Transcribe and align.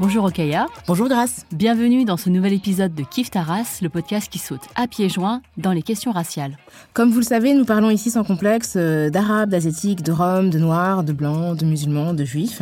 Bonjour 0.00 0.24
Okaya. 0.24 0.66
Bonjour 0.88 1.08
Grace. 1.08 1.46
Bienvenue 1.52 2.04
dans 2.04 2.16
ce 2.16 2.28
nouvel 2.28 2.52
épisode 2.52 2.96
de 2.96 3.04
Kif 3.04 3.30
Taras, 3.30 3.78
le 3.80 3.88
podcast 3.88 4.28
qui 4.28 4.40
saute 4.40 4.62
à 4.74 4.88
pieds 4.88 5.08
joints 5.08 5.40
dans 5.56 5.70
les 5.70 5.82
questions 5.82 6.10
raciales. 6.10 6.58
Comme 6.94 7.12
vous 7.12 7.20
le 7.20 7.24
savez, 7.24 7.54
nous 7.54 7.64
parlons 7.64 7.90
ici 7.90 8.10
sans 8.10 8.24
complexe 8.24 8.74
euh, 8.76 9.08
d'arabes, 9.08 9.50
d'asiatiques, 9.50 10.02
de 10.02 10.10
roms, 10.10 10.50
de 10.50 10.58
noirs, 10.58 11.04
de 11.04 11.12
blancs, 11.12 11.56
de 11.56 11.64
musulmans, 11.64 12.12
de 12.12 12.24
juifs. 12.24 12.60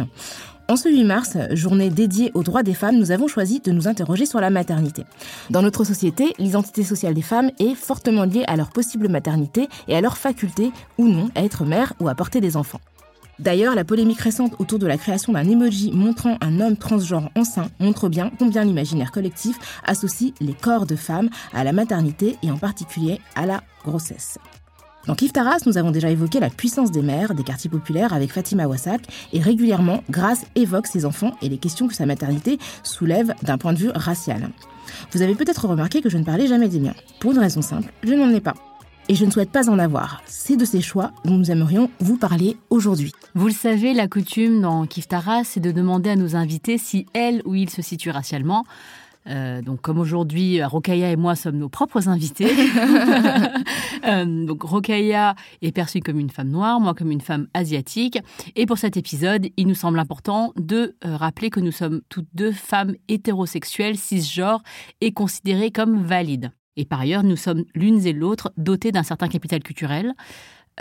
En 0.69 0.77
ce 0.77 0.91
8 0.91 1.05
mars, 1.05 1.39
journée 1.53 1.89
dédiée 1.89 2.31
aux 2.35 2.43
droits 2.43 2.63
des 2.63 2.75
femmes, 2.75 2.99
nous 2.99 3.13
avons 3.13 3.29
choisi 3.29 3.61
de 3.61 3.73
nous 3.73 3.89
interroger 3.89 4.27
sur 4.27 4.41
la 4.41 4.51
maternité. 4.51 5.05
Dans 5.49 5.63
notre 5.63 5.85
société, 5.85 6.35
l'identité 6.39 6.85
sociale 6.85 7.15
des 7.15 7.23
femmes 7.23 7.51
est 7.59 7.75
fortement 7.75 8.25
liée 8.25 8.45
à 8.47 8.57
leur 8.57 8.69
possible 8.71 9.09
maternité 9.09 9.69
et 9.89 9.97
à 9.97 10.03
leur 10.03 10.19
faculté 10.19 10.71
ou 10.99 11.09
non 11.09 11.31
à 11.35 11.43
être 11.43 11.65
mère 11.65 11.95
ou 11.99 12.09
à 12.09 12.15
porter 12.15 12.43
des 12.43 12.59
enfants. 12.59 12.81
D'ailleurs, 13.39 13.75
la 13.75 13.85
polémique 13.85 14.21
récente 14.21 14.55
autour 14.59 14.79
de 14.79 14.87
la 14.87 14.99
création 14.99 15.33
d'un 15.33 15.49
emoji 15.49 15.91
montrant 15.93 16.37
un 16.41 16.61
homme 16.61 16.77
transgenre 16.77 17.31
enceint 17.37 17.71
montre 17.81 18.09
bien 18.09 18.31
combien 18.39 18.65
l'imaginaire 18.65 19.11
collectif 19.11 19.59
associe 19.85 20.33
les 20.41 20.55
corps 20.55 20.87
de 20.87 20.97
femmes 20.97 21.31
à 21.53 21.65
la 21.65 21.73
maternité 21.73 22.37
et 22.43 22.51
en 22.51 22.59
particulier 22.59 23.21
à 23.35 23.47
la 23.47 23.63
grossesse. 23.85 24.39
Dans 25.07 25.17
Kif 25.17 25.33
Taras, 25.33 25.63
nous 25.67 25.79
avons 25.79 25.91
déjà 25.91 26.11
évoqué 26.11 26.39
la 26.39 26.51
puissance 26.51 26.93
des 26.93 27.03
mères 27.03 27.35
des 27.35 27.43
quartiers 27.43 27.71
populaires 27.71 28.13
avec 28.13 28.33
Fatima 28.33 28.69
Wassak 28.69 29.03
et 29.33 29.41
régulièrement, 29.41 30.05
Grace 30.11 30.45
évoque 30.55 30.87
ses 30.87 31.05
enfants 31.05 31.33
et 31.43 31.49
les 31.49 31.59
questions 31.59 31.89
que 31.89 31.95
sa 31.95 32.07
maternité 32.07 32.59
soulève 32.85 33.35
d'un 33.43 33.59
point 33.59 33.73
de 33.73 33.79
vue 33.79 33.91
racial. 33.93 34.51
Vous 35.11 35.23
avez 35.23 35.35
peut-être 35.35 35.67
remarqué 35.67 36.03
que 36.03 36.09
je 36.09 36.19
ne 36.19 36.25
parlais 36.25 36.47
jamais 36.47 36.69
des 36.69 36.79
miens. 36.79 36.95
Pour 37.19 37.33
une 37.33 37.39
raison 37.39 37.63
simple, 37.63 37.93
je 38.05 38.15
n'en 38.15 38.31
ai 38.31 38.41
pas 38.41 38.55
et 39.09 39.15
je 39.15 39.25
ne 39.25 39.31
souhaite 39.31 39.51
pas 39.51 39.71
en 39.71 39.79
avoir. 39.79 40.23
C'est 40.27 40.57
de 40.57 40.65
ces 40.65 40.81
choix 40.81 41.13
dont 41.25 41.37
nous 41.37 41.51
aimerions 41.51 41.91
vous 42.01 42.17
parler 42.17 42.57
aujourd'hui. 42.71 43.13
Vous 43.35 43.47
le 43.47 43.53
savez, 43.53 43.95
la 43.95 44.09
coutume 44.09 44.61
dans 44.61 44.87
Kiftara, 44.87 45.45
c'est 45.45 45.61
de 45.61 45.71
demander 45.71 46.11
à 46.11 46.17
nos 46.17 46.37
invités 46.37 46.79
si 46.79 47.07
elle 47.15 47.43
ou 47.45 47.55
il 47.55 47.71
se 47.71 47.83
situe 47.83 48.11
racialement. 48.11 48.65
Euh, 49.29 49.63
donc, 49.63 49.81
comme 49.81 49.99
aujourd'hui, 49.99 50.63
Rokaya 50.63 51.11
et 51.11 51.17
moi 51.17 51.37
sommes 51.37 51.59
nos 51.59 51.69
propres 51.69 52.09
invités. 52.09 52.51
euh, 54.07 54.47
donc, 54.47 54.63
Rokaya 54.63 55.35
est 55.63 55.73
perçue 55.73 56.01
comme 56.01 56.19
une 56.19 56.31
femme 56.31 56.49
noire, 56.49 56.81
moi 56.81 56.95
comme 56.95 57.11
une 57.11 57.21
femme 57.21 57.47
asiatique. 57.55 58.19
Et 58.57 58.67
pour 58.67 58.79
cet 58.79 58.97
épisode, 58.97 59.49
il 59.57 59.67
nous 59.67 59.75
semble 59.75 59.99
important 59.99 60.53
de 60.57 60.97
euh, 61.05 61.17
rappeler 61.17 61.51
que 61.51 61.61
nous 61.61 61.73
sommes 61.73 62.03
toutes 62.09 62.29
deux 62.35 62.53
femmes 62.53 62.95
hétérosexuelles, 63.09 63.97
cisgenres 63.97 64.63
et 65.01 65.13
considérées 65.13 65.71
comme 65.71 66.03
valides. 66.03 66.51
Et 66.77 66.85
par 66.85 67.01
ailleurs, 67.01 67.23
nous 67.23 67.37
sommes 67.37 67.65
l'une 67.75 68.05
et 68.07 68.13
l'autre 68.13 68.53
dotées 68.57 68.93
d'un 68.93 69.03
certain 69.03 69.29
capital 69.29 69.63
culturel. 69.63 70.15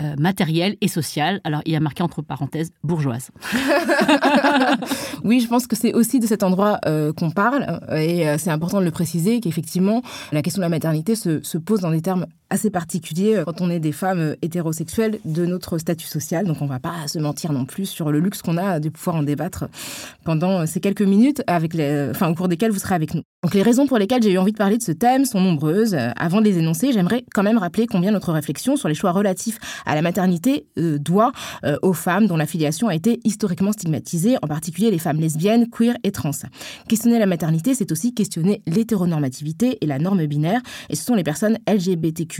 Euh, 0.00 0.14
matériel 0.18 0.78
et 0.80 0.88
social. 0.88 1.42
Alors, 1.44 1.60
il 1.66 1.72
y 1.72 1.76
a 1.76 1.80
marqué 1.80 2.02
entre 2.02 2.22
parenthèses 2.22 2.70
bourgeoise. 2.82 3.30
oui, 5.22 5.40
je 5.40 5.48
pense 5.48 5.66
que 5.66 5.76
c'est 5.76 5.92
aussi 5.92 6.18
de 6.18 6.26
cet 6.26 6.42
endroit 6.42 6.78
euh, 6.86 7.12
qu'on 7.12 7.30
parle. 7.30 7.78
Et 7.94 8.26
euh, 8.26 8.38
c'est 8.38 8.48
important 8.48 8.80
de 8.80 8.86
le 8.86 8.90
préciser 8.90 9.40
qu'effectivement, 9.40 10.00
la 10.32 10.40
question 10.40 10.60
de 10.60 10.64
la 10.64 10.70
maternité 10.70 11.14
se, 11.14 11.42
se, 11.42 11.58
pose 11.58 11.80
dans 11.80 11.90
des 11.90 12.00
termes 12.00 12.26
assez 12.52 12.70
particuliers 12.70 13.42
quand 13.46 13.60
on 13.60 13.70
est 13.70 13.80
des 13.80 13.92
femmes 13.92 14.36
hétérosexuelles 14.42 15.18
de 15.24 15.46
notre 15.46 15.78
statut 15.78 16.06
social. 16.06 16.46
Donc, 16.46 16.60
on 16.60 16.66
va 16.66 16.78
pas 16.78 17.08
se 17.08 17.18
mentir 17.18 17.52
non 17.52 17.64
plus 17.64 17.86
sur 17.86 18.12
le 18.12 18.20
luxe 18.20 18.42
qu'on 18.42 18.58
a 18.58 18.78
de 18.78 18.90
pouvoir 18.90 19.16
en 19.16 19.22
débattre 19.22 19.64
pendant 20.24 20.66
ces 20.66 20.80
quelques 20.80 21.02
minutes 21.02 21.42
avec 21.46 21.74
les, 21.74 22.08
enfin, 22.10 22.28
au 22.28 22.34
cours 22.34 22.48
desquelles 22.48 22.70
vous 22.70 22.78
serez 22.78 22.94
avec 22.94 23.14
nous. 23.14 23.22
Donc, 23.42 23.54
les 23.54 23.62
raisons 23.62 23.86
pour 23.86 23.98
lesquelles 23.98 24.22
j'ai 24.22 24.32
eu 24.32 24.38
envie 24.38 24.52
de 24.52 24.58
parler 24.58 24.78
de 24.78 24.82
ce 24.82 24.92
thème 24.92 25.24
sont 25.24 25.40
nombreuses. 25.40 25.96
Avant 26.16 26.40
de 26.40 26.44
les 26.44 26.58
énoncer, 26.58 26.92
j'aimerais 26.92 27.24
quand 27.34 27.42
même 27.42 27.58
rappeler 27.58 27.86
combien 27.86 28.12
notre 28.12 28.32
réflexion 28.32 28.76
sur 28.76 28.88
les 28.88 28.94
choix 28.94 29.12
relatifs 29.12 29.58
à 29.86 29.94
la 29.94 30.02
maternité 30.02 30.66
euh, 30.78 30.98
doit 30.98 31.32
euh, 31.64 31.76
aux 31.82 31.92
femmes 31.92 32.26
dont 32.26 32.36
la 32.36 32.46
filiation 32.46 32.88
a 32.88 32.94
été 32.94 33.18
historiquement 33.24 33.72
stigmatisée, 33.72 34.36
en 34.42 34.46
particulier 34.46 34.90
les 34.90 34.98
femmes 34.98 35.18
lesbiennes, 35.18 35.68
queer 35.70 35.96
et 36.04 36.12
trans. 36.12 36.30
Questionner 36.88 37.18
la 37.18 37.26
maternité, 37.26 37.74
c'est 37.74 37.90
aussi 37.90 38.14
questionner 38.14 38.62
l'hétéronormativité 38.66 39.78
et 39.80 39.86
la 39.86 39.98
norme 39.98 40.24
binaire, 40.26 40.60
et 40.88 40.96
ce 40.96 41.04
sont 41.04 41.14
les 41.14 41.24
personnes 41.24 41.58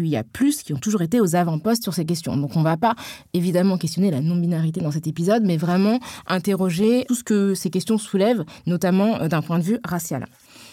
LGBTQIA+, 0.03 0.25
qui 0.65 0.73
ont 0.73 0.79
toujours 0.79 1.03
été 1.03 1.21
aux 1.21 1.37
avant-postes 1.37 1.83
sur 1.83 1.95
ces 1.95 2.05
questions. 2.05 2.37
Donc 2.37 2.57
on 2.57 2.61
ne 2.61 2.65
va 2.65 2.77
pas 2.77 2.95
évidemment 3.33 3.79
questionner 3.79 4.11
la 4.11 4.21
non-binarité 4.21 4.81
dans 4.81 4.91
cet 4.91 5.07
épisode, 5.07 5.43
mais 5.45 5.57
vraiment 5.57 5.99
interroger 6.27 7.05
tout 7.09 7.15
ce 7.15 7.25
que 7.25 7.55
ces 7.55 7.71
questions 7.71 7.99
soulèvent, 7.99 8.45
notamment 8.67 9.21
euh, 9.21 9.29
d'un 9.29 9.43
point 9.43 9.59
de 9.59 9.65
vue 9.65 9.79
racial. 9.85 10.27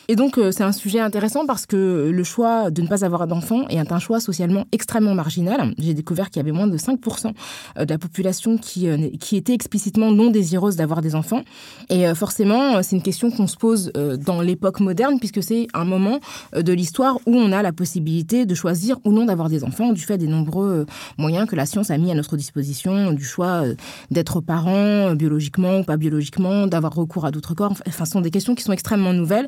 Et 0.09 0.15
donc, 0.15 0.39
euh, 0.39 0.51
c'est 0.51 0.63
un 0.63 0.71
sujet 0.71 0.99
intéressant 0.99 1.45
parce 1.45 1.67
que 1.67 2.09
le 2.11 2.23
choix 2.23 2.71
de 2.71 2.81
ne 2.81 2.87
pas 2.87 3.05
avoir 3.05 3.27
d'enfants 3.27 3.67
est 3.67 3.91
un 3.91 3.99
choix 3.99 4.19
socialement 4.19 4.65
extrêmement 4.71 5.13
marginal. 5.13 5.75
J'ai 5.77 5.93
découvert 5.93 6.31
qu'il 6.31 6.37
y 6.37 6.39
avait 6.39 6.51
moins 6.51 6.65
de 6.65 6.77
5% 6.79 7.31
euh, 7.77 7.85
de 7.85 7.93
la 7.93 7.99
population 7.99 8.57
qui, 8.57 8.89
euh, 8.89 9.09
qui 9.19 9.37
était 9.37 9.53
explicitement 9.53 10.11
non 10.11 10.31
désireuse 10.31 10.75
d'avoir 10.77 11.03
des 11.03 11.13
enfants. 11.13 11.43
Et 11.91 12.11
forcément, 12.15 12.81
c'est 12.81 12.95
une 12.95 13.03
question 13.03 13.29
qu'on 13.29 13.45
se 13.45 13.55
pose 13.55 13.91
dans 13.93 14.41
l'époque 14.41 14.79
moderne 14.79 15.19
puisque 15.19 15.43
c'est 15.43 15.67
un 15.73 15.85
moment 15.85 16.19
de 16.55 16.73
l'histoire 16.73 17.17
où 17.25 17.35
on 17.35 17.51
a 17.51 17.61
la 17.61 17.71
possibilité 17.71 18.45
de 18.45 18.55
choisir 18.55 18.97
ou 19.05 19.11
non 19.11 19.25
d'avoir 19.25 19.49
des 19.49 19.63
enfants 19.63 19.91
du 19.91 20.01
fait 20.01 20.17
des 20.17 20.27
nombreux 20.27 20.85
moyens 21.17 21.47
que 21.47 21.55
la 21.55 21.65
science 21.65 21.91
a 21.91 21.97
mis 21.97 22.11
à 22.11 22.15
notre 22.15 22.37
disposition, 22.37 23.11
du 23.11 23.23
choix 23.23 23.63
d'être 24.11 24.41
parent 24.41 25.13
biologiquement 25.15 25.79
ou 25.79 25.83
pas 25.83 25.97
biologiquement, 25.97 26.67
d'avoir 26.67 26.95
recours 26.95 27.25
à 27.25 27.31
d'autres 27.31 27.53
corps. 27.53 27.73
Enfin, 27.87 28.05
ce 28.05 28.11
sont 28.11 28.21
des 28.21 28.31
questions 28.31 28.55
qui 28.55 28.63
sont 28.63 28.73
extrêmement 28.73 29.13
nouvelles 29.13 29.47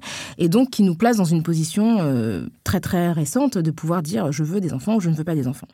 donc 0.51 0.69
qui 0.69 0.83
nous 0.83 0.95
place 0.95 1.17
dans 1.17 1.25
une 1.25 1.41
position 1.41 1.97
euh, 2.01 2.45
très 2.63 2.79
très 2.79 3.11
récente 3.11 3.57
de 3.57 3.71
pouvoir 3.71 4.03
dire 4.03 4.31
je 4.31 4.43
veux 4.43 4.61
des 4.61 4.73
enfants 4.73 4.95
ou 4.97 4.99
je 4.99 5.09
ne 5.09 5.15
veux 5.15 5.23
pas 5.23 5.33
des 5.33 5.47
enfants. 5.47 5.67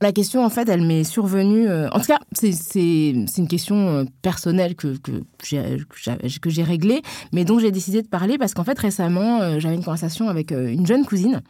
La 0.00 0.12
question, 0.12 0.44
en 0.44 0.48
fait, 0.48 0.68
elle 0.68 0.82
m'est 0.82 1.02
survenue. 1.02 1.68
Euh, 1.68 1.88
en 1.90 1.98
tout 1.98 2.06
cas, 2.06 2.20
c'est 2.32 3.10
une 3.10 3.48
question 3.48 3.88
euh, 3.88 4.04
personnelle 4.22 4.76
que, 4.76 4.96
que 4.98 6.50
j'ai 6.50 6.62
réglée, 6.62 7.02
mais 7.32 7.44
dont 7.44 7.58
j'ai 7.58 7.72
décidé 7.72 8.02
de 8.02 8.06
parler 8.06 8.38
parce 8.38 8.54
qu'en 8.54 8.62
fait, 8.62 8.78
récemment, 8.78 9.58
j'avais 9.58 9.74
une 9.74 9.82
conversation 9.82 10.28
avec 10.28 10.52
une 10.52 10.86
jeune 10.86 11.04
cousine. 11.04 11.40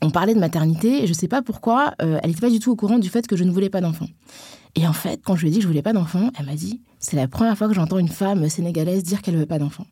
On 0.00 0.10
parlait 0.10 0.34
de 0.34 0.40
maternité 0.40 1.04
et 1.04 1.06
je 1.06 1.12
sais 1.12 1.28
pas 1.28 1.42
pourquoi, 1.42 1.94
elle 1.98 2.20
n'était 2.26 2.40
pas 2.40 2.50
du 2.50 2.58
tout 2.58 2.72
au 2.72 2.76
courant 2.76 2.98
du 2.98 3.08
fait 3.08 3.26
que 3.28 3.36
je 3.36 3.44
ne 3.44 3.52
voulais 3.52 3.70
pas 3.70 3.80
d'enfant. 3.80 4.06
Et 4.74 4.88
en 4.88 4.92
fait, 4.92 5.20
quand 5.22 5.36
je 5.36 5.42
lui 5.42 5.48
ai 5.48 5.50
dit 5.52 5.58
que 5.58 5.62
je 5.62 5.68
voulais 5.68 5.82
pas 5.82 5.92
d'enfant, 5.92 6.30
elle 6.38 6.46
m'a 6.46 6.54
dit 6.54 6.80
c'est 6.98 7.16
la 7.16 7.28
première 7.28 7.56
fois 7.56 7.68
que 7.68 7.74
j'entends 7.74 7.98
une 7.98 8.08
femme 8.08 8.48
sénégalaise 8.48 9.04
dire 9.04 9.22
qu'elle 9.22 9.36
veut 9.36 9.46
pas 9.46 9.60
d'enfant. 9.60 9.86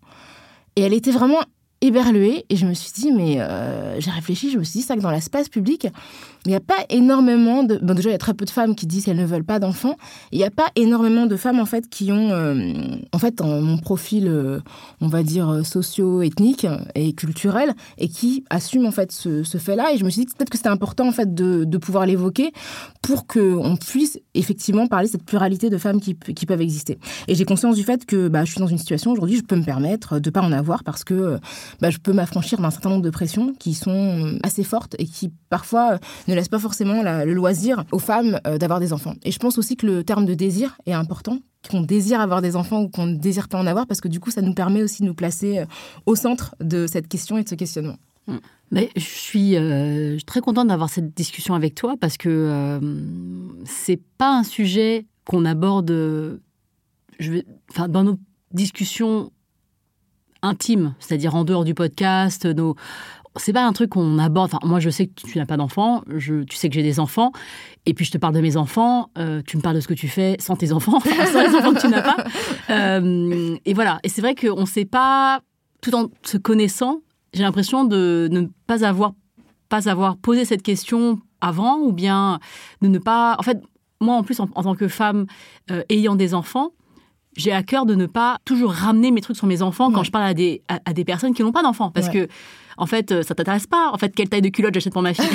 Et 0.74 0.82
elle 0.82 0.94
était 0.94 1.10
vraiment 1.12 1.40
éberluée 1.80 2.44
et 2.48 2.56
je 2.56 2.66
me 2.66 2.74
suis 2.74 2.92
dit, 2.92 3.12
mais 3.12 3.40
euh, 3.40 3.98
j'ai 4.00 4.10
réfléchi, 4.10 4.50
je 4.50 4.58
me 4.58 4.64
suis 4.64 4.80
dit, 4.80 4.84
ça 4.84 4.96
que 4.96 5.00
dans 5.00 5.10
l'espace 5.10 5.48
public, 5.48 5.88
il 6.46 6.50
n'y 6.50 6.54
a 6.54 6.60
pas 6.60 6.84
énormément 6.88 7.62
de. 7.62 7.78
Bon, 7.82 7.94
déjà, 7.94 8.08
il 8.08 8.12
y 8.12 8.14
a 8.14 8.18
très 8.18 8.34
peu 8.34 8.44
de 8.44 8.50
femmes 8.50 8.74
qui 8.74 8.86
disent 8.86 9.04
qu'elles 9.04 9.16
ne 9.16 9.26
veulent 9.26 9.44
pas 9.44 9.58
d'enfants. 9.58 9.96
Il 10.32 10.38
n'y 10.38 10.44
a 10.44 10.50
pas 10.50 10.68
énormément 10.76 11.26
de 11.26 11.36
femmes, 11.36 11.60
en 11.60 11.66
fait, 11.66 11.88
qui 11.88 12.12
ont, 12.12 12.30
euh, 12.30 12.72
en 13.12 13.18
fait, 13.18 13.40
mon 13.42 13.78
profil, 13.78 14.26
euh, 14.28 14.60
on 15.00 15.08
va 15.08 15.22
dire, 15.22 15.60
socio-ethnique 15.64 16.66
et 16.94 17.12
culturel, 17.12 17.74
et 17.98 18.08
qui 18.08 18.44
assument, 18.48 18.86
en 18.86 18.90
fait, 18.90 19.12
ce, 19.12 19.42
ce 19.42 19.58
fait-là. 19.58 19.92
Et 19.92 19.98
je 19.98 20.04
me 20.04 20.10
suis 20.10 20.24
dit 20.24 20.32
peut-être 20.32 20.50
que 20.50 20.56
c'était 20.56 20.70
important, 20.70 21.08
en 21.08 21.12
fait, 21.12 21.34
de, 21.34 21.64
de 21.64 21.78
pouvoir 21.78 22.06
l'évoquer 22.06 22.52
pour 23.02 23.26
qu'on 23.26 23.76
puisse 23.76 24.18
effectivement 24.34 24.86
parler 24.86 25.06
de 25.06 25.12
cette 25.12 25.24
pluralité 25.24 25.70
de 25.70 25.78
femmes 25.78 26.00
qui, 26.00 26.16
qui 26.16 26.46
peuvent 26.46 26.60
exister. 26.60 26.98
Et 27.28 27.34
j'ai 27.34 27.44
conscience 27.44 27.76
du 27.76 27.82
fait 27.82 28.06
que 28.06 28.28
bah, 28.28 28.44
je 28.44 28.52
suis 28.52 28.60
dans 28.60 28.66
une 28.66 28.78
situation 28.78 29.12
aujourd'hui, 29.12 29.36
je 29.36 29.42
peux 29.42 29.56
me 29.56 29.64
permettre 29.64 30.18
de 30.18 30.28
ne 30.28 30.32
pas 30.32 30.42
en 30.42 30.52
avoir 30.52 30.84
parce 30.84 31.04
que 31.04 31.38
bah, 31.80 31.90
je 31.90 31.98
peux 31.98 32.12
m'affranchir 32.12 32.60
d'un 32.60 32.70
certain 32.70 32.90
nombre 32.90 33.02
de 33.02 33.10
pressions 33.10 33.52
qui 33.58 33.74
sont 33.74 34.38
assez 34.42 34.64
fortes 34.64 34.96
et 34.98 35.06
qui, 35.06 35.30
parfois, 35.48 35.98
ne 36.30 36.34
laisse 36.34 36.48
pas 36.48 36.58
forcément 36.58 37.02
le 37.02 37.32
loisir 37.32 37.84
aux 37.92 37.98
femmes 37.98 38.40
euh, 38.46 38.58
d'avoir 38.58 38.80
des 38.80 38.92
enfants. 38.92 39.14
Et 39.22 39.30
je 39.30 39.38
pense 39.38 39.58
aussi 39.58 39.76
que 39.76 39.86
le 39.86 40.04
terme 40.04 40.26
de 40.26 40.34
désir 40.34 40.76
est 40.86 40.92
important 40.92 41.40
qu'on 41.68 41.82
désire 41.82 42.20
avoir 42.20 42.40
des 42.40 42.56
enfants 42.56 42.82
ou 42.82 42.88
qu'on 42.88 43.06
ne 43.06 43.16
désire 43.16 43.48
pas 43.48 43.58
en 43.58 43.66
avoir, 43.66 43.86
parce 43.86 44.00
que 44.00 44.08
du 44.08 44.20
coup, 44.20 44.30
ça 44.30 44.40
nous 44.40 44.54
permet 44.54 44.82
aussi 44.82 45.02
de 45.02 45.06
nous 45.06 45.14
placer 45.14 45.58
euh, 45.58 45.66
au 46.06 46.14
centre 46.14 46.54
de 46.60 46.86
cette 46.86 47.08
question 47.08 47.36
et 47.36 47.44
de 47.44 47.48
ce 47.48 47.54
questionnement. 47.54 47.96
Mm. 48.26 48.36
Mais 48.70 48.90
je 48.96 49.00
suis 49.00 49.56
euh, 49.56 50.16
très 50.26 50.40
contente 50.40 50.68
d'avoir 50.68 50.88
cette 50.88 51.14
discussion 51.14 51.54
avec 51.54 51.74
toi 51.74 51.96
parce 52.00 52.16
que 52.16 52.28
euh, 52.28 52.80
c'est 53.64 54.00
pas 54.16 54.38
un 54.38 54.44
sujet 54.44 55.06
qu'on 55.24 55.44
aborde 55.44 56.40
je 57.18 57.32
vais, 57.32 57.44
enfin, 57.70 57.88
dans 57.88 58.04
nos 58.04 58.18
discussions 58.52 59.32
intimes, 60.42 60.94
c'est-à-dire 61.00 61.34
en 61.34 61.44
dehors 61.44 61.64
du 61.64 61.74
podcast, 61.74 62.46
nos, 62.46 62.76
c'est 63.36 63.52
pas 63.52 63.64
un 63.64 63.72
truc 63.72 63.90
qu'on 63.90 64.18
aborde. 64.18 64.50
Enfin, 64.52 64.66
moi, 64.66 64.80
je 64.80 64.90
sais 64.90 65.06
que 65.06 65.12
tu 65.14 65.38
n'as 65.38 65.46
pas 65.46 65.56
d'enfants, 65.56 66.02
tu 66.18 66.56
sais 66.56 66.68
que 66.68 66.74
j'ai 66.74 66.82
des 66.82 66.98
enfants, 66.98 67.32
et 67.86 67.94
puis 67.94 68.04
je 68.04 68.10
te 68.10 68.18
parle 68.18 68.34
de 68.34 68.40
mes 68.40 68.56
enfants, 68.56 69.10
euh, 69.18 69.42
tu 69.46 69.56
me 69.56 69.62
parles 69.62 69.76
de 69.76 69.80
ce 69.80 69.88
que 69.88 69.94
tu 69.94 70.08
fais 70.08 70.36
sans 70.40 70.56
tes 70.56 70.72
enfants, 70.72 71.00
sans 71.32 71.40
les 71.42 71.54
enfants 71.54 71.72
que 71.72 71.80
tu 71.80 71.88
n'as 71.88 72.02
pas. 72.02 72.24
Euh, 72.70 73.56
et 73.64 73.74
voilà. 73.74 74.00
Et 74.02 74.08
c'est 74.08 74.20
vrai 74.20 74.34
qu'on 74.34 74.60
ne 74.60 74.66
sait 74.66 74.84
pas, 74.84 75.40
tout 75.80 75.94
en 75.94 76.08
se 76.22 76.36
connaissant, 76.38 77.00
j'ai 77.32 77.42
l'impression 77.42 77.84
de 77.84 78.28
ne 78.30 78.48
pas 78.66 78.84
avoir, 78.84 79.12
pas 79.68 79.88
avoir 79.88 80.16
posé 80.16 80.44
cette 80.44 80.62
question 80.62 81.20
avant, 81.40 81.78
ou 81.78 81.92
bien 81.92 82.40
de 82.82 82.88
ne 82.88 82.98
pas. 82.98 83.36
En 83.38 83.42
fait, 83.42 83.60
moi, 84.00 84.16
en 84.16 84.22
plus, 84.22 84.40
en, 84.40 84.46
tant 84.46 84.74
que 84.74 84.88
femme 84.88 85.26
euh, 85.70 85.82
ayant 85.88 86.16
des 86.16 86.34
enfants, 86.34 86.72
j'ai 87.36 87.52
à 87.52 87.62
cœur 87.62 87.86
de 87.86 87.94
ne 87.94 88.06
pas 88.06 88.38
toujours 88.44 88.72
ramener 88.72 89.10
mes 89.10 89.20
trucs 89.20 89.36
sur 89.36 89.46
mes 89.46 89.62
enfants 89.62 89.92
quand 89.92 90.02
je 90.02 90.10
parle 90.10 90.24
à 90.24 90.34
des, 90.34 90.62
à, 90.68 90.92
des 90.92 91.04
personnes 91.04 91.32
qui 91.32 91.42
n'ont 91.42 91.52
pas 91.52 91.62
d'enfants. 91.62 91.90
Parce 91.90 92.08
que, 92.08 92.28
en 92.80 92.86
fait, 92.86 93.12
euh, 93.12 93.22
ça 93.22 93.34
t'intéresse 93.34 93.66
pas. 93.66 93.90
En 93.92 93.98
fait, 93.98 94.14
quelle 94.14 94.28
taille 94.28 94.40
de 94.40 94.48
culotte 94.48 94.72
j'achète 94.74 94.92
pour 94.92 95.02
ma 95.02 95.14
fille? 95.14 95.24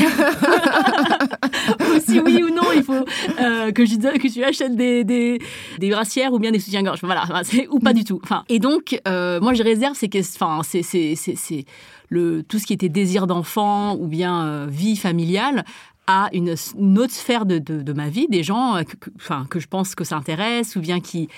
Si 2.05 2.19
oui 2.19 2.43
ou 2.43 2.49
non, 2.49 2.71
il 2.75 2.83
faut 2.83 2.93
euh, 3.39 3.71
que, 3.71 3.85
je, 3.85 3.95
que 3.95 4.31
tu 4.31 4.43
achètes 4.43 4.75
des, 4.75 5.03
des, 5.03 5.39
des 5.79 5.89
brassières 5.89 6.33
ou 6.33 6.39
bien 6.39 6.51
des 6.51 6.59
soutiens-gorge. 6.59 6.99
Voilà, 7.01 7.23
ou 7.69 7.79
pas 7.79 7.91
mm. 7.91 7.93
du 7.93 8.03
tout. 8.03 8.19
Enfin, 8.23 8.43
et 8.49 8.59
donc, 8.59 8.99
euh, 9.07 9.39
moi, 9.39 9.53
je 9.53 9.63
réserve 9.63 9.95
ces 9.95 10.09
enfin, 10.35 10.61
c'est, 10.63 10.83
c'est, 10.83 11.15
c'est, 11.15 11.65
le, 12.09 12.43
tout 12.43 12.59
ce 12.59 12.65
qui 12.65 12.73
était 12.73 12.89
désir 12.89 13.25
d'enfant 13.27 13.95
ou 13.95 14.07
bien 14.07 14.65
vie 14.67 14.95
familiale 14.95 15.65
à 16.07 16.29
une, 16.33 16.49
autre 16.49 17.13
sphère 17.13 17.45
de, 17.45 17.57
de, 17.57 17.93
ma 17.93 18.09
vie, 18.09 18.27
des 18.29 18.43
gens 18.43 18.81
que, 18.83 19.09
enfin, 19.15 19.47
que 19.49 19.59
je 19.59 19.67
pense 19.67 19.95
que 19.95 20.03
ça 20.03 20.15
intéresse 20.15 20.75
ou 20.75 20.81
bien 20.81 20.99
qui, 20.99 21.29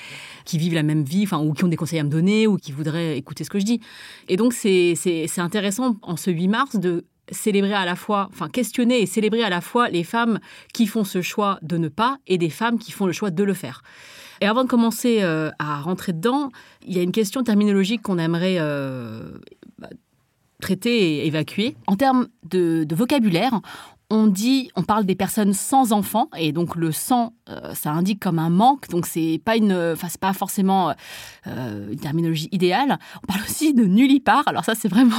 qui 0.46 0.58
vivent 0.58 0.74
la 0.74 0.84
même 0.84 1.04
vie, 1.04 1.28
ou 1.31 1.54
qui 1.54 1.64
ont 1.64 1.68
des 1.69 1.78
conseils 1.78 2.00
à 2.00 2.04
me 2.04 2.10
donner, 2.10 2.48
ou 2.48 2.58
qui 2.58 2.72
voudraient 2.72 3.18
écouter 3.18 3.44
ce 3.44 3.50
que 3.50 3.60
je 3.60 3.66
dis. 3.66 3.80
Et 4.28 4.38
donc, 4.38 4.54
c'est 4.54 4.96
intéressant 5.38 5.98
en 6.02 6.18
ce 6.18 6.31
8 6.31 6.48
mars 6.48 6.75
de 6.75 7.06
célébrer 7.31 7.74
à 7.74 7.86
la 7.86 7.96
fois, 7.96 8.30
enfin 8.31 8.50
questionner 8.50 9.02
et 9.02 9.06
célébrer 9.06 9.44
à 9.44 9.50
la 9.50 9.62
fois 9.62 9.90
les 9.90 10.04
femmes 10.04 10.40
qui 10.74 10.88
font 10.88 11.04
ce 11.04 11.22
choix 11.22 11.60
de 11.62 11.78
ne 11.78 11.90
pas 11.90 12.18
et 12.28 12.38
des 12.38 12.50
femmes 12.50 12.80
qui 12.80 12.92
font 12.92 13.06
le 13.06 13.12
choix 13.12 13.31
de 13.31 13.44
le 13.44 13.54
faire. 13.54 13.81
Et 14.42 14.46
avant 14.46 14.64
de 14.64 14.69
commencer 14.69 15.19
euh, 15.22 15.50
à 15.60 15.81
rentrer 15.81 16.14
dedans, 16.14 16.52
il 16.86 16.96
y 16.96 17.00
a 17.00 17.04
une 17.04 17.12
question 17.12 17.44
terminologique 17.44 18.02
qu'on 18.04 18.19
aimerait 18.19 18.58
euh, 18.60 19.31
bah, 19.80 19.90
traiter 20.62 21.18
et 21.18 21.28
évacuer. 21.28 21.75
En 21.88 21.96
termes 21.96 22.28
de, 22.50 22.86
vocabulaire, 22.92 23.60
on 24.09 24.27
dit, 24.27 24.71
on 24.75 24.83
parle 24.83 25.06
des 25.06 25.15
personnes 25.15 25.54
sans 25.54 25.92
enfants, 25.92 26.30
et 26.38 26.51
donc 26.51 26.75
le 26.75 26.92
sans, 26.92 27.33
euh, 27.50 27.74
ça 27.74 27.92
indique 27.92 28.21
comme 28.21 28.39
un 28.39 28.50
manque, 28.50 28.88
donc 28.89 29.06
c'est 29.06 29.42
pas 29.44 29.57
une, 29.57 29.74
enfin 29.74 30.07
c'est 30.09 30.21
pas 30.21 30.33
forcément 30.33 30.94
euh, 31.48 31.92
une 31.92 32.00
terminologie 32.00 32.48
idéale. 32.51 33.00
On 33.24 33.27
parle 33.27 33.42
aussi 33.42 33.74
de 33.74 33.83
nullipare. 33.83 34.44
Alors 34.45 34.63
ça, 34.63 34.75
c'est 34.75 34.88
vraiment 34.88 35.18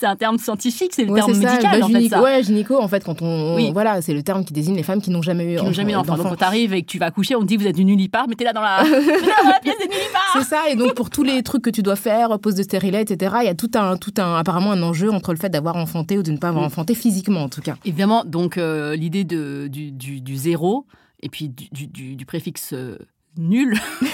c'est 0.00 0.06
un 0.06 0.16
terme 0.16 0.38
scientifique, 0.38 0.92
c'est 0.94 1.04
le 1.04 1.12
terme 1.12 1.30
médical. 1.30 1.60
Bah, 1.62 1.86
en 1.86 1.88
fait, 1.90 2.08
ça. 2.08 2.22
Ouais, 2.22 2.42
gynéco, 2.42 2.80
en 2.80 2.88
fait, 2.88 3.04
quand 3.04 3.20
on. 3.20 3.54
Oui. 3.56 3.70
Voilà, 3.70 4.00
c'est 4.00 4.14
le 4.14 4.22
terme 4.22 4.46
qui 4.46 4.54
désigne 4.54 4.74
les 4.74 4.82
femmes 4.82 5.02
qui 5.02 5.10
n'ont 5.10 5.20
jamais 5.20 5.52
eu. 5.52 5.56
Qui 5.58 5.64
n'ont 5.64 5.72
jamais 5.72 5.92
eu 5.92 5.94
d'enfant. 5.94 6.16
Donc 6.16 6.28
quand 6.30 6.36
tu 6.36 6.44
arrives 6.44 6.72
et 6.72 6.80
que 6.80 6.86
tu 6.86 6.98
vas 6.98 7.06
accoucher, 7.06 7.36
on 7.36 7.40
te 7.40 7.44
dit 7.44 7.58
vous 7.58 7.66
êtes 7.66 7.78
une 7.78 7.88
nullipare, 7.88 8.26
mais 8.26 8.34
t'es 8.34 8.44
là 8.44 8.54
dans 8.54 8.62
la, 8.62 8.82
dans 8.82 8.88
la 8.88 9.60
pièce 9.60 9.76
des 9.78 9.88
nullipares. 9.88 10.36
C'est 10.38 10.44
ça, 10.44 10.70
et 10.70 10.76
donc 10.76 10.94
pour 10.94 11.10
tous 11.10 11.22
les 11.22 11.42
trucs 11.42 11.62
que 11.62 11.70
tu 11.70 11.82
dois 11.82 11.96
faire, 11.96 12.38
pose 12.38 12.54
de 12.54 12.62
stérilet, 12.62 13.02
etc., 13.02 13.36
il 13.42 13.46
y 13.46 13.48
a 13.48 13.54
tout 13.54 13.70
un, 13.74 13.98
tout 13.98 14.14
un, 14.16 14.36
apparemment 14.36 14.72
un 14.72 14.82
enjeu 14.82 15.10
entre 15.10 15.32
le 15.32 15.38
fait 15.38 15.50
d'avoir 15.50 15.76
enfanté 15.76 16.16
ou 16.16 16.22
de 16.22 16.32
ne 16.32 16.38
pas 16.38 16.48
avoir 16.48 16.64
enfanté 16.64 16.94
physiquement, 16.94 17.42
en 17.42 17.48
tout 17.50 17.60
cas. 17.60 17.74
Évidemment, 17.84 18.24
donc 18.24 18.56
euh, 18.56 18.96
l'idée 18.96 19.24
du, 19.24 19.68
du, 19.68 20.20
du, 20.22 20.36
zéro 20.36 20.86
et 21.22 21.28
puis 21.28 21.50
du, 21.50 22.16
du 22.16 22.24
préfixe 22.24 22.72
euh, 22.72 22.96
nul. 23.36 23.78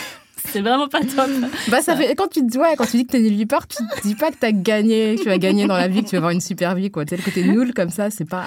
c'est 0.48 0.60
vraiment 0.60 0.88
pas 0.88 1.00
top. 1.00 1.30
Bah, 1.68 1.80
ça 1.80 1.96
fait, 1.96 2.14
quand, 2.14 2.28
tu, 2.28 2.40
ouais, 2.58 2.74
quand 2.76 2.86
tu 2.86 2.96
dis 2.96 3.06
que 3.06 3.12
t'es 3.12 3.20
nullipare, 3.20 3.66
tu 3.66 3.76
dis 4.04 4.14
pas 4.14 4.30
que 4.30 4.36
t'as 4.36 4.52
gagné, 4.52 5.16
que 5.16 5.22
tu 5.22 5.28
vas 5.28 5.38
gagner 5.38 5.66
dans 5.66 5.76
la 5.76 5.88
vie, 5.88 6.02
que 6.02 6.08
tu 6.08 6.12
vas 6.12 6.18
avoir 6.18 6.32
une 6.32 6.40
super 6.40 6.74
vie. 6.74 6.90
Quoi. 6.90 7.04
Tel 7.04 7.20
que 7.20 7.30
t'es 7.30 7.42
nul 7.42 7.74
comme 7.74 7.90
ça, 7.90 8.10
c'est 8.10 8.28
pas. 8.28 8.44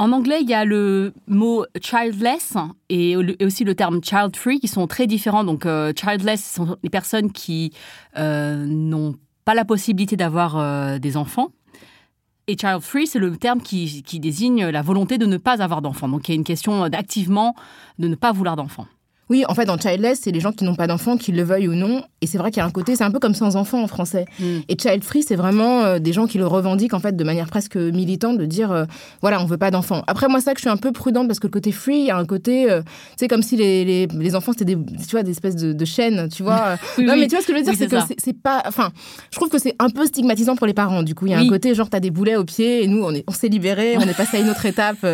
En 0.00 0.12
anglais, 0.12 0.38
il 0.40 0.48
y 0.48 0.54
a 0.54 0.64
le 0.64 1.12
mot 1.26 1.66
childless 1.78 2.54
et 2.88 3.16
aussi 3.44 3.64
le 3.64 3.74
terme 3.74 4.00
child 4.02 4.34
free 4.34 4.58
qui 4.58 4.66
sont 4.68 4.86
très 4.86 5.06
différents. 5.06 5.44
Donc, 5.44 5.66
euh, 5.66 5.92
childless, 5.94 6.42
ce 6.42 6.54
sont 6.54 6.76
les 6.82 6.88
personnes 6.88 7.30
qui 7.32 7.72
euh, 8.16 8.64
n'ont 8.66 9.14
pas 9.44 9.54
la 9.54 9.66
possibilité 9.66 10.16
d'avoir 10.16 10.56
euh, 10.56 10.98
des 10.98 11.18
enfants. 11.18 11.50
Et 12.46 12.56
child 12.58 12.80
free, 12.80 13.06
c'est 13.06 13.18
le 13.18 13.36
terme 13.36 13.60
qui, 13.60 14.02
qui, 14.02 14.20
désigne 14.20 14.68
la 14.68 14.80
volonté 14.80 15.18
de 15.18 15.26
ne 15.26 15.36
pas 15.36 15.62
avoir 15.62 15.82
d'enfants. 15.82 16.08
Donc, 16.08 16.28
il 16.28 16.32
y 16.32 16.34
a 16.34 16.36
une 16.36 16.44
question 16.44 16.88
d'activement 16.88 17.54
de 17.98 18.08
ne 18.08 18.14
pas 18.14 18.32
vouloir 18.32 18.56
d'enfants. 18.56 18.86
Oui, 19.30 19.44
en 19.48 19.54
fait, 19.54 19.64
dans 19.64 19.78
childless, 19.78 20.22
c'est 20.24 20.32
les 20.32 20.40
gens 20.40 20.50
qui 20.50 20.64
n'ont 20.64 20.74
pas 20.74 20.88
d'enfants, 20.88 21.16
qu'ils 21.16 21.36
le 21.36 21.44
veuillent 21.44 21.68
ou 21.68 21.76
non. 21.76 22.02
Et 22.20 22.26
c'est 22.26 22.36
vrai 22.36 22.50
qu'il 22.50 22.58
y 22.58 22.64
a 22.64 22.66
un 22.66 22.70
côté, 22.70 22.96
c'est 22.96 23.04
un 23.04 23.12
peu 23.12 23.20
comme 23.20 23.32
sans 23.34 23.54
enfants 23.54 23.80
en 23.80 23.86
français. 23.86 24.24
Mm. 24.40 24.44
Et 24.68 24.76
child 24.76 25.04
free, 25.04 25.22
c'est 25.22 25.36
vraiment 25.36 25.84
euh, 25.84 25.98
des 26.00 26.12
gens 26.12 26.26
qui 26.26 26.36
le 26.36 26.48
revendiquent 26.48 26.94
en 26.94 26.98
fait 26.98 27.16
de 27.16 27.22
manière 27.22 27.46
presque 27.46 27.76
militante, 27.76 28.38
de 28.38 28.44
dire 28.44 28.72
euh, 28.72 28.86
voilà, 29.20 29.40
on 29.40 29.44
veut 29.44 29.56
pas 29.56 29.70
d'enfants. 29.70 30.02
Après, 30.08 30.26
moi, 30.26 30.40
ça 30.40 30.52
que 30.52 30.58
je 30.58 30.62
suis 30.62 30.68
un 30.68 30.76
peu 30.76 30.90
prudente 30.90 31.28
parce 31.28 31.38
que 31.38 31.46
le 31.46 31.52
côté 31.52 31.70
free, 31.70 32.00
il 32.00 32.06
y 32.06 32.10
a 32.10 32.16
un 32.16 32.24
côté, 32.24 32.68
euh, 32.68 32.82
tu 32.82 32.88
sais, 33.18 33.28
comme 33.28 33.42
si 33.42 33.56
les, 33.56 33.84
les, 33.84 34.06
les 34.08 34.34
enfants 34.34 34.50
c'était 34.50 34.64
des, 34.64 34.76
tu 34.76 35.12
vois, 35.12 35.22
des 35.22 35.30
espèces 35.30 35.54
de, 35.54 35.72
de 35.72 35.84
chaînes, 35.84 36.28
tu 36.28 36.42
vois. 36.42 36.76
non, 36.98 37.14
mais 37.16 37.28
tu 37.28 37.36
vois 37.36 37.42
ce 37.42 37.46
que 37.46 37.52
je 37.52 37.58
veux 37.58 37.64
dire, 37.64 37.74
c'est 37.78 37.86
que 37.86 37.96
c'est 38.18 38.36
pas, 38.36 38.64
enfin, 38.66 38.90
je 39.30 39.36
trouve 39.36 39.48
que 39.48 39.58
c'est 39.58 39.76
un 39.78 39.90
peu 39.90 40.06
stigmatisant 40.06 40.56
pour 40.56 40.66
les 40.66 40.74
parents. 40.74 41.04
Du 41.04 41.14
coup, 41.14 41.26
il 41.26 41.32
y 41.32 41.34
a 41.34 41.38
un 41.38 41.48
côté 41.48 41.72
genre 41.76 41.88
t'as 41.88 42.00
des 42.00 42.10
boulets 42.10 42.34
au 42.34 42.44
pied 42.44 42.82
et 42.82 42.88
nous 42.88 43.04
on 43.04 43.14
est, 43.14 43.22
on 43.28 43.32
s'est 43.32 43.48
libérés, 43.48 43.96
on 43.96 44.00
est 44.00 44.16
passé 44.16 44.38
à 44.38 44.40
une 44.40 44.50
autre 44.50 44.66
étape, 44.74 45.06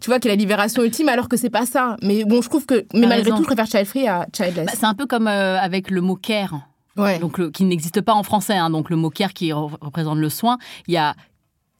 tu 0.00 0.10
vois, 0.10 0.18
qui 0.18 0.26
est 0.26 0.32
la 0.32 0.36
libération 0.36 0.82
ultime, 0.82 1.08
alors 1.08 1.28
que 1.28 1.36
c'est 1.36 1.50
pas 1.50 1.66
ça. 1.66 1.96
Mais 2.02 2.24
bon, 2.24 2.42
je 2.42 2.48
trouve 2.48 2.66
que, 2.66 2.84
mais 2.94 3.06
malgré 3.06 3.30
tout, 3.30 3.44
je 3.44 3.59
préfère 3.64 3.84
child 3.84 3.86
free 3.86 4.08
à 4.08 4.26
bah, 4.64 4.72
c'est 4.74 4.86
un 4.86 4.94
peu 4.94 5.06
comme 5.06 5.28
euh, 5.28 5.58
avec 5.58 5.90
le 5.90 6.00
mot 6.00 6.16
care. 6.16 6.60
Donc, 6.96 7.50
qui 7.52 7.64
n'existe 7.64 8.02
pas 8.02 8.12
en 8.12 8.22
français. 8.22 8.56
Hein. 8.56 8.68
donc, 8.68 8.90
le 8.90 8.96
mot 8.96 9.08
care 9.08 9.32
qui 9.32 9.52
représente 9.54 10.18
le 10.18 10.28
soin. 10.28 10.58
Il 10.86 10.92
y 10.92 10.98
a 10.98 11.14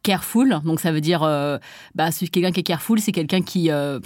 careful, 0.03 0.61
donc 0.65 0.81
ça 0.81 0.93
veut 0.93 1.01
dire 1.01 1.23
euh, 1.23 1.59
bah, 1.95 2.09
quelqu'un 2.33 2.53
qui 2.53 2.61
est 2.61 2.65
careful, 2.65 3.01
c'est 3.01 3.13
quelqu'un 3.13 3.43
qui 3.43 3.71
euh, 3.71 3.99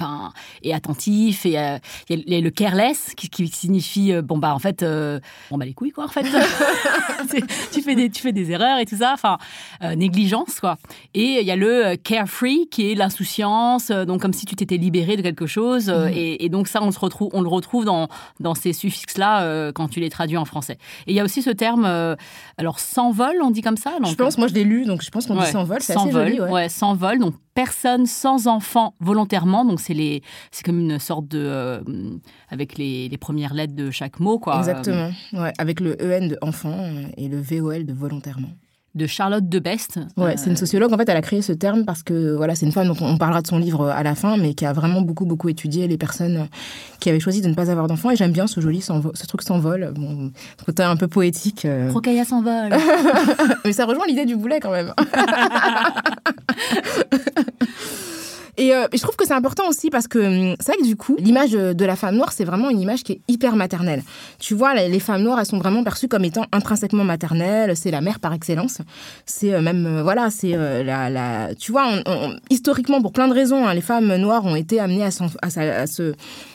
est 0.62 0.72
attentif 0.72 1.46
et 1.46 1.58
euh, 1.58 1.78
il 2.08 2.28
y, 2.28 2.34
a 2.34 2.40
le 2.40 2.50
careless 2.50 3.14
qui, 3.16 3.48
signifie 3.48 4.12
euh, 4.12 4.22
bon 4.22 4.38
bah 4.38 4.54
en 4.54 4.58
fait 4.58 4.84
bon 5.50 5.58
bah 5.58 5.64
les 5.64 5.74
couilles 5.74 5.92
quoi 5.92 6.04
en 6.04 6.08
fait. 6.08 6.24
Tu 7.72 7.82
fais 7.82 7.94
des 7.94 8.10
tu 8.10 8.22
fais 8.22 8.32
des 8.32 8.50
erreurs 8.50 8.78
et 8.78 8.86
tout 8.86 8.96
ça 8.96 9.12
enfin 9.14 9.38
négligence 9.96 10.60
quoi. 10.60 10.76
Et 11.14 11.40
il 11.40 11.46
y 11.46 11.50
a 11.50 11.56
le 11.56 11.96
carefree 11.96 12.68
qui 12.70 12.90
est 12.90 12.94
l'insouciance 12.94 13.88
donc 13.88 14.20
comme 14.22 14.32
si 14.32 14.46
tu 14.46 14.56
t'étais 14.56 14.76
libéré 14.76 15.16
de 15.16 15.22
quelque 15.22 15.46
chose 15.46 15.88
mm. 15.88 16.10
et, 16.14 16.48
donc 16.48 16.68
ça 16.68 16.82
on 16.82 16.90
se 16.90 16.98
retrouve 16.98 17.30
on 17.32 17.42
le 17.42 17.48
retrouve 17.48 17.84
dans 17.84 18.08
dans 18.40 18.54
ces 18.54 18.72
suffixes 18.72 19.18
là 19.18 19.72
quand 19.72 19.88
tu 19.88 20.00
les 20.00 20.10
traduis 20.10 20.36
en 20.36 20.44
français. 20.44 20.78
Et 21.06 21.12
il 21.12 21.14
y 21.14 21.20
a 21.20 21.24
aussi 21.24 21.42
ce 21.42 21.50
terme 21.50 21.86
alors 22.58 22.78
sans 22.78 23.10
vol 23.10 23.36
on 23.42 23.50
dit 23.50 23.62
comme 23.62 23.76
ça 23.76 23.92
je 24.04 24.14
pense 24.14 24.38
moi 24.38 24.48
je 24.48 24.54
l'ai 24.54 24.64
lu 24.64 24.84
donc 24.84 25.02
je 25.02 25.10
pense 25.10 25.26
qu'on 25.26 25.36
dit 25.36 25.50
sans 25.50 25.64
vol 25.64 25.82
sans 25.85 26.07
vol, 26.07 26.41
ouais. 26.50 26.69
sans 26.69 26.95
vol. 26.95 27.19
Donc 27.19 27.35
personne 27.55 28.07
sans 28.07 28.47
enfant 28.47 28.95
volontairement. 29.00 29.64
Donc 29.64 29.81
c'est 29.81 29.95
les, 29.95 30.23
c'est 30.50 30.64
comme 30.64 30.81
une 30.81 30.99
sorte 30.99 31.29
de, 31.29 31.38
euh, 31.38 31.81
avec 32.49 32.76
les, 32.79 33.09
les, 33.09 33.19
premières 33.19 33.55
lettres 33.55 33.75
de 33.75 33.91
chaque 33.91 34.21
mot, 34.21 34.38
quoi. 34.38 34.59
Exactement. 34.59 35.11
Ouais, 35.33 35.53
avec 35.59 35.81
le 35.81 35.97
en 36.00 36.29
de 36.29 36.38
enfant 36.43 36.91
et 37.17 37.29
le 37.29 37.41
vol 37.41 37.87
de 37.87 37.93
volontairement. 37.93 38.50
De 38.94 39.06
Charlotte 39.06 39.48
Debest. 39.48 39.98
Ouais, 40.16 40.36
c'est 40.36 40.50
une 40.50 40.56
sociologue. 40.56 40.92
En 40.92 40.96
fait, 40.96 41.08
elle 41.08 41.16
a 41.16 41.22
créé 41.22 41.42
ce 41.42 41.52
terme 41.52 41.84
parce 41.84 42.02
que 42.02 42.34
voilà, 42.34 42.54
c'est 42.54 42.66
une 42.66 42.72
femme 42.72 42.88
dont 42.88 42.96
on 43.00 43.16
parlera 43.16 43.42
de 43.42 43.46
son 43.46 43.58
livre 43.58 43.88
à 43.88 44.02
la 44.02 44.14
fin, 44.14 44.36
mais 44.36 44.54
qui 44.54 44.66
a 44.66 44.72
vraiment 44.72 45.02
beaucoup 45.02 45.26
beaucoup 45.26 45.48
étudié 45.48 45.88
les 45.88 45.98
personnes 45.98 46.48
qui 47.00 47.10
avaient 47.10 47.20
choisi 47.20 47.40
de 47.40 47.48
ne 47.48 47.54
pas 47.54 47.70
avoir 47.70 47.86
d'enfants. 47.86 48.10
Et 48.10 48.16
j'aime 48.16 48.32
bien 48.32 48.46
ce 48.46 48.60
joli, 48.60 48.80
ce 48.80 49.26
truc 49.26 49.42
s'envole. 49.42 49.92
Bon, 49.94 50.30
côté 50.64 50.82
un 50.82 50.96
peu 50.96 51.08
poétique. 51.08 51.64
Euh... 51.64 51.90
s'envole. 52.24 52.76
mais 53.64 53.72
ça 53.72 53.86
rejoint 53.86 54.06
l'idée 54.06 54.24
du 54.24 54.36
boulet 54.36 54.60
quand 54.60 54.70
même. 54.70 54.92
Euh, 58.61 58.88
et, 58.92 58.96
je 58.96 59.02
trouve 59.02 59.16
que 59.16 59.26
c'est 59.26 59.34
important 59.34 59.68
aussi 59.68 59.90
parce 59.90 60.08
que 60.08 60.18
hum, 60.18 60.56
c'est 60.61 60.73
vrai 60.73 60.76
que 60.78 60.87
du 60.87 60.96
coup, 60.96 61.16
l'image 61.18 61.52
de 61.52 61.84
la 61.84 61.96
femme 61.96 62.16
noire, 62.16 62.32
c'est 62.32 62.44
vraiment 62.44 62.70
une 62.70 62.80
image 62.80 63.02
qui 63.02 63.12
est 63.12 63.20
hyper 63.28 63.56
maternelle. 63.56 64.02
Tu 64.38 64.54
vois, 64.54 64.75
les 64.75 65.00
femmes 65.00 65.23
noires, 65.23 65.40
elles 65.40 65.46
sont 65.46 65.58
vraiment 65.58 65.82
perçues 65.84 66.08
comme 66.08 66.25
étant 66.25 66.46
intrinsèquement 66.52 67.04
maternelles. 67.04 67.76
C'est 67.76 67.90
la 67.90 68.00
mère 68.00 68.20
par 68.20 68.32
excellence. 68.32 68.78
C'est 69.26 69.52
euh, 69.52 69.61
même, 69.61 69.87
euh, 69.87 70.02
voilà, 70.02 70.30
c'est 70.30 70.54
la, 70.84 71.54
Tu 71.58 71.73
vois, 71.73 71.88
historiquement, 72.50 73.02
pour 73.02 73.12
plein 73.12 73.28
de 73.28 73.34
raisons, 73.34 73.66
hein, 73.66 73.75
les 73.75 73.80
femmes 73.80 74.14
noires 74.16 74.44
ont 74.44 74.56
été 74.56 74.80
amenées 74.80 75.04
à 75.04 75.11
se 75.87 76.14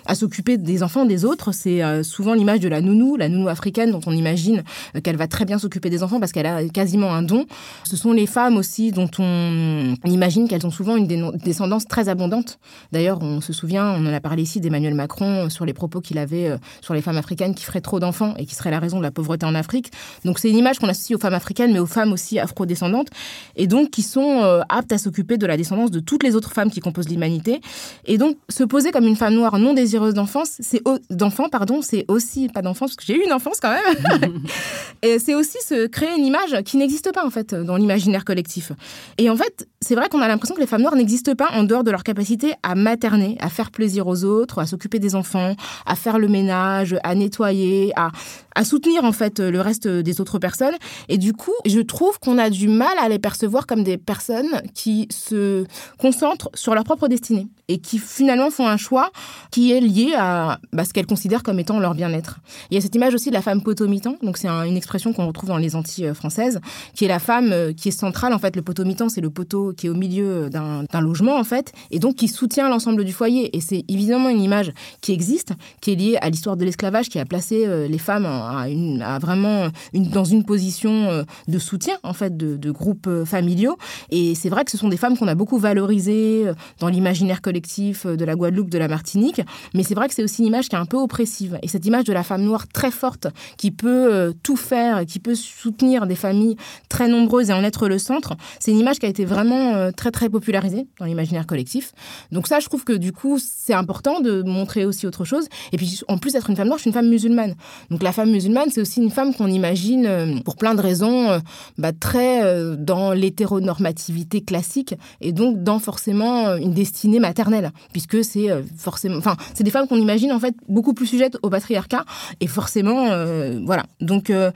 à 0.10 0.16
s'occuper 0.16 0.58
des 0.58 0.84
enfants 0.84 1.06
des 1.06 1.24
autres. 1.24 1.51
C'est 1.51 2.04
souvent 2.04 2.34
l'image 2.34 2.60
de 2.60 2.68
la 2.68 2.82
nounou, 2.82 3.16
la 3.16 3.30
nounou 3.30 3.48
africaine, 3.48 3.92
dont 3.92 4.01
on 4.06 4.12
imagine 4.12 4.63
qu'elle 5.04 5.18
va 5.18 5.28
très 5.28 5.46
bien 5.46 5.60
s'occuper 5.60 5.89
des 5.89 6.04
enfants 6.04 6.20
parce 6.20 6.32
qu'elle 6.32 6.46
a 6.46 6.68
quasiment 6.68 7.13
un 7.13 7.22
don. 7.22 7.46
Ce 7.84 7.96
sont 7.96 8.12
les 8.12 8.28
femmes 8.28 8.58
aussi 8.58 8.92
dont 8.92 9.10
on 9.20 9.96
imagine 10.06 10.48
qu'elles 10.48 10.66
ont 10.66 10.72
souvent 10.72 10.96
une 10.96 11.08
descendance 11.38 11.88
très 11.88 12.10
abondante. 12.10 12.60
D'ailleurs, 12.92 13.22
on 13.22 13.42
se 13.42 13.54
souvient, 13.54 13.92
on 13.92 14.06
en 14.06 14.13
a 14.13 14.20
parlé 14.20 14.44
ici 14.44 14.60
d'Emmanuel 14.60 14.96
Macron 14.96 15.46
euh, 15.46 15.50
sur 15.50 15.66
les 15.66 15.74
propos 15.74 16.01
qu'il 16.01 16.18
avait 16.18 16.50
euh, 16.50 16.58
sur 16.82 16.94
les 16.94 17.01
femmes 17.01 17.18
africaines 17.18 17.56
qui 17.56 17.63
feraient 17.63 17.82
trop 17.82 18.00
d'enfants 18.00 18.34
et 18.38 18.46
qui 18.46 18.56
seraient 18.56 18.72
la 18.72 18.80
raison 18.80 18.98
de 18.98 19.04
la 19.04 19.12
pauvreté 19.12 19.46
en 19.46 19.56
Afrique. 19.56 19.92
Donc 20.25 20.39
c'est 20.39 20.50
une 20.50 20.58
image 20.58 20.80
qu'on 20.80 20.88
associe 20.88 21.18
aux 21.18 21.22
femmes 21.22 21.34
africaines, 21.34 21.72
mais 21.72 21.80
aux 21.80 21.86
femmes 21.86 22.12
aussi 22.12 22.39
afro-descendantes, 22.39 23.10
et 23.56 23.68
donc 23.68 23.92
qui 23.92 24.01
sont 24.01 24.42
euh, 24.44 24.62
aptes 24.70 24.92
à 24.92 24.98
s'occuper 24.98 25.38
de 25.38 25.46
la 25.46 25.58
descendance 25.58 25.92
de 25.92 26.00
toutes 26.00 26.24
les 26.24 26.36
autres 26.36 26.51
femmes 26.51 26.70
qui 26.70 26.80
composent 26.80 27.10
l'humanité. 27.10 27.62
Et 28.06 28.18
donc 28.18 28.38
se 28.50 28.63
poser 28.63 28.92
comme 28.92 29.06
une 29.06 29.16
femme 29.16 29.36
noire 29.36 29.58
non 29.60 29.74
d'enfance, 30.13 30.58
c'est 30.60 30.82
d'enfant, 31.10 31.50
pardon, 31.50 31.82
c'est 31.82 32.06
aussi 32.08 32.50
pas 32.50 32.62
d'enfance 32.62 32.91
parce 32.91 33.06
que 33.06 33.13
j'ai 33.13 33.20
eu 33.20 33.25
une 33.25 33.34
enfance 33.34 33.60
quand 33.60 33.72
même. 33.72 34.44
et 35.01 35.20
c'est 35.20 35.36
aussi 35.36 35.58
se 35.65 35.88
créer 35.88 36.15
une 36.18 36.25
image 36.25 36.63
qui 36.63 36.77
n'existe 36.77 37.12
pas 37.13 37.25
en 37.25 37.29
fait 37.29 37.53
dans 37.53 37.75
l'imaginaire 37.75 38.25
collectif. 38.25 38.72
Et 39.18 39.29
en 39.29 39.36
fait, 39.36 39.68
c'est 39.82 39.96
vrai 39.96 40.10
qu'on 40.10 40.22
a 40.22 40.27
l'impression 40.27 40.56
que 40.56 40.62
les 40.62 40.68
femmes 40.68 40.82
noires 40.82 40.96
n'existent 40.96 41.36
pas 41.36 41.50
en 41.53 41.63
dehors 41.63 41.84
de 41.84 41.91
leur 41.91 42.03
capacité 42.03 42.53
à 42.63 42.75
materner, 42.75 43.38
à 43.39 43.50
faire 43.50 43.72
plaisir 43.72 44.08
aux 44.08 44.24
autres, 44.24 44.60
à 44.60 44.65
s'occuper 44.65 45.00
des 45.00 45.15
enfants, 45.15 45.56
à 45.86 45.96
faire 45.96 46.20
le 46.20 46.27
ménage, 46.27 46.98
à 47.03 47.15
nettoyer, 47.15 47.94
à, 47.96 48.12
à 48.56 48.63
soutenir 48.63 49.03
en 49.03 49.12
fait 49.12 49.39
le 49.39 49.62
reste 49.62 49.88
des 49.88 50.22
autres 50.22 50.39
personnes. 50.39 50.75
Et 51.08 51.18
du 51.18 51.34
coup, 51.34 51.53
je 51.65 51.79
trouve 51.79 52.20
qu'on 52.20 52.38
a 52.38 52.50
du 52.50 52.68
mal 52.68 52.98
à 53.00 53.10
les 53.10 53.20
percevoir 53.20 53.68
comme 53.68 53.84
des 53.84 53.98
personnes 53.98 54.62
qui 54.74 55.08
se 55.12 55.65
concentrent 55.98 56.50
sur 56.53 56.74
leur 56.74 56.84
propre 56.84 57.08
destinée 57.08 57.48
et 57.70 57.78
qui 57.78 58.00
finalement 58.00 58.50
font 58.50 58.68
un 58.68 58.76
choix 58.76 59.12
qui 59.52 59.72
est 59.72 59.80
lié 59.80 60.14
à 60.18 60.60
bah, 60.74 60.84
ce 60.84 60.92
qu'elles 60.92 61.06
considèrent 61.06 61.44
comme 61.44 61.60
étant 61.60 61.80
leur 61.80 61.94
bien-être. 61.94 62.40
Il 62.70 62.76
y 62.76 62.78
a 62.78 62.82
cette 62.82 62.96
image 62.96 63.14
aussi 63.14 63.30
de 63.30 63.36
la 63.36 63.42
femme 63.42 63.62
potomitan, 63.62 64.18
donc 64.22 64.38
c'est 64.38 64.50
une 64.50 64.76
expression 64.76 65.14
qu'on 65.14 65.28
retrouve 65.28 65.50
dans 65.50 65.58
les 65.58 65.76
Antilles 65.76 66.08
euh, 66.08 66.14
françaises, 66.14 66.60
qui 66.96 67.06
est 67.06 67.08
la 67.08 67.20
femme 67.20 67.52
euh, 67.54 67.72
qui 67.72 67.90
est 67.90 67.92
centrale. 67.92 68.34
En 68.34 68.40
fait, 68.40 68.56
le 68.56 68.64
potomitan, 68.64 69.08
c'est 69.08 69.22
le 69.22 69.30
poteau 69.30 69.74
qui 69.78 69.86
est 69.88 69.90
au 69.90 69.96
milieu 69.96 70.50
d'un 70.50 71.02
logement 71.02 71.38
en 71.38 71.44
fait, 71.44 71.72
et 71.92 72.00
donc 72.00 72.16
qui 72.16 72.28
soutient 72.28 72.70
l'ensemble 72.70 73.06
du 73.06 73.14
foyer. 73.14 73.56
Et 73.56 73.62
c'est 73.62 73.86
évidemment 73.88 74.30
une 74.30 74.42
image 74.42 74.74
qui 75.02 75.14
existe, 75.14 75.54
qui 75.80 75.92
est 75.92 75.96
liée 75.96 76.18
à 76.22 76.30
l'histoire 76.30 76.58
de 76.58 76.66
l'esclavage, 76.66 77.10
qui 77.10 77.20
a 77.20 77.26
placé 77.26 77.66
euh, 77.68 77.88
les 77.88 77.98
femmes 78.00 78.26
à, 78.26 79.20
vraiment 79.20 79.68
dans 79.94 80.24
une 80.24 80.44
position 80.44 81.26
de 81.48 81.60
soutien 81.60 81.96
en 82.04 82.14
fait 82.14 82.36
de 82.36 82.72
groupes 82.72 83.10
familiaux. 83.26 83.78
Et 84.10 84.34
c'est 84.34 84.50
vrai 84.50 84.66
que 84.66 84.72
ce 84.72 84.78
sont 84.78 84.90
des 84.90 84.98
femmes 84.98 85.18
qu'on 85.18 85.28
a 85.28 85.36
beaucoup 85.36 85.60
valorisées 85.60 86.46
dans 86.80 86.88
l'imaginaire 86.88 87.42
collectif 87.42 87.59
euh, 88.06 88.16
de 88.16 88.25
la 88.25 88.36
Guadeloupe, 88.36 88.70
de 88.70 88.78
la 88.78 88.88
Martinique. 88.88 89.42
Mais 89.74 89.84
c'est 89.84 89.96
vrai 89.96 90.08
que 90.08 90.13
c'est 90.13 90.24
aussi 90.24 90.42
une 90.42 90.48
image 90.48 90.70
qui 90.70 90.75
est 90.75 90.80
un 90.80 90.86
peu 90.86 90.98
oppressive. 90.98 91.60
Et 91.63 91.68
cette 91.68 91.86
image 91.86 92.04
de 92.04 92.13
la 92.13 92.24
femme 92.24 92.44
noire 92.44 92.68
très 92.68 92.92
forte, 92.92 93.28
qui 93.58 93.72
peut 93.72 94.13
euh, 94.13 94.32
tout 94.44 94.56
faire, 94.56 95.06
qui 95.06 95.20
peut 95.20 95.36
soutenir 95.36 96.08
des 96.08 96.16
familles 96.16 96.56
très 96.89 97.08
nombreuses 97.08 97.50
et 97.50 97.54
en 97.54 97.63
être 97.63 97.88
le 97.88 97.98
centre, 97.98 98.36
c'est 98.60 98.72
une 98.72 98.80
image 98.80 99.00
qui 99.00 99.06
a 99.06 99.10
été 99.10 99.25
vraiment 99.25 99.75
euh, 99.75 99.92
très 99.92 100.12
très 100.12 100.30
popularisée 100.30 100.88
dans 101.00 101.06
l'imaginaire 101.06 101.46
collectif. 101.46 101.94
Donc 102.32 102.48
ça, 102.48 102.60
je 102.60 102.66
trouve 102.66 102.84
que 102.84 102.94
du 102.94 103.12
coup, 103.12 103.38
c'est 103.39 103.74
important 103.74 104.20
de 104.20 104.42
montrer 104.44 104.86
aussi 104.86 105.08
autre 105.08 105.25
chose. 105.25 105.48
Et 105.72 105.78
puis 105.78 106.01
en 106.08 106.18
plus 106.18 106.34
d'être 106.34 106.50
une 106.50 106.56
femme 106.56 106.68
noire, 106.68 106.78
je 106.78 106.84
suis 106.84 106.89
une 106.89 106.94
femme 106.94 107.10
musulmane. 107.10 107.56
Donc 107.89 108.04
la 108.04 108.12
femme 108.12 108.32
musulmane, 108.32 108.70
c'est 108.72 108.82
aussi 108.82 109.01
une 109.01 109.12
femme 109.12 109.34
qu'on 109.34 109.48
imagine, 109.48 110.42
pour 110.44 110.56
plein 110.56 110.75
de 110.75 110.82
raisons, 110.82 111.39
bah, 111.78 111.92
très 111.94 112.75
dans 112.78 113.13
l'hétéronormativité 113.13 114.42
classique 114.42 114.96
et 115.22 115.32
donc 115.32 115.63
dans 115.63 115.80
forcément 115.80 116.56
une 116.56 116.74
destinée 116.74 117.20
maternelle 117.20 117.49
puisque 117.91 118.24
c'est 118.24 118.50
euh, 118.50 118.63
forcément, 118.77 119.18
enfin, 119.18 119.36
c'est 119.53 119.63
des 119.63 119.72
femmes 119.72 119.88
qu'on 119.88 119.98
imagine 119.98 120.32
en 120.32 120.39
fait 120.39 120.56
beaucoup 120.68 120.94
plus 120.94 121.06
sujettes 121.06 121.38
au 121.41 121.50
patriarcat, 121.50 122.06
et 122.39 122.48
forcément, 122.48 123.08
euh, 123.08 123.60
voilà. 123.65 123.86
Donc, 124.01 124.29
euh, 124.29 124.51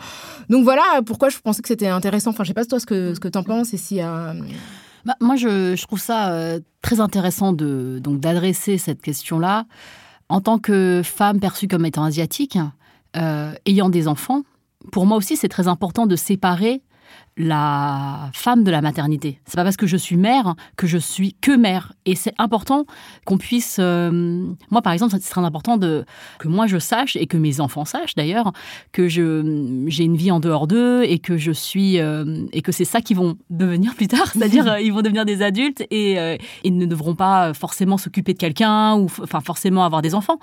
donc 0.49 0.63
voilà 0.63 0.83
pourquoi 1.05 1.29
je 1.29 1.37
pensais 1.39 1.61
que 1.61 1.67
c'était 1.67 1.87
intéressant. 1.87 2.31
Enfin, 2.31 2.43
je 2.43 2.49
sais 2.49 2.53
pas 2.53 2.65
toi 2.65 2.79
ce 2.79 2.85
que 2.85 3.13
ce 3.13 3.19
que 3.19 3.27
t'en 3.27 3.43
penses 3.43 3.73
et 3.73 3.77
si. 3.77 3.99
Bah, 5.05 5.15
moi, 5.19 5.35
je, 5.35 5.75
je, 5.75 5.83
trouve 5.85 5.99
ça 5.99 6.57
très 6.81 7.01
intéressant 7.01 7.51
de 7.51 7.99
donc 8.01 8.21
d'adresser 8.21 8.77
cette 8.77 9.01
question-là 9.01 9.65
en 10.29 10.39
tant 10.39 10.59
que 10.59 11.01
femme 11.03 11.41
perçue 11.41 11.67
comme 11.67 11.85
étant 11.85 12.05
asiatique, 12.05 12.57
ayant 13.13 13.89
des 13.89 14.07
enfants. 14.07 14.43
Pour 14.91 15.05
moi 15.05 15.17
aussi, 15.17 15.35
c'est 15.35 15.49
très 15.49 15.67
important 15.67 16.07
de 16.07 16.15
séparer 16.15 16.81
la 17.37 18.29
femme 18.33 18.63
de 18.63 18.71
la 18.71 18.81
maternité. 18.81 19.39
C'est 19.45 19.55
pas 19.55 19.63
parce 19.63 19.77
que 19.77 19.87
je 19.87 19.97
suis 19.97 20.17
mère 20.17 20.55
que 20.77 20.87
je 20.87 20.97
suis 20.97 21.35
que 21.41 21.55
mère. 21.55 21.93
Et 22.05 22.15
c'est 22.15 22.33
important 22.37 22.85
qu'on 23.25 23.37
puisse. 23.37 23.77
Euh, 23.79 24.45
moi, 24.69 24.81
par 24.81 24.93
exemple, 24.93 25.13
c'est 25.19 25.29
très 25.29 25.41
important 25.41 25.77
de 25.77 26.05
que 26.39 26.47
moi 26.47 26.67
je 26.67 26.77
sache 26.77 27.15
et 27.15 27.25
que 27.25 27.37
mes 27.37 27.59
enfants 27.59 27.85
sachent 27.85 28.15
d'ailleurs 28.15 28.53
que 28.91 29.07
je 29.07 29.83
j'ai 29.87 30.03
une 30.03 30.15
vie 30.15 30.31
en 30.31 30.39
dehors 30.39 30.67
d'eux 30.67 31.03
et 31.03 31.19
que 31.19 31.37
je 31.37 31.51
suis 31.51 31.99
euh, 31.99 32.45
et 32.53 32.61
que 32.61 32.71
c'est 32.71 32.85
ça 32.85 33.01
qu'ils 33.01 33.17
vont 33.17 33.37
devenir 33.49 33.95
plus 33.95 34.07
tard. 34.07 34.27
C'est-à-dire 34.31 34.67
euh, 34.71 34.81
ils 34.81 34.93
vont 34.93 35.01
devenir 35.01 35.25
des 35.25 35.41
adultes 35.41 35.83
et 35.89 36.17
ils 36.63 36.77
ne 36.77 36.85
devront 36.85 37.15
pas 37.15 37.53
forcément 37.53 37.97
s'occuper 37.97 38.33
de 38.33 38.37
quelqu'un 38.37 38.95
ou 38.95 39.05
enfin 39.21 39.41
forcément 39.41 39.85
avoir 39.85 40.01
des 40.01 40.15
enfants 40.15 40.39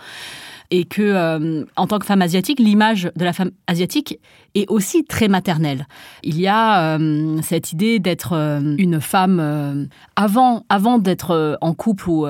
et 0.71 0.85
que 0.85 1.03
euh, 1.03 1.65
en 1.77 1.87
tant 1.87 1.99
que 1.99 2.07
femme 2.07 2.23
asiatique, 2.23 2.59
l'image 2.61 3.11
de 3.17 3.25
la 3.25 3.33
femme 3.33 3.51
asiatique 3.67 4.19
est 4.55 4.69
aussi 4.71 5.05
très 5.05 5.29
maternelle. 5.29 5.87
Il 6.23 6.41
y 6.41 6.47
a 6.47 6.97
euh, 6.97 7.41
cette 7.43 7.73
idée 7.73 7.99
d'être 7.99 8.33
euh, 8.35 8.77
une 8.79 9.01
femme 9.01 9.89
avant 10.17 10.65
avant 10.69 10.99
d'être 10.99 11.59
en 11.61 11.75
couple 11.75 12.09
ou 12.09 12.27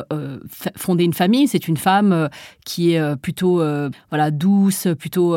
fonder 0.76 1.04
une 1.04 1.12
famille, 1.12 1.49
c'est 1.49 1.68
une 1.68 1.76
femme 1.76 2.28
qui 2.64 2.92
est 2.92 3.16
plutôt 3.16 3.62
voilà 4.11 4.30
douce, 4.30 4.88
plutôt 4.99 5.37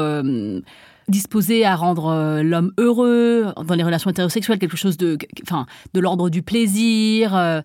disposée 1.08 1.66
à 1.66 1.76
rendre 1.76 2.42
l'homme 2.42 2.72
heureux 2.78 3.54
dans 3.66 3.76
les 3.76 3.84
relations 3.84 4.10
hétérosexuelles, 4.10 4.60
quelque 4.60 4.78
chose 4.78 4.98
de, 4.98 5.18
enfin, 5.44 5.66
de 5.94 6.00
l'ordre 6.00 6.30
du 6.30 6.42
plaisir. 6.42 7.62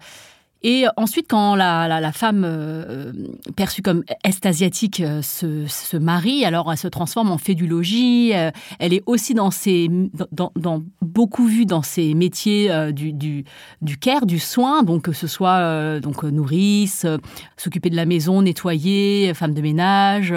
Et 0.64 0.86
ensuite, 0.96 1.26
quand 1.28 1.54
la, 1.54 1.86
la, 2.00 2.12
femme 2.12 2.42
euh, 2.44 3.12
perçue 3.54 3.80
comme 3.80 4.02
est-asiatique 4.24 5.00
euh, 5.00 5.22
se, 5.22 5.66
se, 5.66 5.96
marie, 5.96 6.44
alors 6.44 6.72
elle 6.72 6.78
se 6.78 6.88
transforme 6.88 7.30
en 7.30 7.38
fait 7.38 7.54
du 7.54 7.68
logis. 7.68 8.32
Euh, 8.34 8.50
elle 8.80 8.92
est 8.92 9.04
aussi 9.06 9.34
dans 9.34 9.52
ses, 9.52 9.88
dans, 10.32 10.82
beaucoup 11.00 11.46
vue 11.46 11.64
dans 11.64 11.82
ses 11.82 12.12
métiers 12.14 12.92
du, 12.92 13.12
du, 13.12 13.44
du, 13.82 13.98
care, 13.98 14.26
du 14.26 14.40
soin, 14.40 14.82
donc 14.82 15.02
que 15.02 15.12
ce 15.12 15.28
soit 15.28 16.00
donc 16.00 16.24
nourrice, 16.24 17.06
s'occuper 17.56 17.90
de 17.90 17.96
la 17.96 18.04
maison, 18.04 18.42
nettoyer, 18.42 19.32
femme 19.34 19.54
de 19.54 19.62
ménage. 19.62 20.34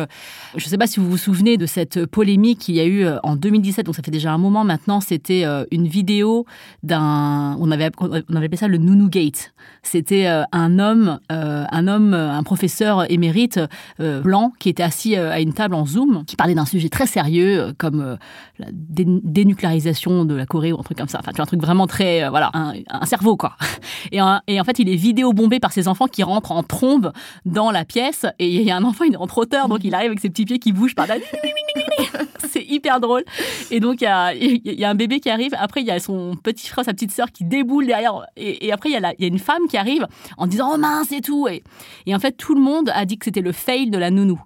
Je 0.56 0.64
ne 0.64 0.70
sais 0.70 0.78
pas 0.78 0.88
si 0.88 1.00
vous 1.00 1.10
vous 1.10 1.18
souvenez 1.18 1.58
de 1.58 1.66
cette 1.66 2.06
polémique 2.06 2.60
qu'il 2.60 2.76
y 2.76 2.80
a 2.80 2.86
eu 2.86 3.08
en 3.24 3.36
2017, 3.36 3.86
donc 3.86 3.96
ça 3.96 4.04
fait 4.04 4.12
déjà 4.12 4.32
un 4.32 4.38
moment 4.38 4.64
maintenant. 4.64 5.02
C'était 5.02 5.46
une 5.72 5.88
vidéo 5.88 6.46
d'un, 6.84 7.58
on 7.60 7.72
avait, 7.72 7.90
on 8.00 8.36
avait 8.36 8.46
appelé 8.46 8.58
ça 8.58 8.68
le 8.68 8.78
Nounou 8.78 9.10
Gate. 9.10 9.54
C'était 9.84 10.11
c'était 10.12 10.28
euh, 10.28 10.44
un 10.52 10.78
homme, 10.78 11.20
euh, 11.32 11.64
un 11.72 11.88
homme, 11.88 12.14
euh, 12.14 12.32
un 12.32 12.44
professeur 12.44 13.10
émérite 13.10 13.62
blanc 14.00 14.52
qui 14.60 14.68
était 14.68 14.84
assis 14.84 15.16
à 15.16 15.40
une 15.40 15.54
table 15.54 15.76
en 15.76 15.86
Zoom, 15.86 16.26
qui 16.26 16.36
parlait 16.36 16.56
d'un 16.56 16.66
sujet 16.66 16.90
très 16.90 17.06
sérieux 17.06 17.74
comme 17.78 18.18
la 18.60 18.66
dénucléarisation 18.72 20.26
de 20.26 20.36
la 20.36 20.46
Corée 20.46 20.74
ou 20.74 20.80
un 20.80 20.84
truc 20.84 20.98
comme 20.98 21.08
ça. 21.08 21.20
Enfin, 21.20 21.32
tu 21.34 21.42
un 21.42 21.46
truc 21.46 21.62
vraiment 21.62 21.88
très, 21.88 22.28
voilà, 22.30 22.50
un, 22.54 23.06
cerveau 23.06 23.38
quoi. 23.38 23.56
Et, 24.12 24.22
en 24.22 24.64
fait, 24.66 24.80
il 24.80 24.90
est 24.90 24.96
vidéo 24.96 25.34
bombé 25.34 25.60
par 25.60 25.72
ses 25.72 25.88
enfants 25.88 26.08
qui 26.08 26.24
rentrent 26.24 26.52
en 26.52 26.64
trombe 26.64 27.12
dans 27.46 27.72
la 27.72 27.86
pièce. 27.86 28.26
Et 28.40 28.50
il 28.50 28.64
y 28.64 28.72
a 28.72 28.76
un 28.76 28.84
enfant, 28.84 29.06
il 29.06 29.14
est 29.14 29.18
en 29.18 29.28
trotteur, 29.28 29.70
donc 29.70 29.80
il 29.84 29.94
arrive 29.94 30.08
avec 30.08 30.20
ses 30.20 30.30
petits 30.30 30.46
pieds 30.46 30.60
qui 30.60 30.74
bougent 30.74 30.96
par 30.96 31.08
là. 31.08 31.16
C'est 32.50 32.64
hyper 32.64 33.00
drôle. 33.00 33.24
Et 33.70 33.80
donc 33.80 34.02
il 34.02 34.06
y, 34.06 34.84
a, 34.84 34.90
un 34.90 34.96
bébé 34.96 35.20
qui 35.20 35.30
arrive. 35.30 35.54
Après, 35.58 35.82
il 35.82 35.88
y 35.88 35.92
a 35.92 36.00
son 36.00 36.36
petit 36.36 36.68
frère, 36.68 36.84
sa 36.84 36.94
petite 36.94 37.12
sœur 37.12 37.32
qui 37.32 37.46
déboule 37.46 37.86
derrière. 37.86 38.26
Et, 38.36 38.72
après, 38.72 38.90
il 38.90 39.00
y 39.00 39.24
a 39.24 39.28
une 39.28 39.40
femme 39.40 39.68
qui 39.70 39.78
arrive 39.78 40.01
en 40.38 40.48
disant 40.48 40.72
oh 40.74 40.78
mince 40.78 41.12
et 41.12 41.22
tout. 41.22 41.48
Et, 41.48 41.64
et 42.06 42.16
en 42.16 42.20
fait, 42.20 42.34
tout 42.34 42.56
le 42.56 42.62
monde 42.62 42.92
a 42.94 43.06
dit 43.06 43.18
que 43.18 43.26
c'était 43.26 43.42
le 43.42 43.52
fail 43.52 43.90
de 43.90 43.98
la 43.98 44.12
nounou. 44.12 44.42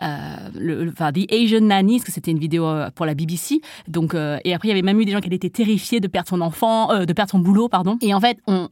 le, 0.00 0.90
enfin, 0.90 1.12
The 1.12 1.32
Asian 1.32 1.60
Nanny, 1.60 1.98
parce 1.98 2.06
que 2.06 2.12
c'était 2.12 2.30
une 2.30 2.38
vidéo 2.38 2.66
pour 2.94 3.06
la 3.06 3.14
BBC. 3.14 3.60
Donc, 3.88 4.14
et 4.14 4.54
après, 4.54 4.68
il 4.68 4.70
y 4.70 4.72
avait 4.72 4.82
même 4.82 5.00
eu 5.00 5.04
des 5.04 5.12
gens 5.12 5.20
qui 5.20 5.28
étaient 5.28 5.50
terrifiés 5.50 6.00
de 6.00 6.08
perdre 6.08 6.28
son 6.28 6.40
enfant, 6.40 7.04
de 7.04 7.12
perdre 7.12 7.30
son 7.30 7.40
boulot, 7.40 7.68
pardon. 7.68 7.98
Et 8.00 8.14
en 8.14 8.20
fait, 8.20 8.38
on, 8.46 8.68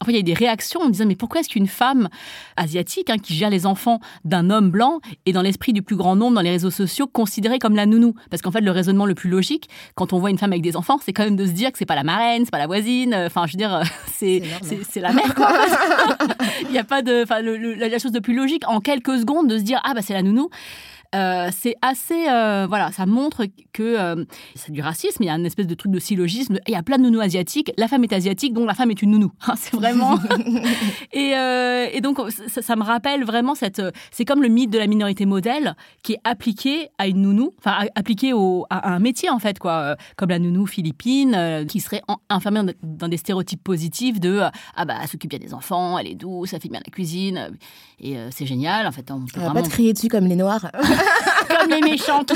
après, 0.00 0.12
il 0.12 0.14
y 0.14 0.18
a 0.18 0.20
eu 0.20 0.24
des 0.24 0.34
réactions 0.34 0.80
en 0.80 0.88
disant 0.88 1.06
mais 1.06 1.16
pourquoi 1.16 1.40
est-ce 1.40 1.48
qu'une 1.48 1.66
femme 1.66 2.08
asiatique 2.56 3.10
hein, 3.10 3.18
qui 3.18 3.34
gère 3.34 3.50
les 3.50 3.66
enfants 3.66 4.00
d'un 4.24 4.50
homme 4.50 4.70
blanc 4.70 5.00
est 5.26 5.32
dans 5.32 5.42
l'esprit 5.42 5.72
du 5.72 5.82
plus 5.82 5.96
grand 5.96 6.16
nombre 6.16 6.34
dans 6.34 6.40
les 6.40 6.50
réseaux 6.50 6.70
sociaux 6.70 7.06
considérée 7.06 7.58
comme 7.58 7.76
la 7.76 7.86
nounou? 7.86 8.14
Parce 8.30 8.42
qu'en 8.42 8.50
fait, 8.50 8.60
le 8.60 8.70
raisonnement 8.70 9.06
le 9.06 9.14
plus 9.14 9.30
logique 9.30 9.68
quand 9.94 10.12
on 10.12 10.18
voit 10.18 10.30
une 10.30 10.38
femme 10.38 10.52
avec 10.52 10.62
des 10.62 10.76
enfants, 10.76 10.98
c'est 11.02 11.12
quand 11.12 11.24
même 11.24 11.36
de 11.36 11.46
se 11.46 11.52
dire 11.52 11.72
que 11.72 11.78
c'est 11.78 11.86
pas 11.86 11.94
la 11.94 12.04
marraine, 12.04 12.44
c'est 12.44 12.50
pas 12.50 12.58
la 12.58 12.66
voisine. 12.66 13.14
Enfin, 13.14 13.46
je 13.46 13.52
veux 13.52 13.58
dire, 13.58 13.82
c'est 14.12 14.42
c'est 14.88 15.00
la 15.00 15.12
mère. 15.12 15.34
Quoi. 15.34 15.52
il 16.62 16.70
n'y 16.70 16.78
a 16.78 16.84
pas 16.84 17.02
de, 17.02 17.22
enfin, 17.22 17.40
la 17.42 17.98
chose 17.98 18.12
de 18.12 18.20
plus 18.20 18.34
logique 18.34 18.62
en 18.68 18.80
quelques 18.80 19.18
secondes 19.18 19.48
de 19.48 19.58
se 19.58 19.62
dire 19.62 19.80
ah 19.84 19.94
bah 19.94 20.02
c'est 20.02 20.14
la 20.14 20.22
nounou. 20.22 20.50
Euh, 21.14 21.48
c'est 21.52 21.74
assez, 21.82 22.28
euh, 22.28 22.66
voilà, 22.68 22.92
ça 22.92 23.04
montre 23.04 23.46
que 23.72 23.82
euh, 23.82 24.24
c'est 24.54 24.70
du 24.70 24.80
racisme. 24.80 25.22
Il 25.22 25.26
y 25.26 25.30
a 25.30 25.34
une 25.34 25.46
espèce 25.46 25.66
de 25.66 25.74
truc 25.74 25.90
de 25.90 25.98
syllogisme. 25.98 26.58
Il 26.68 26.72
y 26.72 26.76
a 26.76 26.82
plein 26.82 26.98
de 26.98 27.02
nounous 27.02 27.20
asiatiques. 27.20 27.72
La 27.76 27.88
femme 27.88 28.04
est 28.04 28.12
asiatique, 28.12 28.52
donc 28.52 28.66
la 28.66 28.74
femme 28.74 28.90
est 28.90 29.02
une 29.02 29.10
nounou. 29.10 29.32
Hein, 29.46 29.54
c'est 29.56 29.74
vraiment. 29.74 30.18
et, 31.12 32.00
donc 32.00 32.18
ça, 32.30 32.76
me 32.76 32.82
rappelle 32.82 33.24
vraiment 33.24 33.54
cette. 33.54 33.82
C'est 34.12 34.24
comme 34.24 34.42
le 34.42 34.48
mythe 34.48 34.70
de 34.70 34.78
la 34.78 34.86
minorité 34.86 35.26
modèle 35.26 35.74
qui 36.02 36.12
est 36.12 36.20
appliqué 36.24 36.88
à 36.98 37.08
une 37.08 37.22
nounou, 37.22 37.50
enfin 37.58 37.86
appliqué 37.94 38.32
au, 38.32 38.66
à 38.70 38.92
un 38.92 39.00
métier 39.00 39.30
en 39.30 39.38
fait, 39.38 39.58
quoi, 39.58 39.96
comme 40.16 40.30
la 40.30 40.38
nounou 40.38 40.66
philippine 40.66 41.66
qui 41.68 41.80
serait 41.80 42.02
enfermée 42.28 42.74
dans, 42.82 43.08
des 43.08 43.16
stéréotypes 43.16 43.62
positifs 43.62 44.20
de 44.20 44.42
ah 44.76 44.84
bah 44.84 44.94
elle 45.02 45.08
s'occupe 45.08 45.30
bien 45.30 45.38
des 45.38 45.54
enfants, 45.54 45.98
elle 45.98 46.06
est 46.06 46.14
douce, 46.14 46.52
elle 46.52 46.60
fait 46.60 46.68
bien 46.68 46.80
la 46.84 46.90
cuisine 46.90 47.50
et 47.98 48.16
c'est 48.30 48.46
génial. 48.46 48.86
En 48.86 48.92
fait, 48.92 49.10
on 49.10 49.24
peut 49.26 49.40
va 49.40 49.50
pas 49.50 49.62
te 49.62 49.68
crier 49.68 49.92
dessus 49.92 50.08
comme 50.08 50.26
les 50.26 50.36
noirs. 50.36 50.70
comme 51.48 51.70
les 51.70 51.80
méchantes. 51.80 52.32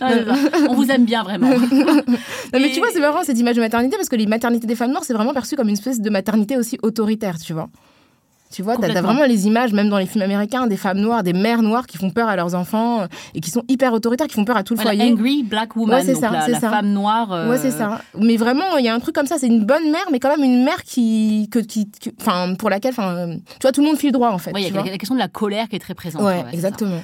on 0.68 0.74
vous 0.74 0.90
aime 0.90 1.04
bien 1.04 1.22
vraiment. 1.22 1.50
mais 2.52 2.70
tu 2.70 2.80
vois, 2.80 2.88
c'est 2.92 3.00
vraiment 3.00 3.22
cette 3.22 3.38
image 3.38 3.56
de 3.56 3.60
maternité 3.60 3.96
parce 3.96 4.08
que 4.08 4.16
les 4.16 4.26
maternités 4.26 4.66
des 4.66 4.76
femmes 4.76 4.90
noires, 4.90 5.04
c'est 5.04 5.14
vraiment 5.14 5.34
perçu 5.34 5.56
comme 5.56 5.68
une 5.68 5.74
espèce 5.74 6.00
de 6.00 6.10
maternité 6.10 6.56
aussi 6.56 6.78
autoritaire, 6.82 7.38
tu 7.38 7.52
vois. 7.52 7.68
Tu 8.50 8.62
vois, 8.62 8.76
t'as 8.78 8.88
as 8.88 9.02
vraiment 9.02 9.26
les 9.26 9.46
images, 9.46 9.72
même 9.74 9.90
dans 9.90 9.98
les 9.98 10.06
films 10.06 10.24
américains, 10.24 10.66
des 10.66 10.78
femmes 10.78 11.00
noires, 11.00 11.22
des 11.22 11.34
mères 11.34 11.60
noires 11.60 11.86
qui 11.86 11.98
font 11.98 12.10
peur 12.10 12.28
à 12.28 12.36
leurs 12.36 12.54
enfants 12.54 13.02
euh, 13.02 13.06
et 13.34 13.40
qui 13.40 13.50
sont 13.50 13.62
hyper 13.68 13.92
autoritaires, 13.92 14.26
qui 14.26 14.34
font 14.34 14.46
peur 14.46 14.56
à 14.56 14.62
tout 14.62 14.74
le 14.74 14.80
foyer. 14.80 15.12
Angry 15.12 15.42
black 15.42 15.76
woman, 15.76 16.02
c'est 16.02 16.14
ça, 16.14 16.30
la, 16.30 16.48
la 16.48 16.58
femme 16.58 16.92
noire. 16.92 17.30
Euh, 17.30 17.50
ouais, 17.50 17.58
c'est 17.58 17.70
ça. 17.70 18.00
Mais 18.18 18.38
vraiment, 18.38 18.78
il 18.78 18.86
y 18.86 18.88
a 18.88 18.94
un 18.94 19.00
truc 19.00 19.14
comme 19.14 19.26
ça. 19.26 19.36
C'est 19.38 19.48
une 19.48 19.66
bonne 19.66 19.90
mère, 19.90 20.06
mais 20.10 20.18
quand 20.18 20.34
même 20.34 20.44
une 20.44 20.64
mère 20.64 20.82
qui, 20.82 21.50
que, 21.52 21.58
qui, 21.58 21.90
enfin, 22.20 22.54
pour 22.54 22.70
laquelle, 22.70 22.92
enfin, 22.92 23.36
tu 23.36 23.62
vois, 23.62 23.72
tout 23.72 23.82
le 23.82 23.86
monde 23.86 23.98
file 23.98 24.12
droit 24.12 24.30
en 24.30 24.38
fait. 24.38 24.52
Oui, 24.54 24.64
il 24.66 24.74
y 24.74 24.78
a 24.78 24.82
la 24.82 24.98
question 24.98 25.14
de 25.14 25.20
la 25.20 25.28
colère 25.28 25.68
qui 25.68 25.76
est 25.76 25.80
très 25.80 25.94
présente. 25.94 26.22
Ouais, 26.22 26.42
exactement. 26.52 27.02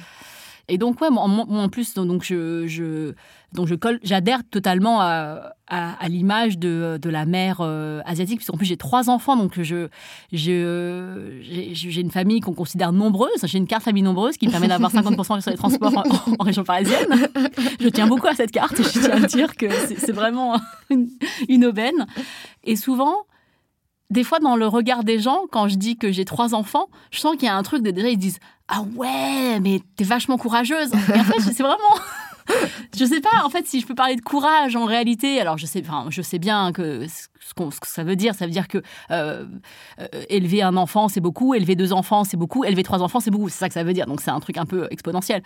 Et 0.67 0.77
donc, 0.77 0.99
ouais, 1.01 1.09
moi, 1.09 1.23
en 1.23 1.69
plus, 1.69 1.93
donc 1.93 2.23
je, 2.23 2.65
je, 2.65 3.13
donc 3.53 3.67
je 3.67 3.75
colle, 3.75 3.99
j'adhère 4.03 4.41
totalement 4.49 4.99
à, 4.99 5.53
à, 5.67 6.09
l'image 6.09 6.57
de, 6.57 6.97
de, 6.99 7.09
la 7.09 7.25
mère 7.25 7.57
euh, 7.61 8.01
asiatique, 8.05 8.37
puisqu'en 8.37 8.57
plus 8.57 8.65
j'ai 8.65 8.77
trois 8.77 9.09
enfants, 9.09 9.35
donc 9.35 9.61
je, 9.61 9.87
je, 10.31 11.39
j'ai, 11.41 12.01
une 12.01 12.09
famille 12.09 12.39
qu'on 12.39 12.53
considère 12.53 12.91
nombreuse. 12.91 13.29
J'ai 13.43 13.59
une 13.59 13.67
carte 13.67 13.83
famille 13.83 14.01
nombreuse 14.01 14.37
qui 14.37 14.47
me 14.47 14.51
permet 14.51 14.67
d'avoir 14.67 14.91
50% 14.91 15.41
sur 15.41 15.51
les 15.51 15.57
transports 15.57 16.03
en, 16.39 16.43
région 16.43 16.63
parisienne. 16.63 17.29
Je 17.79 17.89
tiens 17.89 18.07
beaucoup 18.07 18.27
à 18.27 18.33
cette 18.33 18.51
carte, 18.51 18.77
je 18.77 18.99
tiens 18.99 19.23
à 19.23 19.27
dire 19.27 19.55
que 19.55 19.69
c'est, 19.69 20.11
vraiment 20.11 20.59
une, 20.89 21.09
une 21.47 21.65
aubaine. 21.65 22.07
Et 22.63 22.75
souvent, 22.75 23.25
des 24.09 24.23
fois, 24.23 24.39
dans 24.39 24.55
le 24.55 24.67
regard 24.67 25.03
des 25.03 25.19
gens, 25.19 25.41
quand 25.51 25.67
je 25.67 25.75
dis 25.75 25.97
que 25.97 26.11
j'ai 26.11 26.25
trois 26.25 26.53
enfants, 26.53 26.87
je 27.11 27.19
sens 27.19 27.35
qu'il 27.35 27.45
y 27.45 27.49
a 27.49 27.55
un 27.55 27.63
truc 27.63 27.83
de 27.83 27.91
déjà, 27.91 28.09
ils 28.09 28.17
disent 28.17 28.39
Ah 28.67 28.81
ouais, 28.95 29.59
mais 29.59 29.81
t'es 29.95 30.03
vachement 30.03 30.37
courageuse. 30.37 30.91
Et 30.93 31.19
en 31.19 31.23
fait, 31.23 31.39
c'est 31.39 31.63
vraiment. 31.63 31.77
Je 32.97 33.05
sais 33.05 33.21
pas, 33.21 33.43
en 33.43 33.49
fait, 33.49 33.67
si 33.67 33.79
je 33.79 33.87
peux 33.87 33.95
parler 33.95 34.15
de 34.15 34.21
courage 34.21 34.75
en 34.75 34.85
réalité, 34.85 35.39
alors 35.39 35.57
je 35.57 35.65
sais, 35.65 35.81
enfin, 35.81 36.07
je 36.09 36.21
sais 36.21 36.39
bien 36.39 36.71
que 36.71 37.07
ce, 37.07 37.27
que 37.55 37.87
ça 37.87 38.03
veut 38.03 38.15
dire, 38.15 38.35
ça 38.35 38.45
veut 38.45 38.51
dire 38.51 38.67
que 38.67 38.81
euh, 39.11 39.45
euh, 39.99 40.07
élever 40.29 40.61
un 40.61 40.77
enfant, 40.77 41.07
c'est 41.07 41.21
beaucoup, 41.21 41.53
élever 41.53 41.75
deux 41.75 41.93
enfants, 41.93 42.23
c'est 42.23 42.37
beaucoup, 42.37 42.63
élever 42.63 42.83
trois 42.83 43.01
enfants, 43.01 43.19
c'est 43.19 43.31
beaucoup. 43.31 43.49
C'est 43.49 43.59
ça 43.59 43.67
que 43.67 43.73
ça 43.73 43.83
veut 43.83 43.93
dire. 43.93 44.05
Donc 44.05 44.21
c'est 44.21 44.31
un 44.31 44.39
truc 44.39 44.57
un 44.57 44.65
peu 44.65 44.87
exponentiel. 44.91 45.41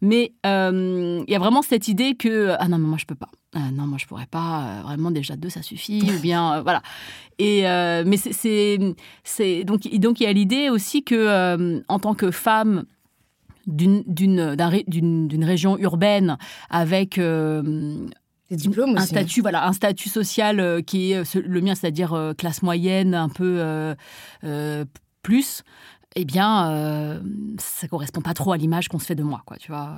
Mais 0.00 0.32
euh, 0.46 1.22
il 1.26 1.32
y 1.32 1.36
a 1.36 1.38
vraiment 1.38 1.62
cette 1.62 1.88
idée 1.88 2.14
que 2.14 2.54
ah 2.58 2.68
non, 2.68 2.78
mais 2.78 2.88
moi 2.88 2.98
je 2.98 3.06
peux 3.06 3.14
pas. 3.14 3.30
non, 3.54 3.86
moi 3.86 3.98
je 3.98 4.06
pourrais 4.06 4.26
pas. 4.26 4.82
vraiment 4.82 5.10
déjà 5.10 5.36
deux, 5.36 5.50
ça 5.50 5.62
suffit. 5.62 6.02
ou 6.16 6.20
bien 6.20 6.60
voilà. 6.62 6.82
Et 7.38 7.62
mais 7.62 8.16
c'est 8.16 9.64
donc 9.64 9.88
donc 9.88 10.20
il 10.20 10.24
y 10.24 10.26
a 10.26 10.32
l'idée 10.32 10.70
aussi 10.70 11.02
que 11.04 11.82
en 11.88 11.98
tant 11.98 12.14
que 12.14 12.30
femme 12.30 12.84
d'une 13.66 15.44
région 15.44 15.78
urbaine 15.78 16.36
avec 16.70 17.18
euh, 17.18 18.06
un 18.50 19.06
statut 19.06 19.40
voilà 19.40 19.66
un 19.66 19.72
statut 19.72 20.08
social 20.08 20.60
euh, 20.60 20.82
qui 20.82 21.12
est 21.12 21.34
le 21.34 21.60
mien 21.60 21.74
c'est-à-dire 21.74 22.12
euh, 22.12 22.34
classe 22.34 22.62
moyenne 22.62 23.14
un 23.14 23.28
peu 23.28 23.94
plus 25.22 25.62
eh 26.14 26.24
bien 26.24 27.20
ça 27.58 27.88
correspond 27.88 28.20
pas 28.20 28.34
trop 28.34 28.52
à 28.52 28.56
l'image 28.56 28.88
qu'on 28.88 28.98
se 28.98 29.06
fait 29.06 29.14
de 29.14 29.22
moi 29.22 29.42
quoi 29.46 29.56
tu 29.56 29.70
vois 29.70 29.94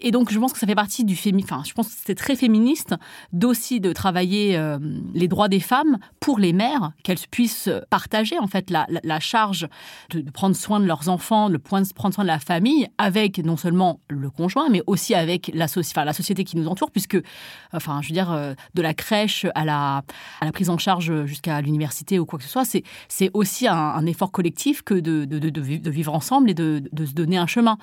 et 0.00 0.10
donc, 0.10 0.32
je 0.32 0.38
pense 0.38 0.52
que 0.52 0.58
ça 0.58 0.66
fait 0.66 0.74
partie 0.74 1.04
du 1.04 1.16
féminisme. 1.16 1.54
Enfin, 1.54 1.62
je 1.66 1.72
pense 1.72 1.88
que 1.88 1.94
c'est 2.04 2.14
très 2.14 2.36
féministe 2.36 2.94
d'aussi 3.32 3.80
de 3.80 3.92
travailler 3.92 4.56
euh, 4.56 4.78
les 5.14 5.28
droits 5.28 5.48
des 5.48 5.60
femmes 5.60 5.98
pour 6.20 6.38
les 6.38 6.52
mères, 6.52 6.92
qu'elles 7.02 7.18
puissent 7.30 7.70
partager 7.90 8.38
en 8.38 8.46
fait 8.46 8.70
la, 8.70 9.20
charge 9.20 9.68
de, 10.10 10.28
prendre 10.30 10.56
soin 10.56 10.80
de 10.80 10.86
leurs 10.86 11.08
enfants, 11.08 11.50
de 11.50 11.56
prendre 11.56 11.86
soin 11.86 12.24
de 12.24 12.28
la 12.28 12.38
famille 12.38 12.88
avec 12.98 13.38
non 13.38 13.56
seulement 13.56 14.00
le 14.08 14.30
conjoint, 14.30 14.68
mais 14.68 14.82
aussi 14.86 15.14
avec 15.14 15.50
la, 15.54 15.66
la 16.04 16.12
société 16.12 16.44
qui 16.44 16.56
nous 16.56 16.66
entoure, 16.66 16.90
puisque, 16.90 17.20
enfin, 17.72 18.00
je 18.02 18.08
veux 18.08 18.14
dire, 18.14 18.32
euh, 18.32 18.54
de 18.74 18.82
la 18.82 18.94
crèche 18.94 19.46
à 19.54 19.64
la, 19.64 20.02
à 20.40 20.44
la 20.44 20.52
prise 20.52 20.70
en 20.70 20.78
charge 20.78 21.24
jusqu'à 21.24 21.60
l'université 21.60 22.18
ou 22.18 22.26
quoi 22.26 22.38
que 22.38 22.44
ce 22.44 22.50
soit, 22.50 22.64
c'est 22.64 23.30
aussi 23.32 23.68
un, 23.68 24.04
effort 24.06 24.32
collectif 24.32 24.82
que 24.82 24.94
de, 24.94 25.24
de, 25.24 25.90
vivre 25.90 26.14
ensemble 26.14 26.50
et 26.50 26.54
de, 26.54 26.82
se 27.06 27.12
donner 27.12 27.38
un 27.38 27.46
chemin. 27.46 27.78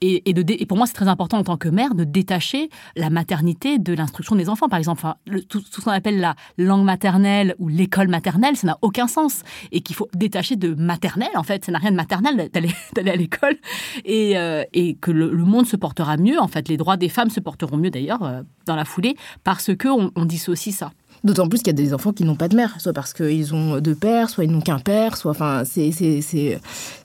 Et, 0.00 0.28
et, 0.30 0.34
et 0.62 0.66
pour 0.66 0.78
moi, 0.78 0.86
c'est 0.86 0.94
très 0.94 1.08
important 1.08 1.38
en 1.38 1.44
tant 1.44 1.55
que 1.56 1.68
mère 1.68 1.94
de 1.94 2.04
détacher 2.04 2.70
la 2.96 3.10
maternité 3.10 3.78
de 3.78 3.92
l'instruction 3.92 4.36
des 4.36 4.48
enfants. 4.48 4.68
Par 4.68 4.78
exemple, 4.78 5.06
tout, 5.48 5.62
ce 5.70 5.80
qu'on 5.80 5.90
appelle 5.90 6.20
la 6.20 6.34
langue 6.58 6.84
maternelle 6.84 7.54
ou 7.58 7.68
l'école 7.68 8.08
maternelle, 8.08 8.56
ça 8.56 8.66
n'a 8.66 8.78
aucun 8.82 9.06
sens. 9.06 9.42
Et 9.72 9.80
qu'il 9.80 9.96
faut 9.96 10.08
détacher 10.14 10.56
de 10.56 10.74
maternelle, 10.74 11.36
en 11.36 11.42
fait. 11.42 11.64
Ça 11.64 11.72
n'a 11.72 11.78
rien 11.78 11.90
de 11.90 11.96
maternelle 11.96 12.50
d'aller 12.52 13.10
à 13.10 13.16
l'école. 13.16 13.56
Et, 14.04 14.36
euh, 14.38 14.64
que 15.00 15.10
le, 15.10 15.30
monde 15.44 15.66
se 15.66 15.76
portera 15.76 16.16
mieux, 16.16 16.40
en 16.40 16.48
fait. 16.48 16.68
Les 16.68 16.76
droits 16.76 16.96
des 16.96 17.08
femmes 17.08 17.30
se 17.30 17.40
porteront 17.40 17.76
mieux, 17.76 17.90
d'ailleurs, 17.90 18.22
euh, 18.22 18.42
dans 18.66 18.76
la 18.76 18.84
foulée, 18.84 19.16
parce 19.44 19.70
qu'on 19.76 20.10
on 20.14 20.24
dissocie 20.24 20.74
ça. 20.74 20.92
D'autant 21.24 21.48
plus 21.48 21.58
qu'il 21.58 21.68
y 21.68 21.70
a 21.70 21.72
des 21.72 21.94
enfants 21.94 22.12
qui 22.12 22.24
n'ont 22.24 22.36
pas 22.36 22.48
de 22.48 22.56
mère, 22.56 22.80
soit 22.80 22.92
parce 22.92 23.12
qu'ils 23.12 23.54
ont 23.54 23.80
deux 23.80 23.94
pères, 23.94 24.30
soit 24.30 24.44
ils 24.44 24.50
n'ont 24.50 24.60
qu'un 24.60 24.78
père, 24.78 25.16
soit. 25.16 25.30
Enfin, 25.30 25.62
c'est, 25.64 25.90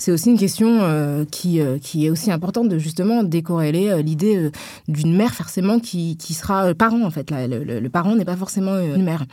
aussi 0.08 0.30
une 0.30 0.38
question 0.38 0.80
euh, 0.82 1.26
qui, 1.30 1.60
euh, 1.60 1.78
qui 1.80 2.06
est 2.06 2.10
aussi 2.10 2.32
importante 2.32 2.70
de 2.70 2.78
justement 2.78 3.24
décorréler 3.24 3.90
euh, 3.90 4.02
l'idée 4.02 4.52
d'une 4.88 5.16
mère 5.16 5.34
forcément 5.34 5.80
qui, 5.80 6.18
qui 6.18 6.34
sera 6.34 6.74
parent, 6.74 7.04
en 7.04 7.10
fait. 7.10 7.32
le, 7.32 7.88
parent 7.90 8.16
n'est 8.16 8.26
pas 8.26 8.36
forcément 8.36 8.78
une 8.80 9.04
mère. 9.04 9.26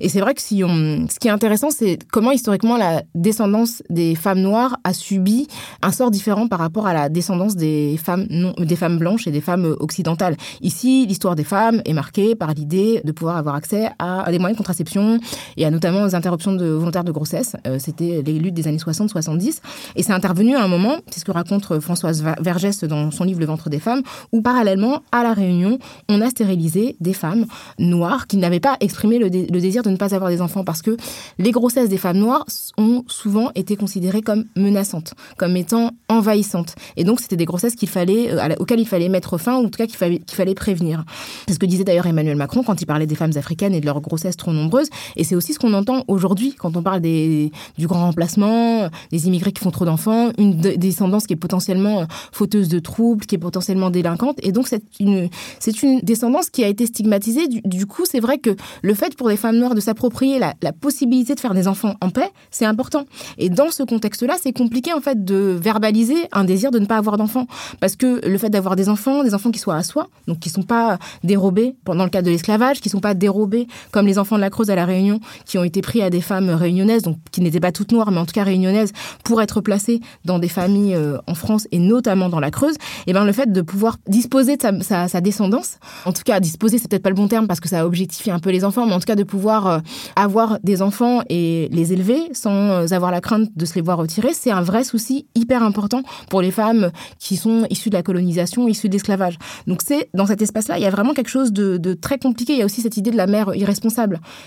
Et 0.00 0.08
c'est 0.08 0.20
vrai 0.20 0.34
que 0.34 0.42
si 0.42 0.62
on. 0.64 1.06
Ce 1.08 1.18
qui 1.18 1.28
est 1.28 1.32
intéressant, 1.32 1.70
c'est 1.70 1.98
comment 2.10 2.32
historiquement 2.32 2.76
la 2.76 3.02
descendance 3.14 3.82
des 3.90 4.14
femmes 4.14 4.40
noires 4.40 4.78
a 4.84 4.92
subi 4.92 5.46
un 5.82 5.92
sort 5.92 6.10
différent 6.10 6.48
par 6.48 6.58
rapport 6.58 6.86
à 6.86 6.92
la 6.92 7.08
descendance 7.08 7.54
des 7.54 7.98
femmes, 8.02 8.26
non, 8.30 8.54
des 8.58 8.76
femmes 8.76 8.98
blanches 8.98 9.26
et 9.26 9.30
des 9.30 9.40
femmes 9.40 9.76
occidentales. 9.78 10.36
Ici, 10.60 11.06
l'histoire 11.06 11.36
des 11.36 11.44
femmes 11.44 11.82
est 11.84 11.92
marquée 11.92 12.34
par 12.34 12.52
l'idée 12.54 13.00
de 13.04 13.12
pouvoir 13.12 13.36
avoir 13.36 13.54
accès 13.54 13.90
à 13.98 14.11
à 14.20 14.30
des 14.30 14.38
moyens 14.38 14.56
de 14.56 14.58
contraception 14.58 15.18
et 15.56 15.64
à 15.64 15.70
notamment 15.70 16.02
aux 16.04 16.14
interruptions 16.14 16.56
volontaires 16.56 17.04
de 17.04 17.12
grossesse. 17.12 17.56
Euh, 17.66 17.78
c'était 17.78 18.22
les 18.24 18.38
luttes 18.38 18.54
des 18.54 18.68
années 18.68 18.78
60-70. 18.78 19.60
Et 19.96 20.02
c'est 20.02 20.12
intervenu 20.12 20.56
à 20.56 20.62
un 20.62 20.68
moment, 20.68 20.96
c'est 21.10 21.20
ce 21.20 21.24
que 21.24 21.32
raconte 21.32 21.80
Françoise 21.80 22.24
Vergès 22.40 22.84
dans 22.84 23.10
son 23.10 23.24
livre 23.24 23.40
Le 23.40 23.46
ventre 23.46 23.70
des 23.70 23.78
femmes, 23.78 24.02
où 24.32 24.42
parallèlement 24.42 25.02
à 25.12 25.22
la 25.22 25.32
Réunion, 25.32 25.78
on 26.08 26.20
a 26.20 26.30
stérilisé 26.30 26.96
des 27.00 27.12
femmes 27.12 27.46
noires 27.78 28.26
qui 28.26 28.36
n'avaient 28.36 28.60
pas 28.60 28.76
exprimé 28.80 29.18
le, 29.18 29.30
désir 29.30 29.82
de 29.82 29.90
ne 29.90 29.96
pas 29.96 30.14
avoir 30.14 30.30
des 30.30 30.40
enfants 30.40 30.64
parce 30.64 30.82
que 30.82 30.96
les 31.38 31.50
grossesses 31.50 31.88
des 31.88 31.98
femmes 31.98 32.18
noires 32.18 32.44
ont 32.78 33.04
souvent 33.06 33.50
été 33.54 33.76
considérées 33.76 34.22
comme 34.22 34.44
menaçantes, 34.56 35.14
comme 35.36 35.56
étant 35.56 35.90
envahissantes. 36.08 36.74
Et 36.96 37.04
donc, 37.04 37.20
c'était 37.20 37.36
des 37.36 37.44
grossesses 37.44 37.74
qu'il 37.74 37.88
fallait, 37.88 38.30
euh, 38.30 38.54
auxquelles 38.58 38.80
il 38.80 38.88
fallait 38.88 39.08
mettre 39.08 39.38
fin, 39.38 39.56
ou 39.56 39.66
en 39.66 39.68
tout 39.68 39.78
cas 39.78 39.86
qu'il 39.86 39.96
fallait, 39.96 40.54
prévenir. 40.54 41.04
C'est 41.46 41.54
ce 41.54 41.58
que 41.58 41.66
disait 41.66 41.84
d'ailleurs 41.84 42.06
Emmanuel 42.06 42.36
Macron 42.36 42.62
quand 42.62 42.80
il 42.82 42.86
parlait 42.86 43.06
des 43.06 43.14
femmes 43.14 43.32
africaines 43.36 43.74
et 43.74 43.80
de 43.80 43.86
leur 43.86 44.01
grossesses 44.02 44.36
trop 44.36 44.52
nombreuses. 44.52 44.88
Et 45.16 45.24
c'est 45.24 45.34
aussi 45.34 45.54
ce 45.54 45.58
qu'on 45.58 45.72
entend 45.72 46.04
aujourd'hui 46.08 46.54
quand 46.58 46.76
on 46.76 46.82
parle 46.82 47.00
des, 47.00 47.50
du 47.78 47.86
grand 47.86 48.06
remplacement, 48.06 48.88
des 49.10 49.26
immigrés 49.26 49.52
qui 49.52 49.62
font 49.62 49.70
trop 49.70 49.84
d'enfants, 49.84 50.30
une 50.38 50.60
descendance 50.60 51.26
qui 51.26 51.32
est 51.32 51.36
potentiellement 51.36 52.06
fauteuse 52.32 52.68
de 52.68 52.78
troubles, 52.78 53.26
qui 53.26 53.34
est 53.34 53.38
potentiellement 53.38 53.90
délinquante. 53.90 54.36
Et 54.42 54.52
donc, 54.52 54.68
c'est 54.68 54.82
une, 55.00 55.28
c'est 55.58 55.82
une 55.82 56.00
descendance 56.00 56.50
qui 56.50 56.64
a 56.64 56.68
été 56.68 56.86
stigmatisée. 56.86 57.46
Du, 57.48 57.86
coup, 57.86 58.04
c'est 58.04 58.20
vrai 58.20 58.38
que 58.38 58.50
le 58.82 58.94
fait 58.94 59.16
pour 59.16 59.28
les 59.28 59.36
femmes 59.36 59.56
noires 59.56 59.74
de 59.74 59.80
s'approprier 59.80 60.38
la, 60.38 60.54
possibilité 60.72 61.34
de 61.34 61.40
faire 61.40 61.54
des 61.54 61.68
enfants 61.68 61.94
en 62.00 62.10
paix, 62.10 62.30
c'est 62.50 62.64
important. 62.64 63.04
Et 63.38 63.50
dans 63.50 63.70
ce 63.70 63.82
contexte-là, 63.82 64.36
c'est 64.42 64.52
compliqué, 64.52 64.92
en 64.92 65.00
fait, 65.00 65.24
de 65.24 65.58
verbaliser 65.60 66.16
un 66.32 66.44
désir 66.44 66.70
de 66.70 66.78
ne 66.78 66.86
pas 66.86 66.96
avoir 66.96 67.16
d'enfants. 67.16 67.46
Parce 67.80 67.96
que 67.96 68.26
le 68.26 68.38
fait 68.38 68.50
d'avoir 68.50 68.76
des 68.76 68.88
enfants, 68.88 69.22
des 69.22 69.34
enfants 69.34 69.50
qui 69.50 69.58
soient 69.58 69.76
à 69.76 69.82
soi, 69.82 70.08
donc 70.26 70.40
qui 70.40 70.48
ne 70.48 70.54
sont 70.54 70.62
pas 70.62 70.98
dérobés 71.24 71.74
pendant 71.84 72.04
le 72.04 72.10
cadre 72.10 72.26
de 72.26 72.30
l'esclavage, 72.30 72.80
qui 72.80 72.88
ne 72.88 72.92
sont 72.92 73.00
pas 73.00 73.14
dérobés 73.14 73.66
comme 73.92 74.06
les 74.06 74.18
enfants 74.18 74.36
de 74.36 74.40
la 74.40 74.50
Creuse 74.50 74.70
à 74.70 74.74
la 74.74 74.84
Réunion, 74.84 75.20
qui 75.44 75.58
ont 75.58 75.64
été 75.64 75.80
pris 75.82 76.02
à 76.02 76.10
des 76.10 76.20
femmes 76.20 76.50
réunionnaises, 76.50 77.02
donc 77.02 77.18
qui 77.30 77.40
n'étaient 77.40 77.60
pas 77.60 77.72
toutes 77.72 77.92
noires, 77.92 78.10
mais 78.10 78.18
en 78.18 78.26
tout 78.26 78.32
cas 78.32 78.42
réunionnaises, 78.42 78.92
pour 79.22 79.40
être 79.40 79.60
placés 79.60 80.00
dans 80.24 80.38
des 80.38 80.48
familles 80.48 80.94
euh, 80.94 81.18
en 81.26 81.34
France 81.34 81.68
et 81.70 81.78
notamment 81.78 82.28
dans 82.28 82.40
la 82.40 82.50
Creuse, 82.50 82.74
et 82.74 82.78
eh 83.08 83.12
ben 83.12 83.24
le 83.24 83.32
fait 83.32 83.52
de 83.52 83.60
pouvoir 83.60 83.98
disposer 84.08 84.56
de 84.56 84.82
sa, 84.82 85.20
descendance, 85.20 85.78
en 86.04 86.12
tout 86.12 86.22
cas 86.24 86.40
disposer, 86.40 86.78
c'est 86.78 86.88
peut-être 86.88 87.02
pas 87.02 87.10
le 87.10 87.14
bon 87.14 87.28
terme 87.28 87.46
parce 87.46 87.60
que 87.60 87.68
ça 87.68 87.86
objectifie 87.86 88.30
un 88.30 88.38
peu 88.38 88.50
les 88.50 88.64
enfants, 88.64 88.86
mais 88.86 88.94
en 88.94 89.00
tout 89.00 89.06
cas 89.06 89.14
de 89.14 89.24
pouvoir 89.24 89.66
euh, 89.66 89.78
avoir 90.16 90.58
des 90.64 90.82
enfants 90.82 91.22
et 91.28 91.68
les 91.70 91.92
élever 91.92 92.18
sans 92.32 92.52
euh, 92.52 92.86
avoir 92.92 93.10
la 93.10 93.20
crainte 93.20 93.50
de 93.54 93.64
se 93.66 93.74
les 93.74 93.82
voir 93.82 93.98
retirer, 93.98 94.32
c'est 94.32 94.50
un 94.50 94.62
vrai 94.62 94.84
souci 94.84 95.26
hyper 95.34 95.62
important 95.62 96.02
pour 96.30 96.40
les 96.40 96.50
femmes 96.50 96.90
qui 97.18 97.36
sont 97.36 97.66
issues 97.70 97.90
de 97.90 97.94
la 97.94 98.02
colonisation, 98.02 98.68
issues 98.68 98.88
de 98.88 98.94
l'esclavage. 98.94 99.38
Donc 99.66 99.80
c'est 99.84 100.08
dans 100.14 100.26
cet 100.26 100.40
espace-là, 100.40 100.78
il 100.78 100.82
y 100.82 100.86
a 100.86 100.90
vraiment 100.90 101.12
quelque 101.12 101.30
chose 101.30 101.52
de, 101.52 101.94
très 101.94 102.18
compliqué. 102.18 102.54
Il 102.54 102.58
y 102.58 102.62
a 102.62 102.64
aussi 102.64 102.80
cette 102.80 102.96
idée 102.96 103.10
de 103.10 103.16
la 103.16 103.26
mère 103.26 103.54
irresponsable. 103.54 103.81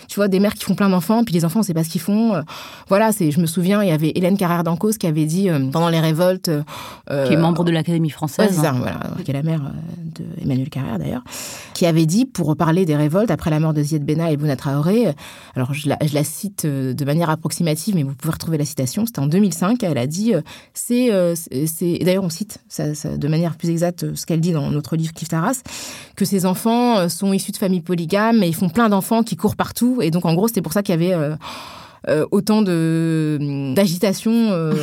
Tu 0.07 0.15
vois, 0.15 0.27
des 0.27 0.39
mères 0.39 0.53
qui 0.53 0.63
font 0.63 0.75
plein 0.75 0.89
d'enfants, 0.89 1.23
puis 1.23 1.33
les 1.33 1.45
enfants, 1.45 1.59
on 1.59 1.63
sait 1.63 1.73
pas 1.73 1.83
ce 1.83 1.89
qu'ils 1.89 2.01
font. 2.01 2.41
Voilà, 2.87 3.11
c'est. 3.11 3.31
Je 3.31 3.39
me 3.39 3.45
souviens, 3.45 3.83
il 3.83 3.89
y 3.89 3.91
avait 3.91 4.11
Hélène 4.15 4.37
Carrère 4.37 4.63
d'Ancos 4.63 4.93
qui 4.93 5.07
avait 5.07 5.25
dit 5.25 5.49
pendant 5.71 5.89
les 5.89 5.99
révoltes. 5.99 6.49
qui 7.07 7.33
est 7.33 7.37
membre 7.37 7.63
de 7.63 7.71
l'Académie 7.71 8.09
française. 8.09 8.57
Ouais, 8.57 8.63
ça, 8.63 8.71
voilà, 8.71 8.99
qui 9.23 9.31
est 9.31 9.33
la 9.33 9.43
mère 9.43 9.61
de 9.97 10.23
Emmanuel 10.41 10.69
Carrère 10.69 10.99
d'ailleurs, 10.99 11.23
qui 11.73 11.85
avait 11.85 12.05
dit 12.05 12.25
pour 12.25 12.55
parler 12.55 12.85
des 12.85 12.95
révoltes 12.95 13.31
après 13.31 13.49
la 13.49 13.59
mort 13.59 13.73
de 13.73 13.81
Ziad 13.81 14.03
Bena 14.03 14.31
et 14.31 14.37
Bouna 14.37 14.55
Traoré. 14.55 15.13
Alors 15.55 15.73
je 15.73 15.89
la, 15.89 15.97
je 16.05 16.13
la 16.13 16.23
cite 16.23 16.65
de 16.65 17.05
manière 17.05 17.29
approximative, 17.29 17.95
mais 17.95 18.03
vous 18.03 18.13
pouvez 18.15 18.33
retrouver 18.33 18.57
la 18.57 18.65
citation. 18.65 19.05
C'était 19.05 19.19
en 19.19 19.27
2005. 19.27 19.83
Elle 19.83 19.97
a 19.97 20.07
dit 20.07 20.33
c'est 20.73 21.09
c'est 21.35 21.99
d'ailleurs 21.99 22.23
on 22.23 22.29
cite 22.29 22.59
ça, 22.67 22.85
de 22.93 23.27
manière 23.27 23.55
plus 23.55 23.69
exacte 23.69 24.15
ce 24.15 24.25
qu'elle 24.25 24.41
dit 24.41 24.51
dans 24.51 24.69
notre 24.71 24.95
livre 24.95 25.13
Kif 25.13 25.29
Taras 25.29 25.61
que 26.15 26.25
ces 26.25 26.45
enfants 26.45 27.09
sont 27.09 27.33
issus 27.33 27.51
de 27.51 27.57
familles 27.57 27.81
polygames 27.81 28.41
et 28.43 28.47
ils 28.47 28.55
font 28.55 28.69
plein 28.69 28.89
d'enfants 28.89 29.23
qui 29.25 29.35
courent 29.35 29.55
partout 29.55 29.99
et 30.01 30.11
donc 30.11 30.25
en 30.25 30.33
gros 30.33 30.47
c'était 30.47 30.61
pour 30.61 30.73
ça 30.73 30.83
qu'il 30.83 30.93
y 30.99 31.13
avait 31.13 31.35
euh, 32.07 32.25
autant 32.29 32.61
de 32.61 33.39
d'agitation 33.73 34.31
euh, 34.31 34.73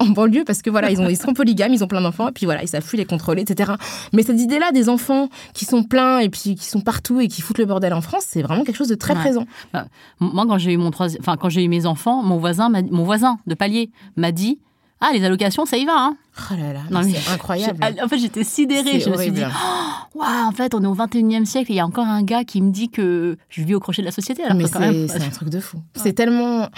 en 0.00 0.06
banlieue 0.06 0.44
parce 0.44 0.60
que 0.60 0.68
voilà, 0.68 0.90
ils, 0.90 1.00
ont, 1.00 1.08
ils 1.08 1.16
sont 1.16 1.32
polygames, 1.32 1.72
ils 1.72 1.82
ont 1.82 1.86
plein 1.86 2.02
d'enfants 2.02 2.28
et 2.28 2.32
puis 2.32 2.44
voilà, 2.44 2.62
ils 2.62 2.68
savent 2.68 2.84
plus 2.84 2.98
les 2.98 3.06
contrôler, 3.06 3.42
etc. 3.42 3.72
Mais 4.12 4.22
cette 4.22 4.38
idée-là 4.38 4.70
des 4.72 4.90
enfants 4.90 5.30
qui 5.54 5.64
sont 5.64 5.82
pleins 5.82 6.18
et 6.18 6.28
puis 6.28 6.56
qui 6.56 6.66
sont 6.66 6.80
partout 6.80 7.20
et 7.20 7.28
qui 7.28 7.40
foutent 7.40 7.58
le 7.58 7.64
bordel 7.64 7.94
en 7.94 8.02
France, 8.02 8.24
c'est 8.26 8.42
vraiment 8.42 8.64
quelque 8.64 8.76
chose 8.76 8.88
de 8.88 8.96
très 8.96 9.14
présent. 9.14 9.46
Bah, 9.72 9.86
moi, 10.20 10.44
quand 10.46 10.58
j'ai 10.58 10.72
eu 10.72 10.76
mon 10.76 10.90
enfin 10.90 11.36
quand 11.38 11.48
j'ai 11.48 11.64
eu 11.64 11.68
mes 11.68 11.86
enfants, 11.86 12.22
mon 12.22 12.36
voisin, 12.36 12.70
mon 12.90 13.04
voisin 13.04 13.38
de 13.46 13.54
palier 13.54 13.90
m'a 14.16 14.30
dit 14.30 14.58
ah, 15.00 15.10
les 15.12 15.24
allocations, 15.24 15.64
ça 15.64 15.76
y 15.76 15.84
va, 15.84 15.94
hein 15.96 16.16
Oh 16.50 16.54
là 16.56 16.72
là, 16.72 17.02
c'est 17.02 17.32
incroyable. 17.32 17.78
En 18.02 18.08
fait, 18.08 18.18
j'étais 18.18 18.42
sidérée. 18.42 18.98
Je 18.98 19.10
me 19.10 19.16
suis 19.16 19.30
dit, 19.30 19.42
oh, 19.44 20.22
en 20.22 20.50
fait, 20.52 20.74
on 20.74 20.82
est 20.82 20.86
au 20.86 20.94
21e 20.94 21.44
siècle 21.44 21.70
et 21.70 21.74
il 21.74 21.78
y 21.78 21.80
a 21.80 21.86
encore 21.86 22.06
un 22.06 22.22
gars 22.22 22.44
qui 22.44 22.60
me 22.60 22.70
dit 22.70 22.88
que 22.88 23.36
je 23.48 23.62
vis 23.62 23.74
au 23.74 23.80
crochet 23.80 24.02
de 24.02 24.06
la 24.06 24.12
société. 24.12 24.42
Mais 24.54 24.66
c'est 24.66 25.22
un 25.22 25.30
truc 25.30 25.50
de 25.50 25.60
fou. 25.60 25.78
C'est 25.94 26.14
tellement. 26.14 26.68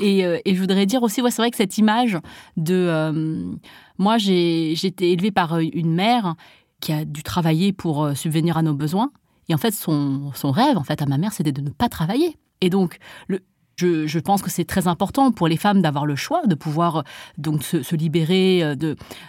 Et, 0.00 0.24
euh, 0.24 0.38
et, 0.44 0.54
je 0.54 0.60
voudrais 0.60 0.86
dire 0.86 1.02
aussi, 1.02 1.20
ouais, 1.20 1.30
c'est 1.30 1.42
vrai 1.42 1.50
que 1.50 1.56
cette 1.56 1.78
image 1.78 2.18
de. 2.56 2.74
Euh, 2.74 3.42
moi, 3.98 4.18
j'ai 4.18 4.72
été 4.72 5.12
élevée 5.12 5.30
par 5.30 5.54
euh, 5.54 5.62
une 5.72 5.94
mère 5.94 6.34
qui 6.80 6.92
a 6.92 7.04
dû 7.04 7.22
travailler 7.22 7.72
pour 7.72 8.10
subvenir 8.14 8.56
à 8.56 8.62
nos 8.62 8.74
besoins. 8.74 9.10
Et 9.48 9.54
en 9.54 9.58
fait, 9.58 9.72
son, 9.72 10.32
son 10.34 10.50
rêve, 10.50 10.76
en 10.76 10.82
fait, 10.82 11.02
à 11.02 11.06
ma 11.06 11.18
mère, 11.18 11.32
c'était 11.32 11.52
de 11.52 11.60
ne 11.60 11.70
pas 11.70 11.88
travailler. 11.88 12.36
Et 12.60 12.70
donc, 12.70 12.98
le, 13.28 13.40
je, 13.78 14.18
pense 14.18 14.42
que 14.42 14.50
c'est 14.50 14.64
très 14.64 14.88
important 14.88 15.32
pour 15.32 15.48
les 15.48 15.56
femmes 15.56 15.82
d'avoir 15.82 16.06
le 16.06 16.16
choix, 16.16 16.46
de 16.46 16.54
pouvoir 16.54 16.96
euh, 16.96 17.02
donc 17.36 17.62
se, 17.62 17.94
libérer 17.94 18.62
euh, 18.62 18.74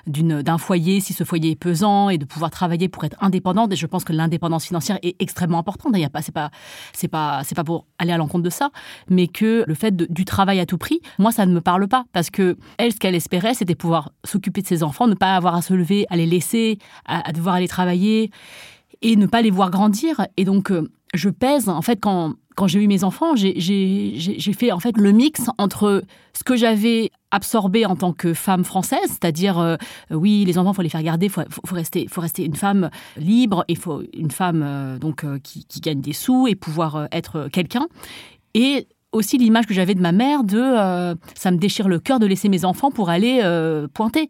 d'un 0.06 0.58
foyer 0.58 1.02
si 1.02 1.14
ce 1.14 1.24
foyer 1.24 1.52
est 1.52 1.56
pesant 1.56 2.10
et 2.10 2.18
de 2.18 2.26
pouvoir 2.26 2.50
travailler 2.50 2.88
pour 2.88 3.04
être 3.04 3.18
indépendante. 3.22 3.74
Et 3.74 3.76
je 3.76 3.86
pense 3.86 4.04
que 4.04 4.14
l'indépendance 4.14 4.66
financière 4.66 5.00
est 5.04 5.22
extrêmement 5.22 5.60
importante. 5.60 5.92
Il 5.96 6.02
y 6.02 6.06
a 6.06 6.10
pas, 6.10 6.22
c'est 6.94 7.08
pas 7.08 7.42
pour 7.66 7.86
aller 8.00 8.14
à 8.14 8.18
l'encontre 8.18 8.44
de 8.44 8.50
ça, 8.50 8.70
mais 9.10 9.28
que 9.28 9.66
le 9.68 9.74
fait 9.74 9.96
du 9.96 10.26
travail 10.26 10.60
à 10.60 10.66
tout 10.66 10.78
prix, 10.78 11.02
moi, 11.20 11.32
ça 11.32 11.46
ne 11.46 11.54
me 11.54 11.62
parle 11.62 11.88
pas 11.88 12.06
parce 12.14 12.30
que 12.30 12.58
elle, 12.78 12.94
ce 12.94 12.98
qu'elle 12.98 13.16
espérait, 13.16 13.54
c'était 13.54 13.76
pouvoir 13.76 14.12
s'occuper 14.24 14.62
de 14.62 14.68
ses 14.68 14.84
enfants, 14.84 15.08
ne 15.08 15.16
pas 15.16 15.36
avoir 15.36 15.56
à 15.56 15.62
se 15.62 15.74
lever, 15.74 16.06
à 16.10 16.16
les 16.16 16.26
laisser, 16.26 16.80
à, 17.06 17.32
devoir 17.34 17.56
aller 17.56 17.68
travailler 17.68 18.32
et 19.02 19.16
ne 19.16 19.26
pas 19.26 19.42
les 19.42 19.52
voir 19.52 19.70
grandir. 19.70 20.28
Et 20.38 20.46
donc, 20.46 20.72
euh, 20.72 20.90
je 21.14 21.30
pèse 21.30 21.70
en 21.70 21.82
fait 21.82 22.00
quand 22.00 22.34
quand 22.56 22.66
j'ai 22.66 22.84
eu 22.84 22.88
mes 22.88 23.04
enfants, 23.04 23.36
j'ai 23.36 24.54
fait 24.58 24.72
en 24.72 24.80
fait 24.80 24.98
le 24.98 25.12
mix 25.12 25.42
entre 25.60 26.02
ce 26.34 26.44
que 26.44 26.56
j'avais 26.56 27.12
absorbé 27.30 27.86
en 27.86 27.96
tant 27.96 28.14
que 28.14 28.34
femme 28.34 28.64
française, 28.64 29.00
c'est-à-dire 29.06 29.60
euh, 29.60 29.76
oui, 30.10 30.44
les 30.44 30.58
enfants, 30.58 30.74
faut 30.74 30.82
les 30.82 30.90
faire 30.90 31.04
garder, 31.04 31.30
faut, 31.30 31.44
faut, 31.68 31.76
rester, 31.76 32.08
faut 32.10 32.20
rester 32.20 32.44
une 32.44 32.56
femme 32.56 32.90
libre, 33.16 33.64
il 33.68 33.78
faut 33.78 34.02
une 34.12 34.32
femme 34.32 34.64
euh, 34.64 34.98
donc 34.98 35.24
qui, 35.44 35.66
qui, 35.66 35.82
gagne 35.82 36.02
des 36.02 36.14
sous 36.14 36.48
et 36.48 36.56
pouvoir 36.56 37.08
être 37.12 37.48
quelqu'un. 37.52 37.86
Et 38.56 38.88
aussi 39.12 39.38
l'image 39.38 39.66
que 39.66 39.74
j'avais 39.74 39.96
de 39.96 40.02
ma 40.02 40.12
mère 40.12 40.44
de 40.44 40.60
euh, 40.60 41.16
ça 41.36 41.52
me 41.52 41.58
déchire 41.58 41.88
le 41.88 42.00
cœur 42.00 42.20
de 42.20 42.26
laisser 42.26 42.50
mes 42.50 42.66
enfants 42.66 42.92
pour 42.92 43.10
aller 43.10 43.40
euh, 43.44 43.88
pointer. 43.88 44.30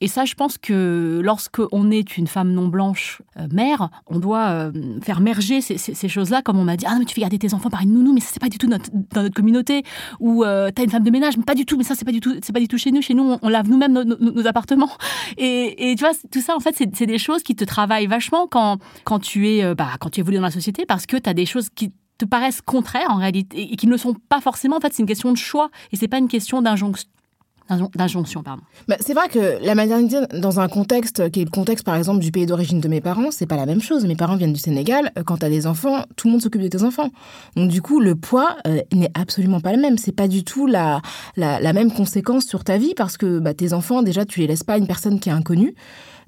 Et 0.00 0.08
ça, 0.08 0.24
je 0.24 0.34
pense 0.34 0.58
que 0.58 1.20
lorsque 1.22 1.60
on 1.72 1.90
est 1.90 2.18
une 2.18 2.26
femme 2.26 2.52
non 2.52 2.68
blanche 2.68 3.22
euh, 3.38 3.46
mère, 3.50 3.88
on 4.06 4.18
doit 4.18 4.70
faire 5.02 5.20
merger 5.20 5.60
ces, 5.60 6.08
choses-là, 6.08 6.42
comme 6.42 6.58
on 6.58 6.64
m'a 6.64 6.76
dit 6.76 6.84
ah 6.86 6.92
non, 6.92 7.00
mais 7.00 7.04
tu 7.04 7.14
fais 7.14 7.20
garder 7.20 7.38
tes 7.38 7.54
enfants 7.54 7.70
par 7.70 7.82
une 7.82 7.94
nounou, 7.94 8.12
mais 8.12 8.20
ça 8.20 8.28
c'est 8.32 8.40
pas 8.40 8.48
du 8.48 8.58
tout 8.58 8.66
dans 8.66 8.78
notre 9.14 9.34
communauté. 9.34 9.84
Ou 10.20 10.44
t'as 10.44 10.82
une 10.82 10.90
femme 10.90 11.04
de 11.04 11.10
ménage, 11.10 11.36
mais 11.36 11.44
pas 11.44 11.54
du 11.54 11.64
tout, 11.64 11.76
mais 11.76 11.84
ça 11.84 11.94
c'est 11.94 12.04
pas 12.04 12.12
du 12.12 12.20
tout, 12.20 12.34
c'est 12.42 12.52
pas 12.52 12.60
du 12.60 12.68
tout 12.68 12.78
chez 12.78 12.90
nous. 12.90 13.00
Chez 13.00 13.14
nous, 13.14 13.36
on, 13.40 13.48
lave 13.48 13.68
nous-mêmes 13.68 13.92
nos, 13.92 14.46
appartements. 14.46 14.90
Et, 15.38 15.94
tu 15.96 16.04
vois, 16.04 16.12
tout 16.30 16.40
ça 16.40 16.54
en 16.56 16.60
fait, 16.60 16.74
c'est 16.76 17.06
des 17.06 17.18
choses 17.18 17.42
qui 17.42 17.54
te 17.54 17.64
travaillent 17.64 18.06
vachement 18.06 18.46
quand 18.46 18.78
quand 19.04 19.18
tu 19.18 19.48
es 19.48 19.74
bah, 19.74 19.90
quand 19.98 20.10
tu 20.10 20.20
évolues 20.20 20.36
dans 20.36 20.42
la 20.42 20.50
société, 20.50 20.84
parce 20.86 21.06
que 21.06 21.16
tu 21.16 21.28
as 21.30 21.34
des 21.34 21.46
choses 21.46 21.68
qui 21.74 21.92
te 22.18 22.24
paraissent 22.24 22.62
contraires 22.62 23.10
en 23.10 23.16
réalité 23.16 23.72
et 23.72 23.76
qui 23.76 23.86
ne 23.86 23.96
sont 23.96 24.14
pas 24.14 24.40
forcément. 24.40 24.76
En 24.76 24.80
fait, 24.80 24.92
c'est 24.92 25.02
une 25.02 25.08
question 25.08 25.32
de 25.32 25.36
choix 25.36 25.70
et 25.92 25.96
c'est 25.96 26.08
pas 26.08 26.18
une 26.18 26.28
question 26.28 26.62
d'injonction 26.62 28.42
pardon. 28.44 28.62
Bah, 28.88 28.96
c'est 29.00 29.14
vrai 29.14 29.28
que 29.28 29.64
la 29.64 29.74
maternité, 29.74 30.20
dans 30.34 30.60
un 30.60 30.68
contexte 30.68 31.30
qui 31.30 31.40
est 31.40 31.44
le 31.44 31.50
contexte, 31.50 31.84
par 31.84 31.96
exemple, 31.96 32.20
du 32.20 32.30
pays 32.30 32.46
d'origine 32.46 32.80
de 32.80 32.88
mes 32.88 33.00
parents, 33.00 33.30
c'est 33.30 33.46
pas 33.46 33.56
la 33.56 33.66
même 33.66 33.80
chose. 33.80 34.06
Mes 34.06 34.14
parents 34.14 34.36
viennent 34.36 34.52
du 34.52 34.60
Sénégal. 34.60 35.10
Euh, 35.18 35.22
quand 35.24 35.38
tu 35.38 35.46
as 35.46 35.50
des 35.50 35.66
enfants, 35.66 36.04
tout 36.16 36.28
le 36.28 36.32
monde 36.32 36.42
s'occupe 36.42 36.62
de 36.62 36.68
tes 36.68 36.82
enfants. 36.82 37.10
Donc, 37.56 37.70
du 37.70 37.82
coup, 37.82 38.00
le 38.00 38.14
poids 38.14 38.56
euh, 38.66 38.80
n'est 38.92 39.10
absolument 39.14 39.60
pas 39.60 39.72
le 39.72 39.80
même. 39.80 39.98
C'est 39.98 40.14
pas 40.14 40.28
du 40.28 40.44
tout 40.44 40.66
la, 40.66 41.02
la, 41.36 41.72
même 41.72 41.92
conséquence 41.92 42.46
sur 42.46 42.62
ta 42.64 42.78
vie 42.78 42.94
parce 42.96 43.16
que 43.16 43.38
bah, 43.38 43.54
tes 43.54 43.72
enfants, 43.72 44.02
déjà, 44.02 44.24
tu 44.24 44.40
les 44.40 44.46
laisses 44.46 44.64
pas 44.64 44.74
à 44.74 44.78
une 44.78 44.86
personne 44.86 45.18
qui 45.18 45.28
est 45.28 45.32
inconnue. 45.32 45.74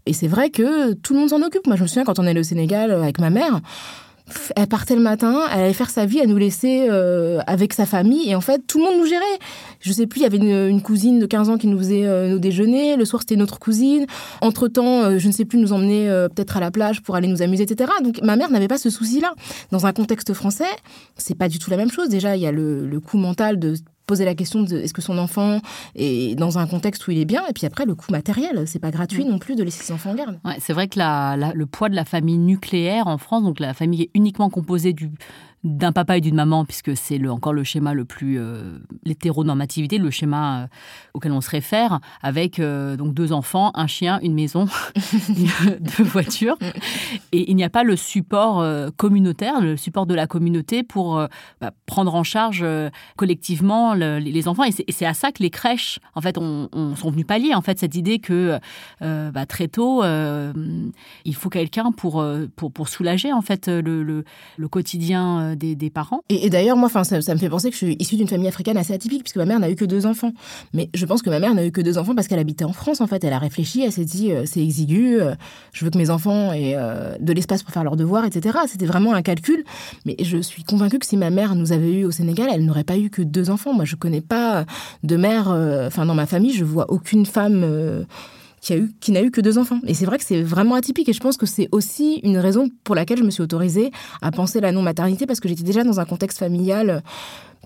Et 0.06 0.12
c'est 0.12 0.28
vrai 0.28 0.50
que 0.50 0.94
tout 0.94 1.12
le 1.12 1.20
monde 1.20 1.28
s'en 1.30 1.42
occupe. 1.42 1.66
Moi, 1.66 1.76
je 1.76 1.82
me 1.82 1.86
souviens 1.86 2.04
quand 2.04 2.18
on 2.18 2.26
allait 2.26 2.40
au 2.40 2.44
Sénégal 2.44 2.90
euh, 2.90 3.02
avec 3.02 3.20
ma 3.20 3.30
mère, 3.30 3.60
elle 4.56 4.66
partait 4.66 4.94
le 4.94 5.00
matin, 5.00 5.42
elle 5.52 5.60
allait 5.60 5.72
faire 5.72 5.90
sa 5.90 6.06
vie, 6.06 6.18
elle 6.18 6.28
nous 6.28 6.36
laissait 6.36 6.86
euh, 6.88 7.40
avec 7.46 7.72
sa 7.72 7.86
famille 7.86 8.28
et 8.28 8.34
en 8.34 8.40
fait 8.40 8.62
tout 8.66 8.78
le 8.78 8.84
monde 8.84 8.98
nous 8.98 9.06
gérait. 9.06 9.24
Je 9.80 9.92
sais 9.92 10.06
plus, 10.06 10.20
il 10.20 10.22
y 10.24 10.26
avait 10.26 10.38
une, 10.38 10.82
cousine 10.82 11.18
de 11.18 11.26
15 11.26 11.50
ans 11.50 11.58
qui 11.58 11.66
nous 11.66 11.78
faisait 11.78 12.04
euh, 12.04 12.28
nos 12.28 12.38
déjeuners, 12.38 12.96
le 12.96 13.04
soir 13.04 13.22
c'était 13.22 13.36
notre 13.36 13.58
cousine. 13.58 14.06
Entre-temps, 14.40 15.02
euh, 15.02 15.18
je 15.18 15.28
ne 15.28 15.32
sais 15.32 15.44
plus, 15.44 15.58
nous 15.58 15.72
emmenait 15.72 16.08
peut-être 16.34 16.56
à 16.56 16.60
la 16.60 16.70
plage 16.70 17.02
pour 17.02 17.16
aller 17.16 17.28
nous 17.28 17.42
amuser, 17.42 17.64
etc. 17.64 17.90
Donc 18.02 18.20
ma 18.22 18.36
mère 18.36 18.50
n'avait 18.50 18.68
pas 18.68 18.78
ce 18.78 18.90
souci-là. 18.90 19.34
Dans 19.70 19.86
un 19.86 19.92
contexte 19.92 20.32
français, 20.32 20.64
c'est 21.16 21.36
pas 21.36 21.48
du 21.48 21.58
tout 21.58 21.70
la 21.70 21.76
même 21.76 21.90
chose. 21.90 22.08
Déjà, 22.08 22.36
il 22.36 22.42
y 22.42 22.46
a 22.46 22.52
le, 22.52 22.86
le 22.86 23.00
coût 23.00 23.18
mental 23.18 23.58
de 23.58 23.74
poser 24.08 24.24
la 24.24 24.34
question 24.34 24.62
de 24.62 24.78
est-ce 24.78 24.94
que 24.94 25.02
son 25.02 25.18
enfant 25.18 25.60
est 25.94 26.34
dans 26.34 26.58
un 26.58 26.66
contexte 26.66 27.06
où 27.06 27.12
il 27.12 27.18
est 27.18 27.26
bien 27.26 27.46
et 27.46 27.52
puis 27.52 27.66
après 27.66 27.84
le 27.84 27.94
coût 27.94 28.10
matériel 28.10 28.66
c'est 28.66 28.80
pas 28.80 28.90
gratuit 28.90 29.24
non 29.24 29.38
plus 29.38 29.54
de 29.54 29.62
laisser 29.62 29.84
ses 29.84 29.92
enfants 29.92 30.10
en 30.10 30.14
garde. 30.14 30.40
Ouais, 30.44 30.56
c'est 30.60 30.72
vrai 30.72 30.88
que 30.88 30.98
le 30.98 31.66
poids 31.66 31.90
de 31.90 31.94
la 31.94 32.04
famille 32.04 32.38
nucléaire 32.38 33.06
en 33.06 33.18
France 33.18 33.44
donc 33.44 33.60
la 33.60 33.74
famille 33.74 34.02
est 34.02 34.10
uniquement 34.14 34.50
composée 34.50 34.94
du 34.94 35.10
d'un 35.64 35.92
papa 35.92 36.16
et 36.16 36.20
d'une 36.20 36.36
maman, 36.36 36.64
puisque 36.64 36.96
c'est 36.96 37.18
le, 37.18 37.32
encore 37.32 37.52
le 37.52 37.64
schéma 37.64 37.92
le 37.92 38.04
plus 38.04 38.38
euh, 38.38 38.78
l'hétéronormativité, 39.04 39.98
le 39.98 40.10
schéma 40.10 40.62
euh, 40.62 40.66
auquel 41.14 41.32
on 41.32 41.40
se 41.40 41.50
réfère, 41.50 41.98
avec 42.22 42.60
euh, 42.60 42.96
donc 42.96 43.12
deux 43.12 43.32
enfants, 43.32 43.72
un 43.74 43.88
chien, 43.88 44.20
une 44.22 44.34
maison, 44.34 44.66
deux 45.80 46.04
voitures, 46.04 46.56
et 47.32 47.50
il 47.50 47.56
n'y 47.56 47.64
a 47.64 47.70
pas 47.70 47.82
le 47.82 47.96
support 47.96 48.64
communautaire, 48.96 49.60
le 49.60 49.76
support 49.76 50.06
de 50.06 50.14
la 50.14 50.26
communauté 50.26 50.82
pour 50.82 51.20
bah, 51.60 51.72
prendre 51.86 52.14
en 52.14 52.22
charge 52.22 52.64
collectivement 53.16 53.94
les 53.94 54.48
enfants, 54.48 54.64
et 54.64 54.72
c'est 54.72 55.06
à 55.06 55.14
ça 55.14 55.32
que 55.32 55.42
les 55.42 55.50
crèches, 55.50 55.98
en 56.14 56.20
fait, 56.20 56.38
on, 56.38 56.68
sont 56.96 57.10
venus 57.10 57.26
pallier 57.26 57.54
en 57.54 57.62
fait 57.62 57.78
cette 57.78 57.94
idée 57.94 58.18
que 58.18 58.58
bah, 59.00 59.46
très 59.46 59.68
tôt, 59.68 60.02
il 60.04 61.34
faut 61.34 61.50
quelqu'un 61.50 61.92
pour, 61.92 62.24
pour 62.56 62.72
pour 62.72 62.88
soulager 62.88 63.32
en 63.32 63.42
fait 63.42 63.68
le, 63.68 64.02
le, 64.02 64.24
le 64.56 64.68
quotidien 64.68 65.47
euh, 65.52 65.54
des, 65.56 65.90
parents. 65.90 66.20
Et, 66.28 66.50
d'ailleurs, 66.50 66.76
moi, 66.76 66.88
ça, 66.88 67.04
ça, 67.04 67.34
me 67.34 67.38
fait 67.38 67.48
penser 67.48 67.70
que 67.70 67.76
je 67.76 67.84
suis 67.84 67.96
issue 67.98 68.16
d'une 68.16 68.28
famille 68.28 68.48
africaine 68.48 68.76
assez 68.76 68.92
atypique, 68.92 69.22
puisque 69.22 69.36
ma 69.36 69.44
mère 69.44 69.60
n'a 69.60 69.70
eu 69.70 69.76
que 69.76 69.84
deux 69.84 70.06
enfants. 70.06 70.32
Mais 70.74 70.90
je 70.94 71.06
pense 71.06 71.22
que 71.22 71.30
ma 71.30 71.38
mère 71.38 71.54
n'a 71.54 71.66
eu 71.66 71.72
que 71.72 71.80
deux 71.80 71.98
enfants 71.98 72.14
parce 72.14 72.28
qu'elle 72.28 72.38
habitait 72.38 72.64
en 72.64 72.72
France, 72.72 73.00
en 73.00 73.06
fait. 73.06 73.24
Elle 73.24 73.32
a 73.32 73.38
réfléchi, 73.38 73.82
elle 73.82 73.92
s'est 73.92 74.04
dit, 74.04 74.32
euh, 74.32 74.44
c'est 74.46 74.60
exigu, 74.60 75.20
euh, 75.20 75.34
je 75.72 75.84
veux 75.84 75.90
que 75.90 75.98
mes 75.98 76.10
enfants 76.10 76.52
aient 76.52 76.76
de 77.20 77.32
l'espace 77.32 77.62
pour 77.62 77.72
faire 77.72 77.84
leurs 77.84 77.96
devoirs, 77.96 78.24
etc. 78.24 78.58
C'était 78.66 78.86
vraiment 78.86 79.14
un 79.14 79.22
calcul. 79.22 79.64
Mais 80.06 80.16
je 80.22 80.38
suis 80.38 80.64
convaincue 80.64 80.98
que 80.98 81.06
si 81.06 81.16
ma 81.16 81.30
mère 81.30 81.54
nous 81.54 81.72
avait 81.72 81.92
eu 81.92 82.04
au 82.04 82.10
Sénégal, 82.10 82.48
elle 82.52 82.64
n'aurait 82.64 82.84
pas 82.84 82.98
eu 82.98 83.10
que 83.10 83.22
deux 83.22 83.50
enfants. 83.50 83.72
Moi, 83.72 83.84
je 83.84 83.96
connais 83.96 84.20
pas 84.20 84.64
de 85.02 85.16
mère, 85.16 85.48
enfin, 85.86 86.06
dans 86.06 86.14
ma 86.14 86.26
famille, 86.26 86.52
je 86.52 86.64
vois 86.64 86.90
aucune 86.90 87.26
femme 87.26 88.06
qui, 88.60 88.72
a 88.72 88.76
eu, 88.76 88.92
qui 89.00 89.12
n'a 89.12 89.22
eu 89.22 89.30
que 89.30 89.40
deux 89.40 89.58
enfants. 89.58 89.80
Et 89.86 89.94
c'est 89.94 90.06
vrai 90.06 90.18
que 90.18 90.24
c'est 90.24 90.42
vraiment 90.42 90.74
atypique. 90.74 91.08
Et 91.08 91.12
je 91.12 91.20
pense 91.20 91.36
que 91.36 91.46
c'est 91.46 91.68
aussi 91.72 92.20
une 92.22 92.38
raison 92.38 92.68
pour 92.84 92.94
laquelle 92.94 93.18
je 93.18 93.24
me 93.24 93.30
suis 93.30 93.42
autorisée 93.42 93.90
à 94.22 94.30
penser 94.30 94.60
la 94.60 94.72
non-maternité, 94.72 95.26
parce 95.26 95.40
que 95.40 95.48
j'étais 95.48 95.62
déjà 95.62 95.84
dans 95.84 96.00
un 96.00 96.04
contexte 96.04 96.38
familial 96.38 97.02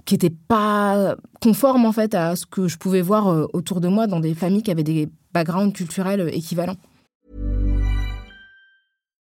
qui 0.04 0.14
n'était 0.14 0.30
pas 0.30 1.16
conforme 1.40 1.86
en 1.86 1.92
fait 1.92 2.14
à 2.14 2.34
ce 2.34 2.46
que 2.46 2.66
je 2.66 2.76
pouvais 2.76 3.02
voir 3.02 3.28
euh, 3.28 3.46
autour 3.52 3.80
de 3.80 3.88
moi 3.88 4.06
dans 4.06 4.20
des 4.20 4.34
familles 4.34 4.62
qui 4.62 4.70
avaient 4.70 4.82
des 4.82 5.08
backgrounds 5.32 5.72
culturels 5.72 6.28
équivalents. 6.32 6.76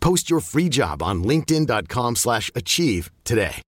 Post 0.00 0.28
your 0.28 0.40
free 0.40 0.68
job 0.70 1.02
on 1.02 1.22
linkedin.com/achieve 1.22 3.10
today. 3.24 3.62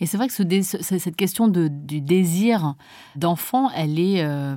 Et 0.00 0.06
c'est 0.06 0.16
vrai 0.16 0.28
que 0.28 0.34
ce 0.34 0.42
cette 0.62 1.16
question 1.16 1.48
de, 1.48 1.68
du 1.68 2.00
désir 2.00 2.74
d'enfant, 3.16 3.70
elle 3.70 3.98
est 3.98 4.22
euh, 4.22 4.56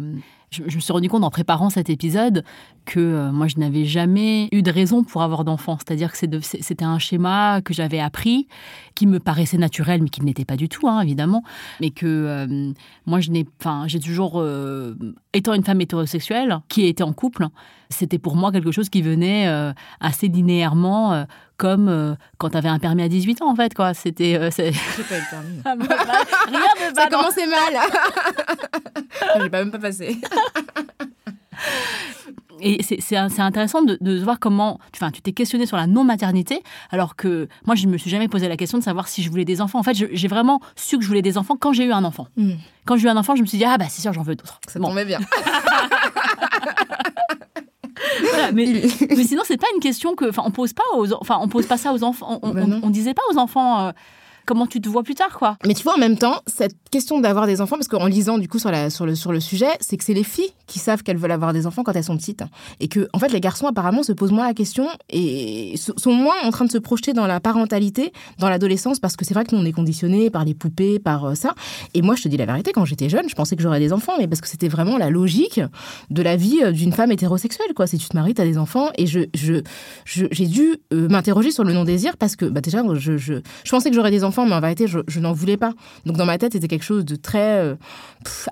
je, 0.52 0.64
me 0.64 0.82
suis 0.82 0.92
rendu 0.92 1.08
compte 1.08 1.24
en 1.24 1.30
préparant 1.30 1.70
cet 1.70 1.90
épisode 1.90 2.44
que 2.86 3.00
euh, 3.00 3.32
moi, 3.32 3.48
je 3.48 3.58
n'avais 3.58 3.86
jamais 3.86 4.50
eu 4.52 4.62
de 4.62 4.72
raison 4.72 5.04
pour 5.04 5.22
avoir 5.22 5.46
d'enfants. 5.46 5.78
C'est-à-dire 5.78 6.12
que 6.12 6.18
c'était 6.42 6.84
un 6.84 7.00
schéma 7.00 7.62
que 7.62 7.74
j'avais 7.74 8.00
appris, 8.02 8.48
qui 8.94 9.08
me 9.08 9.20
paraissait 9.20 9.58
naturel, 9.58 10.04
mais 10.04 10.10
qui 10.10 10.22
ne 10.22 10.26
l'était 10.26 10.44
pas 10.44 10.58
du 10.58 10.68
tout, 10.68 10.90
hein, 10.90 11.00
évidemment. 11.00 11.44
Mais 11.80 11.90
que 11.90 12.06
euh, 12.06 12.74
moi, 13.06 13.22
je 13.22 13.32
n'ai, 13.32 13.46
enfin, 13.62 13.86
j'ai 13.88 14.00
toujours, 14.00 14.42
euh, 14.42 14.94
étant 15.32 15.54
une 15.54 15.64
femme 15.64 15.80
hétérosexuelle 15.80 16.60
qui 16.68 16.86
était 16.86 17.04
en 17.04 17.14
couple, 17.14 17.48
c'était 17.90 18.20
pour 18.20 18.36
moi 18.36 18.52
quelque 18.52 18.72
chose 18.72 18.90
qui 18.90 19.02
venait 19.02 19.48
assez 20.00 20.30
linéairement, 20.30 21.26
comme 21.62 22.18
quand 22.40 22.50
tu 22.50 22.58
avais 22.58 22.70
un 22.70 22.80
permis 22.80 23.04
à 23.04 23.08
18 23.08 23.44
ans, 23.44 23.52
en 23.52 23.56
fait, 23.56 23.76
quoi. 23.76 23.94
C'était. 23.94 24.34
J'ai 24.58 24.72
pas 25.04 25.18
eu 25.18 25.20
le 25.20 25.30
permis. 25.30 25.62
Ah, 25.66 25.76
bah, 25.76 25.86
bah, 25.88 25.96
rien 26.48 26.90
de 26.90 26.96
Ça 27.00 27.08
commençait 27.08 27.46
mal. 27.48 27.80
J'ai 29.40 29.50
pas 29.50 29.60
même 29.60 29.72
pas 29.72 29.78
passé. 29.78 30.20
Et 32.64 32.84
c'est 32.84 33.18
intéressant 33.18 33.82
de, 33.82 33.98
de, 34.02 34.20
voir 34.20 34.40
comment, 34.40 34.80
enfin, 34.96 35.10
tu 35.12 35.22
t'es 35.22 35.32
questionné 35.32 35.66
sur 35.66 35.78
la 35.78 35.88
non-maternité, 35.88 36.62
alors 36.92 37.16
que 37.16 37.48
moi, 37.66 37.76
je 37.76 37.88
ne 37.88 37.92
me 37.92 37.98
suis 37.98 38.10
jamais 38.10 38.28
posé 38.28 38.48
la 38.48 38.58
question 38.58 38.78
de 38.78 38.84
savoir 38.84 39.08
si 39.08 39.24
je 39.24 39.30
voulais 39.30 39.46
des 39.46 39.62
enfants. 39.62 39.80
En 39.80 39.84
fait, 39.84 39.96
j'ai 39.96 40.28
vraiment 40.28 40.60
su 40.76 40.98
que 40.98 41.04
je 41.04 41.08
voulais 41.08 41.24
des 41.24 41.38
enfants 41.38 41.56
quand 41.60 41.74
j'ai 41.74 41.86
eu 41.86 41.92
un 41.92 42.04
enfant. 42.04 42.28
Mm. 42.38 42.54
Quand 42.86 42.98
j'ai 42.98 43.08
eu 43.08 43.10
un 43.10 43.18
enfant, 43.18 43.36
je 43.36 43.42
me 43.42 43.48
suis 43.48 43.58
dit, 43.58 43.66
ah 43.66 43.78
bah 43.78 43.86
c'est 43.90 44.02
sûr, 44.02 44.14
j'en 44.14 44.24
veux 44.24 44.36
d'autres. 44.36 44.60
Ça 44.68 44.80
bon. 44.80 44.90
tombait 44.90 45.06
bien. 45.06 45.20
Voilà, 48.30 48.52
mais, 48.52 48.66
mais, 49.10 49.24
sinon, 49.24 49.44
c'est 49.46 49.58
pas 49.58 49.68
une 49.74 49.82
question 49.82 50.16
que, 50.16 50.30
enfin, 50.30 50.44
on 50.46 50.52
pose 50.52 50.74
pas 50.74 50.84
aux, 50.96 51.12
enfin, 51.14 51.38
on 51.42 51.48
pose 51.48 51.66
pas 51.66 51.78
ça 51.78 51.94
aux 51.94 52.04
enfants. 52.04 52.40
On, 52.42 52.50
ben 52.50 52.80
on, 52.82 52.88
on 52.88 52.90
disait 52.90 53.14
pas 53.14 53.24
aux 53.32 53.38
enfants. 53.38 53.88
Euh, 53.88 53.92
comment 54.46 54.68
tu 54.68 54.82
te 54.82 54.90
vois 54.90 55.04
plus 55.04 55.16
tard, 55.16 55.38
quoi. 55.38 55.58
Mais 55.66 55.74
tu 55.74 55.84
vois, 55.84 55.96
en 55.96 56.00
même 56.00 56.18
temps, 56.18 56.42
cette 56.48 56.76
question 56.90 57.20
d'avoir 57.20 57.48
des 57.48 57.62
enfants, 57.62 57.78
parce 57.78 57.88
qu'en 57.88 58.06
lisant 58.06 58.38
du 58.38 58.48
coup 58.48 58.60
sur, 58.60 58.72
le, 58.72 58.90
sur 59.16 59.32
le 59.32 59.40
sujet, 59.40 59.70
c'est 59.80 59.98
que 59.98 60.04
c'est 60.04 60.14
les 60.14 60.24
filles 60.24 60.52
qui 60.68 60.80
savent 60.80 61.04
qu'elles 61.04 61.18
veulent 61.18 61.32
avoir 61.32 61.54
des 61.54 61.68
enfants 61.68 61.84
quand 61.84 61.94
elles 61.94 62.04
sont 62.04 62.18
petites. 62.18 62.44
Et 62.80 62.88
que, 62.88 63.08
en 63.14 63.20
fait, 63.20 63.30
les 63.30 63.42
garçons 63.42 63.68
apparemment 63.68 64.04
se 64.04 64.14
posent 64.14 64.32
moins 64.32 64.48
la 64.48 64.54
question 64.54 64.88
et 65.10 65.76
sont 65.78 66.14
moins 66.14 66.36
en 66.44 66.52
train 66.52 66.66
de 66.66 66.72
se 66.72 66.78
projeter 66.78 67.14
dans 67.14 67.28
la 67.28 67.40
parentalité, 67.40 68.14
dans 68.40 68.50
l'adolescence, 68.50 69.00
parce 69.00 69.16
que 69.16 69.26
c'est 69.26 69.34
vrai 69.34 69.44
que 69.46 69.56
nous, 69.56 69.62
on 69.62 69.66
est 69.66 69.72
conditionnés 69.72 70.30
par 70.30 70.46
les 70.46 70.54
poupées, 70.54 71.00
par 71.00 71.26
euh, 71.26 71.36
ça. 71.36 71.54
Et 71.94 72.02
moi, 72.02 72.16
je 72.16 72.24
te 72.24 72.28
dis 72.28 72.38
la 72.38 72.46
vérité, 72.46 72.72
quand 72.72 72.86
j'étais 72.86 73.10
jeune, 73.10 73.28
je 73.28 73.36
pensais 73.36 73.56
que 73.56 73.64
j'aurais 73.64 73.80
des 73.80 73.94
enfants, 73.94 74.14
mais 74.18 74.28
parce 74.28 74.42
que 74.42 74.48
c'était 74.48 74.70
vraiment 74.70 74.98
la 74.98 75.10
logique 75.10 75.60
de 76.10 76.22
la 76.22 76.36
vie 76.36 76.62
euh, 76.64 76.72
d'une 76.72 76.94
femme 76.94 77.12
hétérosexuelle, 77.12 77.74
quoi. 77.76 77.88
Si 77.88 77.98
tu 77.98 78.08
te 78.08 78.16
maries, 78.16 78.34
t'as 78.34 78.46
des 78.46 78.58
enfants. 78.58 78.90
Et 78.98 79.08
je, 79.08 79.22
je, 79.34 79.62
j'ai 80.06 80.48
dû 80.48 80.78
euh, 80.94 81.10
m'interroger 81.10 81.52
sur 81.52 81.64
le 81.64 81.74
non-désir 81.74 82.18
parce 82.18 82.36
que, 82.36 82.46
bah, 82.46 82.62
déjà, 82.62 82.82
je, 82.96 83.18
je, 83.18 83.34
je 83.64 83.70
pensais 83.70 83.90
que 83.90 83.96
j'aurais 83.96 84.12
des 84.12 84.24
enfants, 84.24 84.31
mais 84.46 84.54
en 84.54 84.62
vérité, 84.62 84.88
je, 84.88 85.00
je 85.08 85.20
n'en 85.20 85.34
voulais 85.34 85.58
pas. 85.58 85.74
Donc, 86.06 86.18
dans 86.18 86.26
ma 86.26 86.38
tête, 86.38 86.54
c'était 86.54 86.68
quelque 86.68 86.84
chose 86.84 87.06
de 87.06 87.16
très 87.16 87.60
euh, 87.60 87.76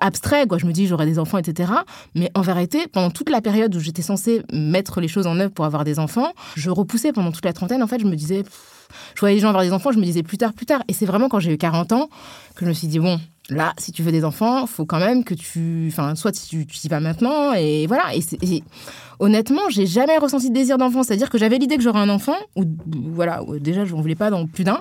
abstrait, 0.00 0.46
quoi. 0.46 0.58
Je 0.58 0.66
me 0.66 0.72
dis, 0.72 0.86
j'aurais 0.86 1.06
des 1.06 1.18
enfants, 1.18 1.38
etc. 1.38 1.72
Mais 2.14 2.30
en 2.34 2.42
vérité, 2.42 2.86
pendant 2.86 3.10
toute 3.10 3.30
la 3.30 3.40
période 3.40 3.74
où 3.74 3.80
j'étais 3.80 4.02
censée 4.02 4.42
mettre 4.52 5.00
les 5.00 5.08
choses 5.08 5.26
en 5.26 5.38
œuvre 5.38 5.52
pour 5.52 5.64
avoir 5.64 5.84
des 5.84 5.98
enfants, 5.98 6.32
je 6.56 6.70
repoussais 6.70 7.12
pendant 7.12 7.32
toute 7.32 7.44
la 7.44 7.52
trentaine. 7.52 7.82
En 7.82 7.86
fait, 7.86 8.00
je 8.00 8.06
me 8.06 8.16
disais, 8.16 8.44
je 9.14 9.20
voyais 9.20 9.36
les 9.36 9.40
gens 9.40 9.48
avoir 9.48 9.64
des 9.64 9.72
enfants, 9.72 9.92
je 9.92 9.98
me 9.98 10.04
disais 10.04 10.22
plus 10.22 10.38
tard, 10.38 10.52
plus 10.52 10.66
tard. 10.66 10.82
Et 10.88 10.92
c'est 10.92 11.06
vraiment 11.06 11.28
quand 11.28 11.40
j'ai 11.40 11.52
eu 11.52 11.58
40 11.58 11.92
ans 11.92 12.08
que 12.54 12.64
je 12.64 12.70
me 12.70 12.74
suis 12.74 12.88
dit, 12.88 12.98
bon, 12.98 13.18
là, 13.50 13.74
si 13.78 13.92
tu 13.92 14.02
veux 14.02 14.12
des 14.12 14.24
enfants, 14.24 14.66
faut 14.66 14.86
quand 14.86 14.98
même 14.98 15.24
que 15.24 15.34
tu. 15.34 15.86
Enfin, 15.88 16.14
soit 16.14 16.32
tu, 16.32 16.66
tu 16.66 16.86
y 16.86 16.88
vas 16.88 17.00
maintenant, 17.00 17.52
et 17.52 17.86
voilà. 17.86 18.14
Et, 18.14 18.22
et 18.42 18.64
honnêtement, 19.18 19.68
j'ai 19.68 19.86
jamais 19.86 20.16
ressenti 20.18 20.48
de 20.48 20.54
désir 20.54 20.78
d'enfant. 20.78 21.02
C'est-à-dire 21.02 21.30
que 21.30 21.38
j'avais 21.38 21.58
l'idée 21.58 21.76
que 21.76 21.82
j'aurais 21.82 22.00
un 22.00 22.08
enfant, 22.08 22.36
ou 22.56 22.64
voilà, 23.12 23.42
déjà, 23.60 23.84
je 23.84 23.94
n'en 23.94 24.00
voulais 24.00 24.14
pas 24.14 24.30
dans 24.30 24.46
plus 24.46 24.64
d'un, 24.64 24.80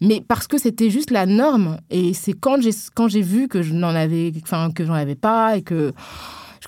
mais 0.00 0.22
parce 0.26 0.46
que 0.46 0.58
c'était 0.58 0.90
juste 0.90 1.10
la 1.10 1.26
norme. 1.26 1.78
Et 1.90 2.12
c'est 2.14 2.34
quand 2.34 2.60
j'ai 2.60 3.22
vu 3.22 3.48
que 3.48 3.62
je 3.62 3.72
n'en 3.74 3.94
avais, 3.94 4.32
avais 4.90 5.14
pas, 5.14 5.56
et 5.56 5.62
que 5.62 5.92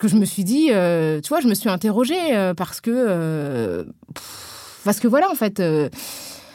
que 0.01 0.09
je 0.09 0.17
me 0.17 0.25
suis 0.25 0.43
dit, 0.43 0.69
euh, 0.73 1.21
tu 1.21 1.29
vois, 1.29 1.41
je 1.41 1.47
me 1.47 1.55
suis 1.55 1.69
interrogée 1.69 2.35
euh, 2.35 2.55
parce 2.55 2.81
que. 2.81 2.91
Euh, 2.91 3.85
parce 4.83 4.99
que 4.99 5.07
voilà, 5.07 5.31
en 5.31 5.35
fait 5.35 5.63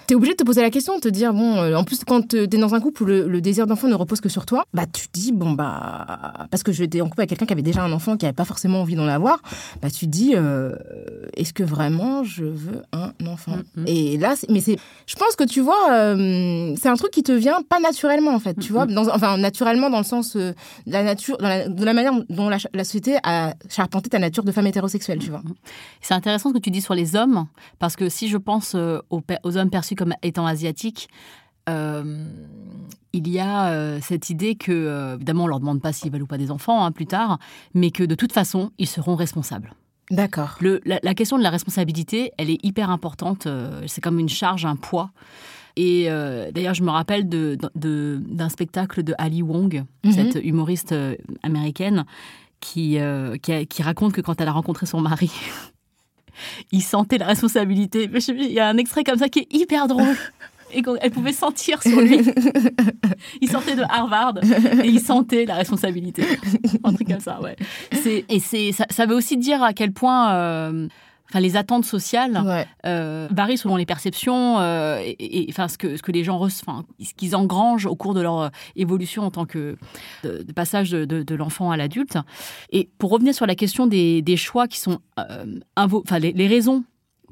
euh, 0.06 0.08
tu 0.08 0.14
es 0.14 0.16
obligé 0.16 0.34
de 0.34 0.38
te 0.38 0.44
poser 0.44 0.62
la 0.62 0.70
question, 0.70 0.96
de 0.96 1.02
te 1.02 1.08
dire, 1.10 1.34
bon, 1.34 1.58
euh, 1.58 1.76
en 1.76 1.84
plus, 1.84 2.04
quand 2.06 2.30
tu 2.30 2.38
es 2.38 2.48
dans 2.48 2.74
un 2.76 2.80
couple 2.80 3.04
où 3.04 3.06
le, 3.06 3.28
le 3.28 3.42
désir 3.42 3.68
d'enfant 3.68 3.88
ne 3.88 3.96
repose 3.96 4.22
que 4.22 4.30
sur 4.30 4.46
toi, 4.46 4.66
bah, 4.74 4.86
tu 4.86 5.08
te 5.08 5.20
dis, 5.20 5.32
bon, 5.32 5.52
bah, 5.52 6.48
parce 6.52 6.64
que 6.64 6.72
j'étais 6.72 7.02
en 7.02 7.10
couple 7.10 7.22
avec 7.22 7.30
quelqu'un 7.30 7.46
qui 7.46 7.54
avait 7.54 7.62
déjà 7.62 7.84
un 7.84 7.92
enfant, 7.92 8.18
qui 8.18 8.26
n'avait 8.26 8.34
pas 8.36 8.46
forcément 8.46 8.82
envie 8.82 8.96
d'en 8.96 9.08
avoir, 9.08 9.42
bah, 9.82 9.90
tu 9.90 10.06
te 10.06 10.12
dis, 10.12 10.34
euh, 10.36 10.76
est-ce 11.36 11.54
que 11.54 11.64
vraiment 11.64 12.24
je 12.24 12.46
veux 12.46 12.82
un 12.94 13.12
enfant? 13.28 13.58
Mm 13.58 13.84
-hmm. 13.84 13.88
Et 13.88 14.18
là, 14.18 14.36
mais 14.50 14.62
c'est, 14.62 14.78
je 15.08 15.16
pense 15.16 15.36
que 15.36 15.44
tu 15.44 15.62
vois, 15.62 15.92
euh, 15.92 16.76
c'est 16.80 16.90
un 16.90 16.96
truc 16.96 17.12
qui 17.12 17.24
te 17.24 17.32
vient 17.32 17.62
pas 17.68 17.80
naturellement, 17.80 18.34
en 18.34 18.40
fait, 18.40 18.56
tu 18.56 18.72
mm 18.72 18.76
-hmm. 18.76 18.86
vois, 18.86 18.86
dans, 18.86 19.08
enfin, 19.18 19.38
naturellement 19.38 19.90
dans 19.90 20.00
le 20.06 20.10
sens 20.16 20.36
de 20.36 20.54
la 20.96 21.04
nature, 21.04 21.38
dans 21.38 21.50
la, 21.50 21.68
de 21.68 21.86
la 21.86 21.94
manière 21.94 22.14
dont 22.30 22.50
la, 22.50 22.58
la, 22.74 22.84
société 22.84 23.14
a 23.24 23.54
charpenté 23.70 24.10
ta 24.10 24.20
nature 24.20 24.44
de 24.50 24.52
femme 24.52 24.68
hétérosexuelle, 24.68 25.20
tu 25.26 25.32
vois. 25.34 25.44
C'est 26.06 26.16
intéressant 26.20 26.50
ce 26.50 26.56
que 26.58 26.64
tu 26.68 26.72
dis 26.78 26.84
sur 26.90 26.96
les 27.02 27.10
hommes, 27.20 27.40
parce 27.80 27.96
que 28.00 28.06
si 28.18 28.26
je 28.34 28.38
pense 28.50 28.68
aux, 29.16 29.22
aux 29.48 29.54
hommes 29.58 29.72
perçus 29.78 29.95
comme 29.96 30.14
étant 30.22 30.46
asiatique, 30.46 31.10
euh, 31.70 32.26
il 33.14 33.28
y 33.30 33.40
a 33.40 33.70
euh, 33.70 34.00
cette 34.02 34.30
idée 34.30 34.56
que, 34.56 34.72
euh, 34.72 35.16
évidemment, 35.16 35.46
on 35.46 35.48
leur 35.48 35.60
demande 35.60 35.82
pas 35.82 35.94
s'ils 35.94 36.12
veulent 36.12 36.24
ou 36.24 36.28
pas 36.28 36.38
des 36.38 36.52
enfants 36.52 36.84
hein, 36.84 36.92
plus 36.92 37.06
tard, 37.06 37.40
mais 37.74 37.92
que 37.92 38.04
de 38.04 38.16
toute 38.16 38.34
façon, 38.34 38.72
ils 38.78 38.88
seront 38.88 39.16
responsables. 39.16 39.74
D'accord. 40.12 40.60
La, 40.62 41.00
la, 41.02 41.16
question 41.16 41.38
de 41.38 41.44
la 41.44 41.50
responsabilité, 41.50 42.32
elle 42.38 42.52
est 42.52 42.64
hyper 42.64 42.92
importante. 42.92 43.48
C'est 43.88 44.02
comme 44.02 44.20
une 44.20 44.30
charge, 44.30 44.64
un 44.64 44.76
poids. 44.76 45.10
Et 45.78 46.08
d'ailleurs, 46.54 46.76
je 46.76 46.84
me 46.84 46.92
rappelle 46.92 47.28
d'un 47.28 47.56
de, 47.74 48.22
de, 48.24 48.50
spectacle 48.50 49.02
de 49.02 49.16
Ali 49.18 49.42
Wong, 49.42 49.84
mm 50.04 50.10
-hmm. 50.10 50.14
cette 50.14 50.46
humoriste 50.46 50.94
américaine, 51.42 52.06
qui, 52.60 53.00
qui, 53.42 53.66
qui 53.66 53.82
raconte 53.82 54.14
que 54.14 54.22
quand 54.22 54.40
elle 54.40 54.48
a 54.48 54.52
rencontré 54.52 54.86
son 54.86 55.02
mari, 55.02 55.32
il 56.72 56.82
sentait 56.82 57.18
la 57.18 57.28
responsabilité. 57.28 58.10
Il 58.28 58.52
y 58.52 58.60
a 58.60 58.68
un 58.68 58.78
extrait 58.78 59.04
comme 59.04 59.18
ça 59.18 59.30
qui 59.30 59.40
est 59.40 59.54
hyper 59.54 59.88
drôle. 59.88 60.16
Et 60.74 60.82
qu'elle 60.82 61.12
pouvait 61.12 61.32
sentir 61.32 61.82
sur 61.82 62.02
lui. 62.02 62.20
Il 63.40 63.50
sortait 63.50 63.76
de 63.76 63.84
Harvard 63.84 64.34
et 64.84 64.88
il 64.88 65.00
sentait 65.00 65.46
la 65.46 65.56
responsabilité. 65.56 66.24
Un 66.84 66.94
truc 66.94 67.08
comme 67.08 67.20
ça, 67.20 67.40
ouais. 67.40 67.56
Et 68.28 68.40
ça, 68.40 68.86
ça 68.90 69.06
veut 69.06 69.16
aussi 69.16 69.38
dire 69.38 69.64
à 69.64 69.74
quel 69.74 69.94
point. 69.94 70.34
Euh, 70.34 70.88
Enfin, 71.30 71.40
les 71.40 71.56
attentes 71.56 71.86
sociales 71.86 72.42
ouais. 72.46 72.68
euh, 72.86 73.28
varient 73.32 73.58
selon 73.58 73.76
les 73.76 73.86
perceptions 73.86 74.60
euh, 74.60 75.00
et, 75.04 75.16
et, 75.20 75.48
enfin 75.50 75.68
ce 75.68 75.78
que 75.78 75.98
ce 75.98 76.02
que 76.04 76.12
les 76.12 76.24
gens 76.24 76.40
enfin, 76.42 76.86
ce 77.02 77.14
qu'ils 77.14 77.36
engrangent 77.36 77.88
au 77.88 77.96
cours 77.96 78.14
de 78.14 78.22
leur 78.22 78.52
évolution 78.76 79.24
en 79.24 79.32
tant 79.32 79.46
que 79.46 79.76
de, 80.24 80.44
de 80.44 80.54
passage 80.54 80.92
de, 80.92 81.06
de, 81.06 81.24
de 81.24 81.36
l'enfant 81.36 81.72
à 81.72 81.78
l'adulte. 81.78 82.18
Et 82.72 82.90
pour 83.00 83.10
revenir 83.10 83.34
sur 83.34 83.46
la 83.48 83.56
question 83.56 83.88
des, 83.88 84.22
des 84.22 84.38
choix 84.38 84.68
qui 84.68 84.80
sont 84.80 85.00
euh, 85.20 85.60
enfin 85.76 86.20
les, 86.20 86.32
les 86.32 86.48
raisons 86.48 86.84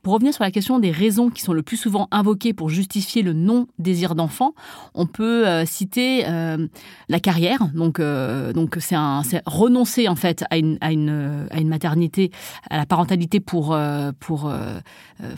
Pour 0.03 0.15
revenir 0.15 0.33
sur 0.33 0.43
la 0.43 0.51
question 0.51 0.79
des 0.79 0.91
raisons 0.91 1.29
qui 1.29 1.41
sont 1.41 1.53
le 1.53 1.63
plus 1.63 1.77
souvent 1.77 2.09
invoquées 2.11 2.51
pour 2.51 2.67
justifier 2.67 3.21
le 3.21 3.31
non-désir 3.31 4.15
d'enfant, 4.15 4.53
on 4.93 5.05
peut 5.05 5.47
euh, 5.47 5.65
citer 5.65 6.25
euh, 6.27 6.67
la 7.07 7.21
carrière. 7.21 7.69
Donc, 7.73 8.01
euh, 8.01 8.51
donc 8.51 8.75
c'est 8.81 8.97
renoncer 9.45 10.09
en 10.09 10.17
fait 10.17 10.43
à 10.49 10.57
une, 10.57 10.77
à 10.81 10.91
une, 10.91 11.47
à 11.51 11.61
une 11.61 11.69
maternité, 11.69 12.31
à 12.69 12.75
la 12.75 12.85
parentalité 12.85 13.39
pour, 13.39 13.77
pour 14.19 14.53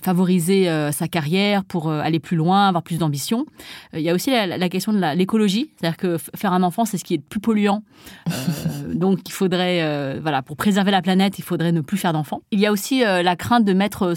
favoriser 0.02 0.68
sa 0.92 1.08
carrière, 1.08 1.64
pour 1.64 1.92
aller 1.92 2.20
plus 2.20 2.36
loin, 2.36 2.68
avoir 2.68 2.82
plus 2.82 2.98
d'ambition. 2.98 3.46
Il 3.94 4.02
y 4.02 4.10
a 4.10 4.16
aussi 4.16 4.32
la, 4.32 4.58
la 4.58 4.70
question 4.70 4.94
de 4.94 5.16
l'écologie, 5.16 5.70
c'est-à-dire 5.78 5.98
que 5.98 6.18
faire 6.36 6.54
un 6.54 6.64
enfant, 6.64 6.86
c'est 6.86 6.98
ce 6.98 7.04
qui 7.04 7.14
est 7.14 7.18
le 7.18 7.24
plus 7.24 7.40
polluant. 7.40 7.84
donc, 8.94 9.20
il 9.28 9.32
faudrait, 9.32 10.20
voilà, 10.20 10.42
pour 10.42 10.58
préserver 10.58 10.90
la 10.90 11.04
planète, 11.04 11.38
il 11.38 11.44
faudrait 11.44 11.72
ne 11.72 11.82
plus 11.82 11.98
faire 11.98 12.14
d'enfants. 12.14 12.42
Il 12.52 12.60
y 12.60 12.66
a 12.66 12.72
aussi 12.72 13.02
la 13.02 13.36
crainte 13.36 13.64
de 13.64 13.74
mettre 13.74 14.16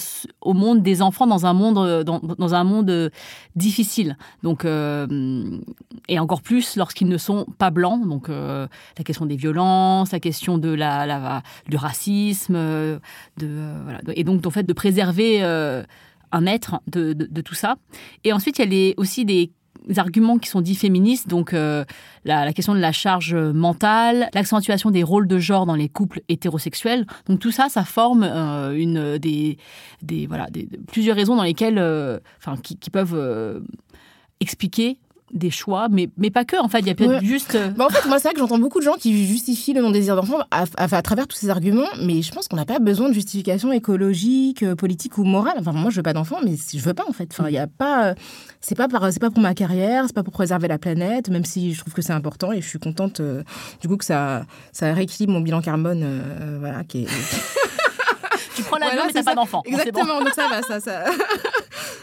au 0.48 0.54
monde 0.54 0.82
des 0.82 1.02
enfants 1.02 1.26
dans 1.26 1.44
un 1.44 1.52
monde, 1.52 2.04
dans, 2.04 2.20
dans 2.20 2.54
un 2.54 2.64
monde 2.64 3.11
difficile. 3.54 4.16
Donc, 4.42 4.64
et 4.64 6.18
encore 6.18 6.40
plus 6.40 6.76
lorsqu'ils 6.76 7.08
ne 7.08 7.18
sont 7.18 7.46
pas 7.58 7.70
blancs. 7.70 8.08
Donc, 8.08 8.28
la 8.28 9.04
question 9.04 9.26
des 9.26 9.37
violences, 9.37 10.12
la 10.12 10.20
question 10.20 10.56
de 10.56 10.70
la, 10.70 11.42
du 11.68 11.76
racisme, 11.76 12.54
de, 12.54 13.00
voilà. 13.84 14.00
et 14.14 14.24
donc, 14.24 14.46
en 14.46 14.50
fait, 14.50 14.64
de 14.64 14.72
préserver 14.72 15.42
un 16.32 16.46
être 16.46 16.80
de, 16.87 17.12
de, 17.12 17.40
tout 17.40 17.54
ça. 17.54 17.76
Et 18.24 18.32
ensuite, 18.32 18.58
il 18.58 18.62
y 18.62 18.64
a 18.64 18.70
les, 18.70 18.94
aussi 18.96 19.24
des 19.24 19.52
arguments 19.97 20.38
qui 20.38 20.49
sont 20.49 20.61
dits 20.61 20.75
féministes, 20.75 21.29
donc 21.29 21.53
la, 21.53 21.85
la, 22.25 22.53
question 22.53 22.75
de 22.75 22.81
la 22.81 22.93
charge 22.93 23.35
mentale, 23.35 24.29
l'accentuation 24.35 24.91
des 24.91 25.03
rôles 25.03 25.27
de 25.27 25.38
genre 25.38 25.67
dans 25.67 25.75
les 25.75 25.88
couples 25.88 26.21
hétérosexuels. 26.29 27.07
Donc 27.27 27.41
tout 27.41 27.51
ça, 27.51 27.69
ça 27.69 27.85
forme 27.85 28.25
une 28.25 29.19
des, 29.19 29.57
voilà 30.27 30.47
plusieurs 30.88 31.17
raisons 31.17 31.37
dans 31.37 31.43
lesquelles, 31.43 31.79
enfin, 32.38 32.57
qui, 32.62 32.77
qui, 32.77 32.91
peuvent 32.91 33.62
expliquer 34.41 34.99
des 35.33 35.51
choix, 35.51 35.88
mais, 35.91 36.09
mais 36.17 36.31
pas 36.31 36.45
que, 36.45 36.57
en 36.57 36.69
fait, 36.69 36.81
il 36.81 36.87
y 36.87 36.91
a 36.91 36.95
peut-être 36.95 37.23
juste... 37.23 37.55
Euh, 37.55 37.69
bah 37.69 37.87
en 37.87 37.91
fait, 37.91 38.07
moi, 38.09 38.19
c'est 38.19 38.29
vrai 38.29 38.35
que 38.35 38.41
j'entends 38.41 38.59
beaucoup 38.59 38.79
de 38.79 38.85
gens 38.85 38.95
qui 38.95 39.27
justifient 39.27 39.73
le 39.73 39.83
non-désir 39.83 40.17
d'enfant 40.17 40.38
à, 40.51 40.64
à, 40.77 41.03
travers 41.03 41.27
tous 41.27 41.37
ces 41.37 41.51
arguments, 41.51 41.88
mais 42.03 42.23
je 42.23 42.33
pense 42.33 42.49
qu'on 42.49 42.57
n'a 42.57 42.64
pas 42.64 42.79
besoin 42.79 43.09
de 43.09 43.14
justification 43.14 43.73
écologique, 43.73 44.62
euh, 44.62 44.75
politique 44.75 45.19
ou 45.19 45.25
morale. 45.25 45.57
Enfin, 45.59 45.73
moi, 45.73 45.91
je 45.91 45.97
veux 45.97 46.03
pas 46.03 46.12
d'enfant, 46.12 46.38
mais 46.45 46.55
je 46.57 46.79
veux 46.81 46.95
pas, 46.95 47.05
en 47.09 47.12
fait. 47.12 47.29
Enfin, 47.33 47.49
il 47.49 47.55
y 47.55 47.59
a 47.59 47.67
pas... 47.67 48.14
C'est 48.61 48.75
pas, 48.75 48.88
par, 48.88 49.03
pas 49.03 49.31
pour 49.31 49.41
ma 49.41 49.55
carrière, 49.55 50.05
c'est 50.07 50.14
pas 50.14 50.25
pour 50.25 50.33
préserver 50.33 50.67
la 50.69 50.79
planète, 50.79 51.29
même 51.29 51.45
si 51.45 51.75
je 51.75 51.81
trouve 51.81 51.95
que 51.95 52.03
c'est 52.03 52.12
important 52.12 52.53
et 52.53 52.61
je 52.61 52.69
suis 52.69 52.79
contente, 52.79 53.21
euh, 53.21 53.43
du 53.81 53.88
coup, 53.88 53.97
que 53.97 54.05
ça, 54.05 54.47
ça 54.73 54.93
rééquilibre 54.93 55.33
mon 55.33 55.41
bilan 55.41 55.61
carbone, 55.61 56.05
voilà, 56.59 56.85
qui 56.85 57.05
est... 57.05 57.07
tu 58.57 58.62
prends 58.62 58.79
l'avion, 58.79 59.03
mais 59.07 59.12
t'as 59.12 59.23
pas 59.23 59.35
d'enfant. 59.35 59.62
Exactement, 59.64 60.21
donc 60.21 60.35
ça 60.35 60.49
va, 60.49 60.62
ça... 60.62 60.81
ça... 60.81 61.05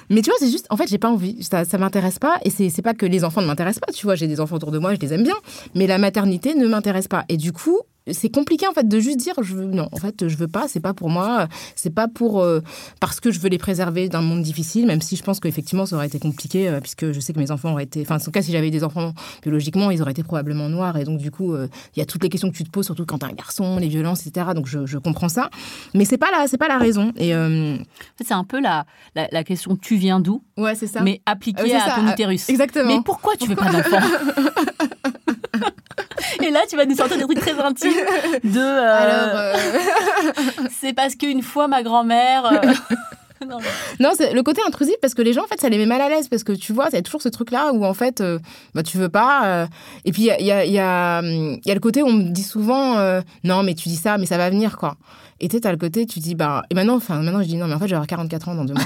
Mais 0.09 0.21
tu 0.21 0.29
vois, 0.29 0.37
c'est 0.39 0.51
juste, 0.51 0.67
en 0.69 0.77
fait, 0.77 0.87
j'ai 0.87 0.97
pas 0.97 1.09
envie. 1.09 1.43
Ça, 1.43 1.65
ça 1.65 1.77
m'intéresse 1.77 2.19
pas. 2.19 2.37
Et 2.43 2.49
c'est 2.49 2.81
pas 2.81 2.93
que 2.93 3.05
les 3.05 3.23
enfants 3.23 3.41
ne 3.41 3.47
m'intéressent 3.47 3.81
pas. 3.85 3.91
Tu 3.91 4.05
vois, 4.05 4.15
j'ai 4.15 4.27
des 4.27 4.39
enfants 4.39 4.55
autour 4.55 4.71
de 4.71 4.79
moi, 4.79 4.93
je 4.93 4.99
les 4.99 5.13
aime 5.13 5.23
bien. 5.23 5.35
Mais 5.73 5.87
la 5.87 5.97
maternité 5.97 6.55
ne 6.55 6.67
m'intéresse 6.67 7.07
pas. 7.07 7.25
Et 7.29 7.37
du 7.37 7.51
coup, 7.51 7.79
c'est 8.11 8.29
compliqué 8.29 8.67
en 8.67 8.73
fait 8.73 8.87
de 8.87 8.99
juste 8.99 9.17
dire 9.17 9.33
je 9.41 9.55
veux, 9.55 9.65
non 9.65 9.89
en 9.91 9.97
fait 9.97 10.27
je 10.27 10.37
veux 10.37 10.47
pas 10.47 10.67
c'est 10.67 10.79
pas 10.79 10.93
pour 10.93 11.09
moi 11.09 11.47
c'est 11.75 11.93
pas 11.93 12.07
pour 12.07 12.41
euh, 12.41 12.61
parce 12.99 13.19
que 13.19 13.31
je 13.31 13.39
veux 13.39 13.49
les 13.49 13.57
préserver 13.57 14.09
d'un 14.09 14.21
monde 14.21 14.41
difficile 14.41 14.85
même 14.85 15.01
si 15.01 15.15
je 15.15 15.23
pense 15.23 15.39
qu'effectivement 15.39 15.85
ça 15.85 15.95
aurait 15.95 16.07
été 16.07 16.19
compliqué 16.19 16.67
euh, 16.67 16.79
puisque 16.79 17.11
je 17.11 17.19
sais 17.19 17.33
que 17.33 17.39
mes 17.39 17.51
enfants 17.51 17.71
auraient 17.71 17.83
été 17.83 18.01
enfin 18.01 18.17
en 18.17 18.19
tout 18.19 18.31
cas 18.31 18.41
si 18.41 18.51
j'avais 18.51 18.71
des 18.71 18.83
enfants 18.83 19.13
biologiquement 19.41 19.91
ils 19.91 20.01
auraient 20.01 20.11
été 20.11 20.23
probablement 20.23 20.69
noirs 20.69 20.97
et 20.97 21.03
donc 21.03 21.19
du 21.19 21.31
coup 21.31 21.53
euh, 21.53 21.67
il 21.95 21.99
y 21.99 22.01
a 22.01 22.05
toutes 22.05 22.23
les 22.23 22.29
questions 22.29 22.51
que 22.51 22.57
tu 22.57 22.63
te 22.63 22.69
poses 22.69 22.85
surtout 22.85 23.05
quand 23.05 23.19
t'es 23.19 23.25
un 23.25 23.33
garçon 23.33 23.77
les 23.77 23.87
violences 23.87 24.25
etc 24.27 24.47
donc 24.53 24.67
je, 24.67 24.85
je 24.85 24.97
comprends 24.97 25.29
ça. 25.29 25.49
Mais 25.93 26.05
c'est 26.05 26.17
pas 26.17 26.31
la 26.31 26.47
c'est 26.47 26.57
pas 26.57 26.67
la 26.67 26.77
raison 26.77 27.11
et 27.17 27.33
c'est 28.21 28.33
un 28.33 28.43
peu 28.43 28.59
la, 28.59 28.85
la, 29.15 29.43
question 29.43 29.75
tu 29.75 29.95
viens 29.95 30.19
d'où? 30.19 30.43
Ouais 30.57 30.75
c'est 30.75 30.87
ça. 30.87 31.01
Mais 31.01 31.21
appliqué 31.25 31.75
à 31.75 31.95
ton 31.95 32.07
utérus. 32.07 32.49
exactement. 32.49 32.95
Mais 32.95 33.01
pourquoi 33.03 33.35
tu 33.35 33.47
veux 33.47 33.55
pas 33.55 33.71
d'enfant? 33.71 33.99
Et 36.45 36.51
là, 36.51 36.61
tu 36.69 36.75
vas 36.75 36.85
nous 36.85 36.95
sortir 36.95 37.17
des 37.17 37.23
trucs 37.23 37.39
très 37.39 37.59
intimes 37.59 37.91
de. 38.43 38.59
Euh, 38.59 38.93
Alors, 39.01 39.35
euh, 39.35 39.53
c'est 40.79 40.93
parce 40.93 41.15
qu'une 41.15 41.41
fois 41.41 41.67
ma 41.67 41.81
grand-mère. 41.81 42.45
Euh, 42.45 43.45
non, 43.99 44.11
c'est 44.15 44.33
le 44.33 44.43
côté 44.43 44.61
intrusif 44.67 44.95
parce 45.01 45.15
que 45.15 45.23
les 45.23 45.33
gens, 45.33 45.43
en 45.43 45.47
fait, 45.47 45.59
ça 45.59 45.69
les 45.69 45.77
met 45.77 45.87
mal 45.87 46.01
à 46.01 46.09
l'aise 46.09 46.27
parce 46.27 46.43
que 46.43 46.51
tu 46.51 46.71
vois, 46.71 46.87
il 46.91 46.95
y 46.95 46.97
a 46.97 47.01
toujours 47.01 47.21
ce 47.21 47.29
truc-là 47.29 47.71
où 47.73 47.83
en 47.83 47.95
fait, 47.95 48.23
bah, 48.75 48.83
tu 48.83 48.97
veux 48.97 49.09
pas. 49.09 49.67
et 50.05 50.11
puis, 50.11 50.23
il 50.23 50.27
y 50.27 50.31
a, 50.31 50.39
y, 50.39 50.51
a, 50.51 50.65
y, 50.65 50.79
a, 50.79 51.21
y 51.21 51.71
a, 51.71 51.73
le 51.73 51.79
côté 51.79 52.03
où 52.03 52.07
on 52.07 52.13
me 52.13 52.29
dit 52.29 52.43
souvent, 52.43 53.21
non, 53.43 53.63
mais 53.63 53.73
tu 53.73 53.89
dis 53.89 53.97
ça, 53.97 54.17
mais 54.17 54.25
ça 54.27 54.37
va 54.37 54.49
venir, 54.49 54.77
quoi. 54.77 54.97
Et 55.39 55.49
tu 55.49 55.59
as 55.63 55.71
le 55.71 55.77
côté, 55.77 56.05
tu 56.05 56.19
dis, 56.19 56.35
bah, 56.35 56.61
et 56.69 56.75
maintenant, 56.75 56.95
enfin, 56.95 57.21
maintenant, 57.21 57.41
je 57.41 57.47
dis, 57.47 57.57
non, 57.57 57.67
mais 57.67 57.73
en 57.73 57.79
fait, 57.79 57.87
j'aurai 57.87 58.07
44 58.07 58.49
ans 58.49 58.55
dans 58.55 58.65
deux 58.65 58.73
mois. 58.73 58.83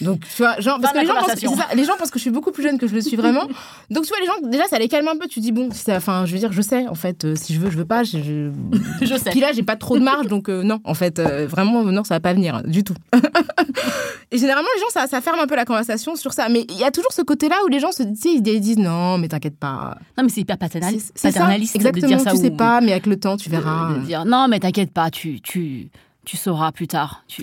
Donc, 0.00 0.20
tu 0.20 0.42
vois, 0.42 0.60
genre, 0.60 0.78
parce 0.80 0.92
que 0.92 1.00
les 1.00 1.06
gens, 1.06 1.14
pensent, 1.14 1.26
ça, 1.26 1.74
les 1.74 1.84
gens 1.84 1.96
pensent 1.98 2.10
que 2.10 2.18
je 2.18 2.22
suis 2.22 2.30
beaucoup 2.30 2.52
plus 2.52 2.62
jeune 2.62 2.78
que 2.78 2.86
je 2.86 2.94
le 2.94 3.00
suis 3.00 3.16
vraiment. 3.16 3.46
Donc, 3.90 4.04
tu 4.04 4.10
vois, 4.10 4.20
les 4.20 4.26
gens, 4.26 4.48
déjà, 4.48 4.64
ça 4.66 4.78
les 4.78 4.88
calme 4.88 5.08
un 5.08 5.16
peu. 5.16 5.26
Tu 5.26 5.40
dis, 5.40 5.50
bon, 5.50 5.68
enfin, 5.90 6.24
je 6.24 6.32
veux 6.32 6.38
dire, 6.38 6.52
je 6.52 6.62
sais, 6.62 6.86
en 6.86 6.94
fait, 6.94 7.24
euh, 7.24 7.34
si 7.34 7.54
je 7.54 7.60
veux, 7.60 7.70
je 7.70 7.76
veux 7.76 7.84
pas. 7.84 8.04
Je, 8.04 8.18
je... 9.02 9.16
sais. 9.16 9.30
Puis 9.30 9.40
là, 9.40 9.52
j'ai 9.52 9.64
pas 9.64 9.76
trop 9.76 9.98
de 9.98 10.04
marge, 10.04 10.26
donc 10.26 10.48
euh, 10.48 10.62
non, 10.62 10.80
en 10.84 10.94
fait, 10.94 11.18
euh, 11.18 11.46
vraiment, 11.46 11.82
non, 11.84 12.04
ça 12.04 12.14
va 12.14 12.20
pas 12.20 12.32
venir 12.32 12.62
du 12.62 12.84
tout. 12.84 12.94
et 14.30 14.38
généralement, 14.38 14.68
les 14.76 14.80
gens, 14.80 14.90
ça, 14.90 15.06
ça 15.08 15.20
ferme 15.20 15.40
un 15.40 15.46
peu 15.46 15.56
la 15.56 15.64
conversation 15.64 16.14
sur 16.14 16.32
ça. 16.32 16.48
Mais 16.48 16.64
il 16.68 16.76
y 16.76 16.84
a 16.84 16.90
toujours 16.90 17.12
ce 17.12 17.22
côté-là 17.22 17.56
où 17.64 17.68
les 17.68 17.80
gens 17.80 17.92
se 17.92 18.04
disent, 18.04 18.40
ils 18.44 18.60
disent, 18.60 18.78
non, 18.78 19.18
mais 19.18 19.28
t'inquiète 19.28 19.58
pas. 19.58 19.98
Non, 20.16 20.24
mais 20.24 20.30
c'est 20.30 20.42
hyper 20.42 20.58
paternaliste, 20.58 21.18
paternaliste 21.20 21.74
exactement, 21.74 22.06
de 22.06 22.14
dire 22.14 22.20
ça. 22.20 22.30
Tu 22.30 22.36
sais 22.36 22.50
pas, 22.50 22.80
mais 22.80 22.92
avec 22.92 23.06
le 23.06 23.18
temps, 23.18 23.36
tu 23.36 23.50
verras. 23.50 23.94
De, 23.94 24.00
dire, 24.00 24.24
non, 24.24 24.46
mais 24.48 24.60
t'inquiète 24.60 24.92
pas, 24.92 25.10
tu, 25.10 25.40
tu, 25.40 25.88
tu 26.24 26.36
sauras 26.36 26.70
plus 26.70 26.86
tard. 26.86 27.24
Tu, 27.26 27.42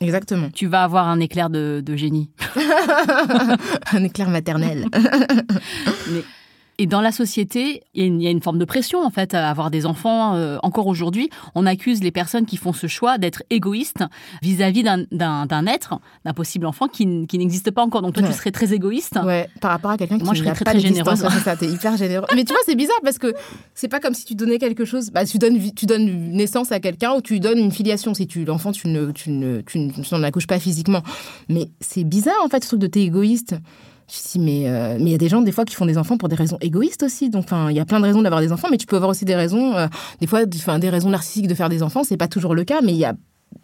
Exactement. 0.00 0.48
Tu 0.50 0.66
vas 0.66 0.82
avoir 0.84 1.08
un 1.08 1.20
éclair 1.20 1.50
de, 1.50 1.82
de 1.84 1.96
génie. 1.96 2.30
un 3.92 4.04
éclair 4.04 4.30
maternel. 4.30 4.86
Mais 6.10 6.22
et 6.80 6.86
dans 6.86 7.02
la 7.02 7.12
société, 7.12 7.82
il 7.92 8.22
y 8.22 8.26
a 8.26 8.30
une 8.30 8.40
forme 8.40 8.58
de 8.58 8.64
pression, 8.64 9.04
en 9.04 9.10
fait, 9.10 9.34
à 9.34 9.50
avoir 9.50 9.70
des 9.70 9.84
enfants. 9.84 10.34
Euh, 10.34 10.56
encore 10.62 10.86
aujourd'hui, 10.86 11.28
on 11.54 11.66
accuse 11.66 12.02
les 12.02 12.10
personnes 12.10 12.46
qui 12.46 12.56
font 12.56 12.72
ce 12.72 12.86
choix 12.86 13.18
d'être 13.18 13.42
égoïstes 13.50 14.02
vis-à-vis 14.40 14.82
d'un 14.82 15.66
être, 15.66 16.00
d'un 16.24 16.32
possible 16.32 16.64
enfant 16.64 16.88
qui, 16.88 17.04
n'existe 17.04 17.70
pas 17.70 17.82
encore. 17.82 18.00
Donc 18.00 18.14
toi, 18.14 18.26
tu 18.26 18.32
serais 18.32 18.50
très 18.50 18.72
égoïste. 18.72 19.18
Ouais, 19.22 19.46
par 19.60 19.72
rapport 19.72 19.90
à 19.90 19.98
quelqu'un 19.98 20.16
qui 20.16 20.24
Moi, 20.24 20.32
je 20.32 20.42
serais 20.42 20.54
très, 20.54 20.64
très 20.64 20.80
généreuse. 20.80 21.18
ça, 21.18 21.54
t'es 21.54 21.66
hyper 21.66 21.98
généreux. 21.98 22.24
Mais 22.34 22.44
tu 22.44 22.54
vois, 22.54 22.62
c'est 22.64 22.76
bizarre 22.76 23.00
parce 23.04 23.18
que 23.18 23.34
c'est 23.74 23.88
pas 23.88 24.00
comme 24.00 24.14
si 24.14 24.24
tu 24.24 24.34
donnais 24.34 24.56
quelque 24.56 24.86
chose. 24.86 25.10
Bah, 25.10 25.26
tu 25.26 25.36
donnes, 25.36 25.58
tu 25.74 25.84
donnes 25.84 26.30
naissance 26.30 26.72
à 26.72 26.80
quelqu'un 26.80 27.12
ou 27.12 27.20
tu 27.20 27.40
donnes 27.40 27.58
une 27.58 27.72
filiation. 27.72 28.14
Si 28.14 28.26
tu 28.26 28.46
l'enfant, 28.46 28.72
tu 28.72 28.88
ne, 28.88 29.10
tu 29.10 29.28
ne, 29.28 29.60
tu 29.60 29.90
n'en 30.12 30.22
accouches 30.22 30.46
pas 30.46 30.58
physiquement. 30.58 31.02
Mais 31.50 31.68
c'est 31.80 32.04
bizarre, 32.04 32.42
en 32.42 32.48
fait, 32.48 32.64
ce 32.64 32.68
truc 32.68 32.80
de 32.80 32.86
t'es 32.86 33.02
égoïste. 33.02 33.54
Je 34.10 34.32
dis, 34.32 34.38
mais 34.40 34.68
euh, 34.68 34.96
mais 34.98 35.10
il 35.10 35.12
y 35.12 35.14
a 35.14 35.18
des 35.18 35.28
gens, 35.28 35.40
des 35.40 35.52
fois, 35.52 35.64
qui 35.64 35.76
font 35.76 35.86
des 35.86 35.96
enfants 35.96 36.16
pour 36.16 36.28
des 36.28 36.34
raisons 36.34 36.58
égoïstes 36.60 37.02
aussi. 37.04 37.30
Donc, 37.30 37.46
il 37.68 37.76
y 37.76 37.80
a 37.80 37.84
plein 37.84 38.00
de 38.00 38.06
raisons 38.06 38.22
d'avoir 38.22 38.40
des 38.40 38.50
enfants, 38.50 38.68
mais 38.70 38.76
tu 38.76 38.86
peux 38.86 38.96
avoir 38.96 39.10
aussi 39.10 39.24
des 39.24 39.36
raisons, 39.36 39.76
euh, 39.76 39.86
des 40.20 40.26
fois, 40.26 40.46
des 40.46 40.90
raisons 40.90 41.10
narcissiques 41.10 41.46
de 41.46 41.54
faire 41.54 41.68
des 41.68 41.82
enfants. 41.82 42.02
C'est 42.02 42.16
pas 42.16 42.28
toujours 42.28 42.54
le 42.54 42.64
cas, 42.64 42.80
mais 42.82 42.92
il 42.92 42.98
y 42.98 43.04
a 43.04 43.14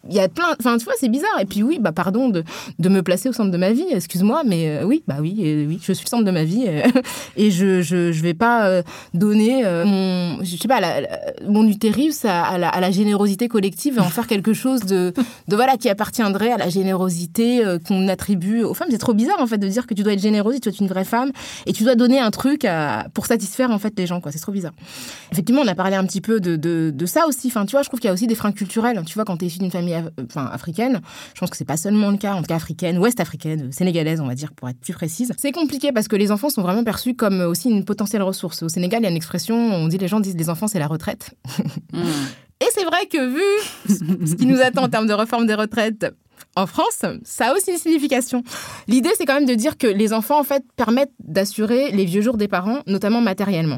il 0.09 0.15
y 0.15 0.19
a 0.19 0.29
plein. 0.29 0.55
Enfin, 0.59 0.77
tu 0.77 0.85
vois, 0.85 0.93
c'est 0.99 1.09
bizarre. 1.09 1.39
Et 1.39 1.45
puis, 1.45 1.63
oui, 1.63 1.79
bah, 1.79 1.91
pardon 1.91 2.29
de, 2.29 2.43
de 2.79 2.89
me 2.89 3.01
placer 3.01 3.29
au 3.29 3.33
centre 3.33 3.51
de 3.51 3.57
ma 3.57 3.71
vie, 3.71 3.85
excuse-moi, 3.91 4.43
mais 4.45 4.69
euh, 4.69 4.83
oui, 4.83 5.03
bah 5.07 5.17
oui, 5.19 5.65
oui, 5.67 5.79
je 5.81 5.93
suis 5.93 6.05
le 6.05 6.09
centre 6.09 6.23
de 6.23 6.31
ma 6.31 6.43
vie 6.43 6.65
et 7.37 7.51
je, 7.51 7.81
je, 7.81 8.21
vais 8.21 8.33
pas 8.33 8.67
euh, 8.67 8.83
donner 9.13 9.65
euh, 9.65 9.85
mon, 9.85 10.43
je 10.43 10.55
sais 10.55 10.67
pas, 10.67 10.79
mon 11.47 11.67
utérus 11.67 12.25
à, 12.25 12.57
la, 12.57 12.91
générosité 12.91 13.47
collective 13.47 13.97
et 13.97 13.99
en 13.99 14.09
faire 14.09 14.27
quelque 14.27 14.53
chose 14.53 14.81
de, 14.81 15.13
de 15.47 15.55
voilà, 15.55 15.77
qui 15.77 15.89
appartiendrait 15.89 16.51
à 16.51 16.57
la 16.57 16.69
générosité 16.69 17.63
qu'on 17.87 18.07
attribue 18.07 18.63
aux 18.63 18.73
femmes. 18.73 18.87
C'est 18.91 18.97
trop 18.97 19.13
bizarre, 19.13 19.39
en 19.39 19.47
fait, 19.47 19.57
de 19.57 19.67
dire 19.67 19.85
que 19.85 19.93
tu 19.93 20.03
dois 20.03 20.13
être 20.13 20.21
généreuse 20.21 20.55
tu 20.55 20.61
dois 20.61 20.71
être 20.71 20.79
une 20.79 20.87
vraie 20.87 21.03
femme 21.03 21.31
et 21.65 21.73
tu 21.73 21.83
dois 21.83 21.95
donner 21.95 22.19
un 22.19 22.31
truc 22.31 22.65
pour 23.13 23.25
satisfaire, 23.25 23.71
en 23.71 23.79
fait, 23.79 23.93
les 23.97 24.07
gens, 24.07 24.21
quoi. 24.21 24.31
C'est 24.31 24.39
trop 24.39 24.51
bizarre. 24.51 24.73
Effectivement, 25.31 25.61
on 25.63 25.67
a 25.67 25.75
parlé 25.75 25.95
un 25.95 26.05
petit 26.05 26.21
peu 26.21 26.39
de, 26.39 26.55
de, 26.55 27.05
ça 27.05 27.27
aussi. 27.27 27.47
Enfin, 27.47 27.65
tu 27.65 27.71
vois, 27.71 27.83
je 27.83 27.89
trouve 27.89 27.99
qu'il 27.99 28.07
y 28.07 28.11
a 28.11 28.13
aussi 28.13 28.27
des 28.27 28.35
freins 28.35 28.51
culturels. 28.51 29.01
Tu 29.05 29.13
vois, 29.15 29.25
quand 29.25 29.37
tu 29.37 29.45
es 29.45 29.49
d'une 29.57 29.71
famille 29.79 29.95
enfin, 30.23 30.45
africaine. 30.45 31.01
Je 31.33 31.39
pense 31.39 31.49
que 31.49 31.57
c'est 31.57 31.65
pas 31.65 31.77
seulement 31.77 32.11
le 32.11 32.17
cas, 32.17 32.33
en 32.33 32.41
tout 32.41 32.47
cas 32.47 32.55
africaine, 32.55 32.97
ouest 32.97 33.19
africaine, 33.19 33.71
sénégalaise, 33.71 34.19
on 34.19 34.27
va 34.27 34.35
dire, 34.35 34.53
pour 34.53 34.69
être 34.69 34.79
plus 34.79 34.93
précise. 34.93 35.31
C'est 35.37 35.51
compliqué 35.51 35.91
parce 35.91 36.07
que 36.07 36.15
les 36.15 36.31
enfants 36.31 36.49
sont 36.49 36.61
vraiment 36.61 36.83
perçus 36.83 37.15
comme 37.15 37.41
aussi 37.41 37.69
une 37.69 37.85
potentielle 37.85 38.23
ressource. 38.23 38.63
Au 38.63 38.69
Sénégal, 38.69 39.01
il 39.01 39.03
y 39.03 39.07
a 39.07 39.09
une 39.09 39.15
expression, 39.15 39.55
on 39.55 39.87
dit 39.87 39.97
les 39.97 40.07
gens 40.07 40.19
disent 40.19 40.35
les 40.35 40.49
enfants 40.49 40.67
c'est 40.67 40.79
la 40.79 40.87
retraite. 40.87 41.31
Hmm. 41.93 42.03
Et 42.59 42.65
c'est 42.73 42.85
vrai 42.85 43.05
que 43.05 43.27
vu 43.27 43.95
ce 44.27 44.35
qui 44.35 44.47
nous 44.47 44.59
attend 44.61 44.83
en 44.83 44.89
termes 44.89 45.05
de 45.05 45.13
réforme 45.13 45.45
des 45.45 45.53
retraites 45.53 46.07
en 46.55 46.65
France, 46.65 47.05
ça 47.23 47.49
a 47.49 47.53
aussi 47.53 47.71
une 47.71 47.77
signification. 47.77 48.43
L'idée, 48.87 49.11
c'est 49.15 49.25
quand 49.25 49.35
même 49.35 49.45
de 49.45 49.53
dire 49.53 49.77
que 49.77 49.85
les 49.85 50.11
enfants, 50.11 50.39
en 50.39 50.43
fait, 50.43 50.63
permettent 50.75 51.13
d'assurer 51.19 51.91
les 51.91 52.05
vieux 52.05 52.21
jours 52.21 52.35
des 52.35 52.47
parents, 52.47 52.79
notamment 52.87 53.21
matériellement. 53.21 53.77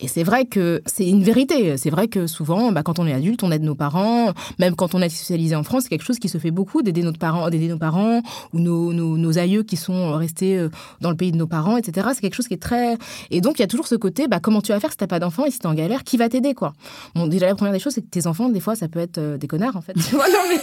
Et 0.00 0.08
c'est 0.08 0.22
vrai 0.22 0.46
que 0.46 0.82
c'est 0.86 1.06
une 1.06 1.22
vérité. 1.22 1.76
C'est 1.76 1.90
vrai 1.90 2.08
que 2.08 2.26
souvent, 2.26 2.72
bah, 2.72 2.82
quand 2.82 2.98
on 2.98 3.06
est 3.06 3.12
adulte, 3.12 3.42
on 3.42 3.52
aide 3.52 3.62
nos 3.62 3.74
parents. 3.74 4.32
Même 4.58 4.74
quand 4.74 4.94
on 4.94 5.02
est 5.02 5.08
socialisé 5.08 5.54
en 5.54 5.62
France, 5.62 5.84
c'est 5.84 5.88
quelque 5.90 6.04
chose 6.04 6.18
qui 6.18 6.28
se 6.28 6.38
fait 6.38 6.50
beaucoup 6.50 6.82
d'aider 6.82 7.02
nos 7.02 7.12
parents, 7.12 7.48
d'aider 7.50 7.68
nos 7.68 7.78
parents 7.78 8.22
ou 8.52 8.60
nos, 8.60 8.92
nos, 8.92 9.38
aïeux 9.38 9.62
qui 9.62 9.76
sont 9.76 10.12
restés 10.12 10.56
euh, 10.56 10.70
dans 11.00 11.10
le 11.10 11.16
pays 11.16 11.32
de 11.32 11.36
nos 11.36 11.46
parents, 11.46 11.76
etc. 11.76 12.08
C'est 12.14 12.20
quelque 12.20 12.34
chose 12.34 12.48
qui 12.48 12.54
est 12.54 12.62
très. 12.62 12.96
Et 13.30 13.40
donc 13.40 13.58
il 13.58 13.62
y 13.62 13.64
a 13.64 13.68
toujours 13.68 13.86
ce 13.86 13.94
côté, 13.94 14.26
bah, 14.26 14.40
comment 14.40 14.62
tu 14.62 14.72
vas 14.72 14.80
faire 14.80 14.90
si 14.90 14.96
t'as 14.96 15.06
pas 15.06 15.18
d'enfant 15.18 15.44
et 15.44 15.50
si 15.50 15.58
t'es 15.58 15.66
en 15.66 15.74
galère, 15.74 16.02
qui 16.04 16.16
va 16.16 16.28
t'aider 16.28 16.54
quoi? 16.54 16.72
Bon, 17.14 17.26
déjà 17.26 17.46
la 17.46 17.54
première 17.54 17.72
des 17.72 17.78
choses, 17.78 17.94
c'est 17.94 18.02
que 18.02 18.10
tes 18.10 18.26
enfants, 18.26 18.48
des 18.48 18.60
fois, 18.60 18.74
ça 18.74 18.88
peut 18.88 19.00
être 19.00 19.18
euh, 19.18 19.36
des 19.36 19.46
connards 19.46 19.76
en 19.76 19.82
fait. 19.82 19.94
Tu 20.10 20.16
vois, 20.16 20.28
non, 20.28 20.38
mais... 20.48 20.60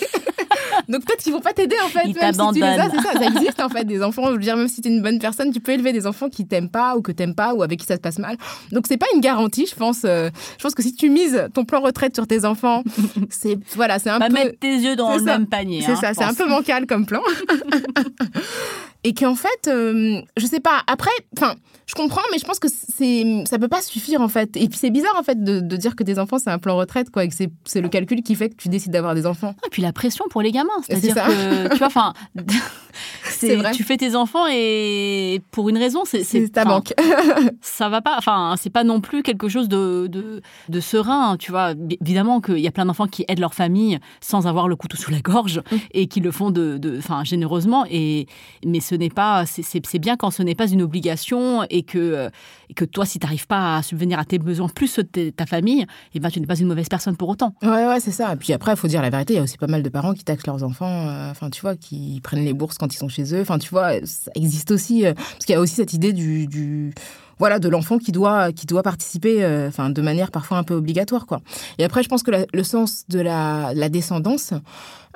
Donc 0.89 1.05
peut-être 1.05 1.21
qu'ils 1.23 1.33
vont 1.33 1.41
pas 1.41 1.53
t'aider 1.53 1.75
en 1.83 1.89
fait. 1.89 2.01
Ils 2.05 2.15
même 2.15 2.33
si 2.33 2.39
tu 2.53 2.59
les 2.59 2.65
as, 2.65 2.89
ça, 2.89 3.13
ça 3.19 3.25
existe 3.25 3.61
en 3.61 3.69
fait. 3.69 3.83
Des 3.85 4.01
enfants, 4.03 4.27
je 4.27 4.31
veux 4.33 4.37
dire, 4.39 4.55
même 4.57 4.67
si 4.67 4.81
t'es 4.81 4.89
une 4.89 5.01
bonne 5.01 5.19
personne, 5.19 5.51
tu 5.51 5.59
peux 5.59 5.71
élever 5.73 5.93
des 5.93 6.07
enfants 6.07 6.29
qui 6.29 6.45
t'aiment 6.47 6.69
pas 6.69 6.95
ou 6.97 7.01
que 7.01 7.11
t'aimes 7.11 7.35
pas 7.35 7.53
ou 7.53 7.63
avec 7.63 7.79
qui 7.79 7.85
ça 7.85 7.95
se 7.95 8.01
passe 8.01 8.19
mal. 8.19 8.37
Donc 8.71 8.85
c'est 8.87 8.97
pas 8.97 9.05
une 9.13 9.21
garantie, 9.21 9.65
je 9.69 9.75
pense. 9.75 10.01
euh, 10.05 10.29
je 10.57 10.63
pense 10.63 10.75
que 10.75 10.83
si 10.83 10.93
tu 10.95 11.09
mises 11.09 11.47
ton 11.53 11.65
plan 11.65 11.81
retraite 11.81 12.15
sur 12.15 12.27
tes 12.27 12.45
enfants, 12.45 12.83
c'est 13.29 13.57
voilà, 13.75 13.99
c'est 13.99 14.09
un 14.09 14.19
Pas 14.19 14.27
peu. 14.27 14.33
mettre 14.33 14.59
tes 14.59 14.75
yeux 14.75 14.95
dans 14.95 15.13
le 15.13 15.19
ça. 15.19 15.25
même 15.25 15.47
panier. 15.47 15.81
C'est 15.85 15.91
hein, 15.91 15.95
ça, 16.01 16.13
c'est 16.13 16.23
un 16.23 16.33
peu 16.33 16.47
bancal 16.47 16.85
comme 16.87 17.05
plan. 17.05 17.21
Et 19.03 19.13
qu'en 19.13 19.35
fait, 19.35 19.67
euh, 19.67 20.21
je 20.37 20.45
sais 20.45 20.59
pas, 20.59 20.81
après, 20.87 21.11
enfin, 21.37 21.55
je 21.85 21.93
comprends, 21.95 22.23
mais 22.31 22.39
je 22.39 22.45
pense 22.45 22.59
que 22.59 22.67
c'est, 22.67 23.43
ça 23.45 23.57
peut 23.57 23.69
pas 23.69 23.81
suffire 23.81 24.19
en 24.19 24.27
fait. 24.27 24.57
Et 24.57 24.67
puis 24.67 24.77
c'est 24.77 24.89
bizarre 24.89 25.15
en 25.17 25.23
fait 25.23 25.41
de, 25.41 25.61
de 25.61 25.77
dire 25.77 25.95
que 25.95 26.03
tes 26.03 26.19
enfants 26.19 26.39
c'est 26.39 26.49
un 26.49 26.57
plan 26.59 26.75
retraite, 26.75 27.09
quoi, 27.09 27.23
et 27.23 27.29
que 27.29 27.33
c'est, 27.35 27.79
le 27.81 27.87
calcul 27.89 28.21
qui 28.23 28.35
fait 28.35 28.49
que 28.49 28.55
tu 28.55 28.67
décides 28.67 28.91
d'avoir 28.91 29.15
des 29.15 29.25
enfants. 29.25 29.55
Et 29.65 29.69
puis 29.69 29.81
la 29.81 29.93
pression 29.93 30.25
pour 30.29 30.41
les 30.41 30.51
gamins, 30.51 30.73
c'est-à-dire 30.85 31.15
que 31.15 31.69
tu 31.69 31.77
vois, 31.77 31.87
enfin, 31.87 32.13
C'est 33.23 33.71
tu 33.73 33.83
fais 33.83 33.97
tes 33.97 34.15
enfants 34.15 34.45
et 34.51 35.41
pour 35.51 35.69
une 35.69 35.77
raison, 35.77 36.03
c'est 36.05 36.51
ta 36.51 36.65
banque. 36.65 36.93
ça 37.61 37.89
va 37.89 38.01
pas. 38.01 38.15
Enfin, 38.17 38.55
c'est 38.59 38.69
pas 38.69 38.83
non 38.83 39.01
plus 39.01 39.23
quelque 39.23 39.47
chose 39.49 39.67
de, 39.69 40.07
de, 40.07 40.41
de 40.69 40.79
serein, 40.79 41.37
tu 41.37 41.51
vois. 41.51 41.73
Évidemment 42.01 42.41
qu'il 42.41 42.59
y 42.59 42.67
a 42.67 42.71
plein 42.71 42.85
d'enfants 42.85 43.07
qui 43.07 43.25
aident 43.27 43.39
leur 43.39 43.53
famille 43.53 43.99
sans 44.21 44.47
avoir 44.47 44.67
le 44.67 44.75
couteau 44.75 44.97
sous 44.97 45.11
la 45.11 45.19
gorge 45.19 45.61
Mm. 45.71 45.75
et 45.91 46.07
qui 46.07 46.19
le 46.19 46.31
font 46.31 46.51
de, 46.51 46.77
de, 46.77 46.99
généreusement. 47.23 47.85
Et, 47.89 48.27
mais 48.65 48.79
ce 48.79 48.95
n'est 48.95 49.09
pas, 49.09 49.45
c'est- 49.45 49.97
bien 49.99 50.15
quand 50.15 50.29
ce 50.31 50.43
n'est 50.43 50.55
pas 50.55 50.67
une 50.69 50.81
obligation 50.81 51.63
et 51.69 51.83
que, 51.83 52.29
et 52.69 52.73
que 52.73 52.85
toi, 52.85 53.05
si 53.05 53.17
tu 53.19 53.25
n'arrives 53.25 53.47
pas 53.47 53.77
à 53.77 53.81
subvenir 53.83 54.19
à 54.19 54.25
tes 54.25 54.37
besoins 54.39 54.67
plus 54.69 54.87
ceux 54.87 55.03
de 55.03 55.29
ta 55.31 55.45
famille, 55.45 55.85
et 56.13 56.19
ben, 56.19 56.29
tu 56.29 56.39
n'es 56.39 56.45
pas 56.45 56.55
une 56.57 56.67
mauvaise 56.67 56.87
personne 56.89 57.15
pour 57.17 57.29
autant. 57.29 57.53
Ouais, 57.63 57.87
ouais, 57.87 57.99
c'est 57.99 58.11
ça. 58.11 58.33
Et 58.33 58.35
puis 58.35 58.53
après, 58.53 58.73
il 58.73 58.77
faut 58.77 58.87
dire 58.87 59.01
la 59.01 59.09
vérité, 59.09 59.33
il 59.33 59.37
y 59.37 59.39
a 59.39 59.43
aussi 59.43 59.57
pas 59.57 59.67
mal 59.67 59.81
de 59.83 59.89
parents 59.89 60.13
qui 60.13 60.23
taxent 60.23 60.45
leurs 60.45 60.63
enfants, 60.63 61.07
euh, 61.07 61.31
enfin, 61.31 61.49
tu 61.49 61.61
vois, 61.61 61.75
qui 61.75 62.19
prennent 62.23 62.45
les 62.45 62.53
bourses 62.53 62.77
quand 62.77 62.86
ils 62.93 62.97
sont 62.97 63.09
chez 63.09 63.33
eux. 63.33 63.41
Enfin, 63.41 63.57
tu 63.59 63.69
vois, 63.69 63.93
ça 64.05 64.31
existe 64.35 64.71
aussi, 64.71 65.05
euh, 65.05 65.13
parce 65.13 65.45
qu'il 65.45 65.53
y 65.53 65.57
a 65.57 65.61
aussi 65.61 65.75
cette 65.75 65.93
idée 65.93 66.13
du. 66.13 66.93
voilà, 67.39 67.59
de 67.59 67.69
l'enfant 67.69 67.97
qui 67.97 68.11
doit, 68.11 68.51
qui 68.51 68.65
doit 68.65 68.83
participer 68.83 69.43
euh, 69.43 69.67
enfin, 69.67 69.89
de 69.89 70.01
manière 70.01 70.31
parfois 70.31 70.57
un 70.57 70.63
peu 70.63 70.73
obligatoire. 70.73 71.25
Quoi. 71.25 71.41
Et 71.77 71.83
après, 71.83 72.03
je 72.03 72.09
pense 72.09 72.23
que 72.23 72.31
le 72.51 72.63
sens 72.63 73.05
de 73.09 73.19
la, 73.19 73.71
la 73.73 73.89
descendance 73.89 74.53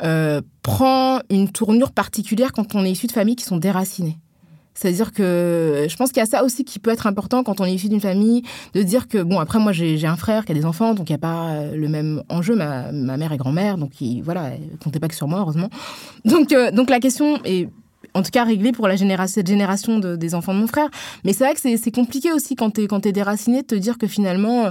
euh, 0.03 0.41
prend 0.63 1.19
une 1.30 1.51
tournure 1.51 1.91
particulière 1.91 2.51
quand 2.53 2.76
on 2.76 2.86
est 2.86 2.91
issu 2.91 3.07
de 3.07 3.11
familles 3.11 3.36
qui 3.36 3.45
sont 3.45 3.57
déracinées. 3.57 4.17
C'est-à-dire 4.74 5.11
que 5.11 5.86
je 5.89 5.95
pense 5.97 6.09
qu'il 6.11 6.19
y 6.19 6.24
a 6.24 6.26
ça 6.26 6.43
aussi 6.43 6.63
qui 6.63 6.80
peut 6.80 6.91
être 6.91 7.05
important 7.07 7.43
quand 7.43 7.59
on 7.61 7.65
est 7.65 7.74
issu 7.74 7.89
d'une 7.89 7.99
famille, 7.99 8.43
de 8.74 8.82
dire 8.84 9.07
que, 9.07 9.22
bon, 9.22 9.39
après, 9.39 9.59
moi, 9.59 9.72
j'ai 9.74 10.05
un 10.07 10.15
frère 10.15 10.45
qui 10.45 10.53
a 10.53 10.55
des 10.55 10.65
enfants, 10.65 10.93
donc 10.93 11.09
il 11.09 11.13
n'y 11.13 11.17
a 11.17 11.19
pas 11.19 11.49
euh, 11.49 11.76
le 11.76 11.88
même 11.89 12.24
enjeu. 12.30 12.55
Ma, 12.55 12.91
ma 12.91 13.17
mère 13.17 13.32
est 13.34 13.38
grand-mère, 13.38 13.78
donc 13.78 13.99
il, 14.01 14.22
voilà, 14.22 14.51
comptait 14.84 14.99
pas 14.99 15.07
que 15.09 15.15
sur 15.15 15.28
moi, 15.28 15.39
heureusement. 15.39 15.69
Donc, 16.26 16.51
euh, 16.53 16.72
donc 16.72 16.89
la 16.89 16.99
question 16.99 17.39
est 17.43 17.67
en 18.13 18.24
tout 18.24 18.32
cas 18.32 18.43
réglée 18.43 18.72
pour 18.72 18.88
la 18.88 18.95
génération, 18.95 19.36
cette 19.36 19.47
génération 19.47 19.99
de- 19.99 20.15
des 20.15 20.36
enfants 20.36 20.53
de 20.53 20.59
mon 20.59 20.67
frère. 20.67 20.89
Mais 21.24 21.34
c'est 21.34 21.45
vrai 21.45 21.53
que 21.53 21.59
c'est 21.61 21.91
compliqué 21.91 22.32
aussi 22.34 22.55
quand 22.55 22.72
t'es 22.72 22.88
quand 22.88 23.05
es 23.05 23.11
déraciné 23.11 23.61
de 23.61 23.67
te 23.67 23.76
dire 23.76 23.97
que 23.97 24.07
finalement, 24.07 24.65
euh, 24.65 24.69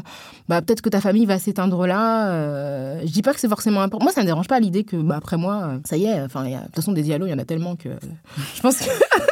bah, 0.49 0.61
peut-être 0.63 0.83
que 0.83 0.89
ta 0.91 1.01
famille 1.01 1.27
va 1.27 1.39
s'éteindre 1.39 1.87
là. 1.87 2.29
Euh, 2.31 3.01
je 3.05 3.11
dis 3.13 3.23
pas 3.23 3.33
que 3.33 3.41
c'est 3.41 3.49
forcément 3.49 3.81
important. 3.83 4.05
Moi, 4.05 4.13
ça 4.13 4.21
me 4.21 4.27
dérange 4.27 4.49
pas 4.49 4.61
l'idée 4.61 4.85
que, 4.85 4.97
bah, 4.97 5.17
après 5.17 5.37
moi, 5.39 5.55
euh, 5.63 5.79
ça 5.85 5.97
y 5.97 6.05
est, 6.07 6.17
de 6.23 6.27
toute 6.27 6.75
façon, 6.77 6.93
des 6.93 7.03
dialogues, 7.03 7.29
il 7.29 7.33
y 7.33 7.35
en 7.35 7.39
a 7.39 7.45
tellement 7.45 7.77
que 7.77 7.89
je 8.57 8.61
pense 8.61 8.77
que 8.79 8.85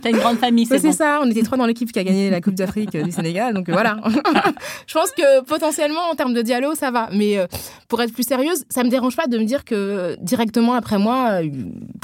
T'as 0.00 0.10
une 0.10 0.18
grande 0.18 0.38
famille, 0.38 0.66
c'est 0.66 0.82
bon. 0.82 0.92
ça, 0.92 1.20
on 1.22 1.30
était 1.30 1.42
trois 1.42 1.58
dans 1.58 1.66
l'équipe 1.66 1.90
qui 1.90 1.98
a 1.98 2.04
gagné 2.04 2.30
la 2.30 2.40
Coupe 2.40 2.54
d'Afrique 2.54 2.96
du 2.96 3.10
Sénégal, 3.12 3.54
donc 3.54 3.68
euh, 3.68 3.72
voilà. 3.72 3.96
je 4.86 4.94
pense 4.94 5.10
que 5.10 5.42
potentiellement, 5.44 6.02
en 6.10 6.14
termes 6.14 6.34
de 6.34 6.42
dialogue, 6.42 6.74
ça 6.74 6.90
va. 6.90 7.08
Mais 7.12 7.38
euh, 7.38 7.46
pour 7.88 8.00
être 8.02 8.12
plus 8.12 8.26
sérieuse, 8.26 8.64
ça 8.68 8.84
me 8.84 8.88
dérange 8.88 9.16
pas 9.16 9.26
de 9.26 9.38
me 9.38 9.44
dire 9.44 9.64
que 9.64 10.16
directement 10.20 10.74
après 10.74 10.98
moi, 10.98 11.42
euh, 11.42 11.48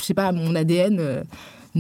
je 0.01 0.05
sais 0.05 0.15
pas, 0.15 0.33
mon 0.33 0.55
ADN 0.55 0.99
euh, 1.01 1.23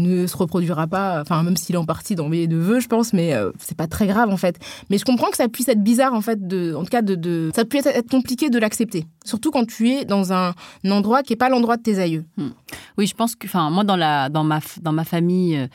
ne 0.02 0.26
se 0.26 0.36
reproduira 0.36 0.86
pas, 0.86 1.20
enfin, 1.20 1.42
même 1.42 1.56
s'il 1.56 1.74
est 1.74 1.78
en 1.78 1.84
partie 1.84 2.14
dans 2.14 2.28
mes 2.28 2.46
neveux, 2.46 2.80
je 2.80 2.88
pense, 2.88 3.12
mais 3.12 3.34
euh, 3.34 3.50
c'est 3.58 3.76
pas 3.76 3.86
très 3.86 4.06
grave 4.06 4.30
en 4.30 4.36
fait. 4.36 4.58
Mais 4.90 4.98
je 4.98 5.04
comprends 5.04 5.30
que 5.30 5.36
ça 5.36 5.48
puisse 5.48 5.68
être 5.68 5.82
bizarre 5.82 6.14
en 6.14 6.20
fait, 6.20 6.46
de, 6.46 6.74
en 6.74 6.82
tout 6.84 6.90
cas, 6.90 7.02
de, 7.02 7.14
de- 7.14 7.50
ça 7.54 7.64
puisse 7.64 7.86
être 7.86 8.10
compliqué 8.10 8.50
de 8.50 8.58
l'accepter. 8.58 9.06
Surtout 9.24 9.50
quand 9.50 9.66
tu 9.66 9.90
es 9.90 10.04
dans 10.04 10.32
un, 10.32 10.54
un 10.84 10.90
endroit 10.90 11.22
qui 11.22 11.32
est 11.34 11.36
pas 11.36 11.48
l'endroit 11.48 11.76
de 11.76 11.82
tes 11.82 11.98
aïeux. 11.98 12.24
Oui, 12.96 13.06
je 13.06 13.14
pense 13.14 13.34
que, 13.36 13.46
enfin, 13.46 13.70
moi, 13.70 13.84
dans, 13.84 13.96
la, 13.96 14.28
dans, 14.28 14.44
ma, 14.44 14.60
dans 14.82 14.92
ma 14.92 15.04
famille 15.04 15.56
euh, 15.56 15.66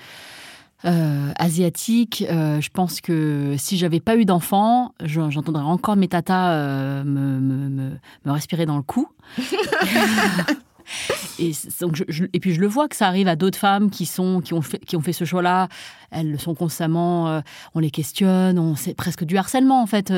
euh, 0.85 1.31
asiatique, 1.37 2.25
euh, 2.29 2.59
je 2.59 2.69
pense 2.69 2.99
que 2.99 3.55
si 3.57 3.77
j'avais 3.77 3.99
pas 4.01 4.17
eu 4.17 4.25
d'enfant, 4.25 4.93
je- 5.03 5.29
j'entendrais 5.29 5.63
encore 5.63 5.95
mes 5.95 6.07
tatas 6.09 6.51
euh, 6.53 7.03
me, 7.03 7.39
me, 7.39 7.69
me, 7.69 7.89
me 8.25 8.31
respirer 8.31 8.65
dans 8.65 8.77
le 8.77 8.83
cou. 8.83 9.07
Et, 11.43 12.39
puis 12.39 12.53
je 12.53 12.61
le 12.61 12.67
vois 12.67 12.87
que 12.87 12.95
ça 12.95 13.07
arrive 13.07 13.27
à 13.27 13.35
d'autres 13.35 13.57
femmes 13.57 13.89
qui, 13.89 14.05
sont, 14.05 14.41
qui, 14.41 14.53
ont 14.53 14.61
fait, 14.61 14.79
qui 14.79 14.95
ont 14.95 15.01
fait 15.01 15.13
ce 15.13 15.25
choix-là. 15.25 15.67
Elles 16.11 16.31
le 16.31 16.37
sont 16.37 16.55
constamment, 16.55 17.27
euh, 17.29 17.41
on 17.73 17.79
les 17.79 17.91
questionne, 17.91 18.59
on, 18.59 18.75
c'est 18.75 18.93
presque 18.93 19.23
du 19.23 19.37
harcèlement 19.37 19.81
en 19.81 19.87
fait. 19.87 20.13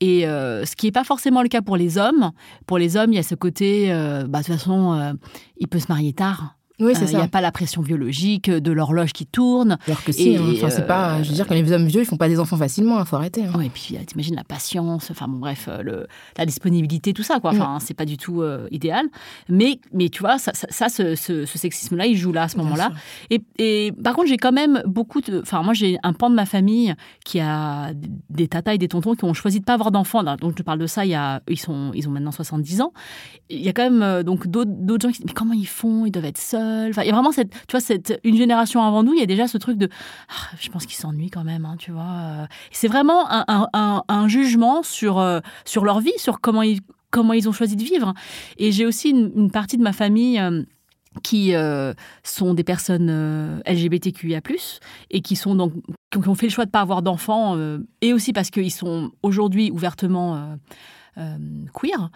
Et 0.00 0.26
euh, 0.26 0.64
ce 0.64 0.76
qui 0.76 0.86
n'est 0.86 0.92
pas 0.92 1.04
forcément 1.04 1.42
le 1.42 1.48
cas 1.48 1.62
pour 1.62 1.76
les 1.76 1.98
hommes. 1.98 2.32
Pour 2.66 2.78
les 2.78 2.96
hommes, 2.96 3.12
il 3.12 3.16
y 3.16 3.20
a 3.20 3.22
ce 3.22 3.34
côté, 3.34 3.92
euh, 3.92 4.26
bah, 4.26 4.40
de 4.40 4.44
toute 4.44 4.54
façon, 4.54 5.16
il 5.58 5.68
peut 5.68 5.80
se 5.80 5.88
marier 5.88 6.12
tard. 6.12 6.57
Oui, 6.80 6.92
Euh, 6.92 6.94
c'est 6.94 7.04
Il 7.06 7.08
n'y 7.08 7.12
ça. 7.12 7.22
a 7.24 7.28
pas 7.28 7.40
la 7.40 7.50
pression 7.52 7.82
biologique 7.82 8.50
de 8.50 8.72
l'horloge 8.72 9.12
qui 9.12 9.26
tourne. 9.26 9.78
Alors 9.86 10.04
que 10.04 10.12
si, 10.12 10.30
Et, 10.30 10.36
hein, 10.36 10.42
enfin, 10.56 10.70
c'est 10.70 10.82
euh, 10.82 10.86
pas, 10.86 11.22
je 11.22 11.28
veux 11.30 11.34
dire, 11.34 11.46
quand 11.46 11.54
les 11.54 11.72
hommes 11.72 11.86
vieux, 11.86 12.02
ils 12.02 12.06
font 12.06 12.16
pas 12.16 12.28
des 12.28 12.38
enfants 12.38 12.56
facilement, 12.56 12.98
il 13.00 13.06
faut 13.06 13.16
arrêter. 13.16 13.44
hein. 13.44 13.52
Ouais, 13.58 13.66
et 13.66 13.70
puis 13.70 13.96
euh, 13.96 14.00
t'imagines 14.06 14.36
la 14.36 14.44
patience, 14.44 15.10
enfin 15.10 15.26
bon 15.28 15.38
bref, 15.38 15.66
euh, 15.68 15.82
le, 15.82 16.06
la 16.36 16.46
disponibilité, 16.46 17.12
tout 17.12 17.22
ça 17.22 17.40
quoi. 17.40 17.50
Enfin, 17.50 17.78
c'est 17.80 17.94
pas 17.94 18.04
du 18.04 18.16
tout 18.16 18.42
euh, 18.42 18.68
idéal. 18.70 19.06
Mais 19.48 19.80
mais 19.92 20.08
tu 20.08 20.20
vois, 20.20 20.38
ça, 20.38 20.52
ça, 20.54 20.66
ça, 20.70 20.88
ce, 20.88 21.14
ce, 21.16 21.44
ce 21.46 21.58
sexisme-là, 21.58 22.06
il 22.06 22.16
joue 22.16 22.32
là 22.32 22.44
à 22.44 22.48
ce 22.48 22.56
moment-là. 22.58 22.92
Et, 23.30 23.40
et 23.58 23.92
par 24.04 24.14
contre, 24.14 24.28
j'ai 24.28 24.36
quand 24.36 24.52
même 24.52 24.82
beaucoup 24.86 25.20
de. 25.20 25.40
Enfin, 25.42 25.62
moi, 25.62 25.74
j'ai 25.74 25.98
un 26.02 26.12
pan 26.12 26.30
de 26.30 26.34
ma 26.36 26.46
famille 26.46 26.94
qui 27.24 27.40
a 27.40 27.92
des 28.30 28.46
tatas 28.48 28.74
et 28.74 28.78
des 28.78 28.88
tontons 28.88 29.14
qui 29.14 29.24
ont 29.24 29.34
choisi 29.34 29.60
de 29.60 29.64
pas 29.64 29.74
avoir 29.74 29.90
d'enfants. 29.90 30.22
Donc, 30.36 30.54
je 30.56 30.62
parle 30.62 30.78
de 30.78 30.86
ça, 30.86 31.04
il 31.04 31.10
y 31.10 31.14
a, 31.14 31.42
ils, 31.48 31.58
sont, 31.58 31.90
ils 31.94 32.08
ont 32.08 32.12
maintenant 32.12 32.30
70 32.32 32.80
ans. 32.82 32.92
Il 33.50 33.60
y 33.60 33.68
a 33.68 33.72
quand 33.72 33.82
même 33.84 34.02
euh, 34.02 34.22
donc 34.22 34.46
d'autres 34.46 34.70
d'autres 34.72 35.02
gens 35.08 35.12
qui 35.12 35.18
disent 35.18 35.26
Mais 35.26 35.32
comment 35.32 35.54
ils 35.54 35.66
font? 35.66 36.06
Ils 36.06 36.10
doivent 36.12 36.24
être 36.26 36.38
seuls. 36.38 36.67
Il 36.88 37.06
y 37.06 37.08
a 37.10 37.12
vraiment 37.12 37.32
cette. 37.32 37.50
Tu 37.50 37.72
vois, 37.72 37.80
cette, 37.80 38.18
une 38.24 38.36
génération 38.36 38.82
avant 38.82 39.02
nous, 39.02 39.12
il 39.14 39.20
y 39.20 39.22
a 39.22 39.26
déjà 39.26 39.48
ce 39.48 39.58
truc 39.58 39.78
de. 39.78 39.88
Ah, 40.28 40.54
je 40.58 40.68
pense 40.70 40.86
qu'ils 40.86 40.96
s'ennuient 40.96 41.30
quand 41.30 41.44
même, 41.44 41.64
hein, 41.64 41.76
tu 41.78 41.90
vois. 41.90 42.02
euh. 42.02 42.46
C'est 42.70 42.88
vraiment 42.88 43.26
un, 43.28 44.28
jugement 44.28 44.82
sur, 44.82 45.18
euh, 45.18 45.40
sur 45.64 45.84
leur 45.84 46.00
vie, 46.00 46.12
sur 46.18 46.40
comment 46.40 46.62
ils, 46.62 46.80
comment 47.10 47.32
ils 47.32 47.48
ont 47.48 47.52
choisi 47.52 47.76
de 47.76 47.82
vivre. 47.82 48.14
Et 48.58 48.72
j'ai 48.72 48.86
aussi 48.86 49.10
une, 49.10 49.50
partie 49.50 49.76
de 49.76 49.82
ma 49.82 49.92
famille. 49.92 50.38
euh, 50.38 50.62
qui 51.24 51.52
sont 52.22 52.54
des 52.54 52.62
personnes 52.62 53.08
euh, 53.10 53.60
LGBTQIA+, 53.66 54.40
et 55.10 55.20
qui 55.20 55.34
sont 55.34 55.56
donc 55.56 55.72
qui 56.12 56.28
ont- 56.28 56.34
fait 56.36 56.46
le 56.46 56.52
choix 56.52 56.64
de 56.64 56.70
pas 56.70 56.80
avoir 56.82 57.02
d'enfants, 57.02 57.56
et 58.02 58.12
aussi 58.12 58.32
parce 58.32 58.50
qu'ils 58.50 58.70
sont 58.70 59.10
aujourd'hui 59.24 59.72
ouvertement 59.72 60.56
queer. 61.74 62.10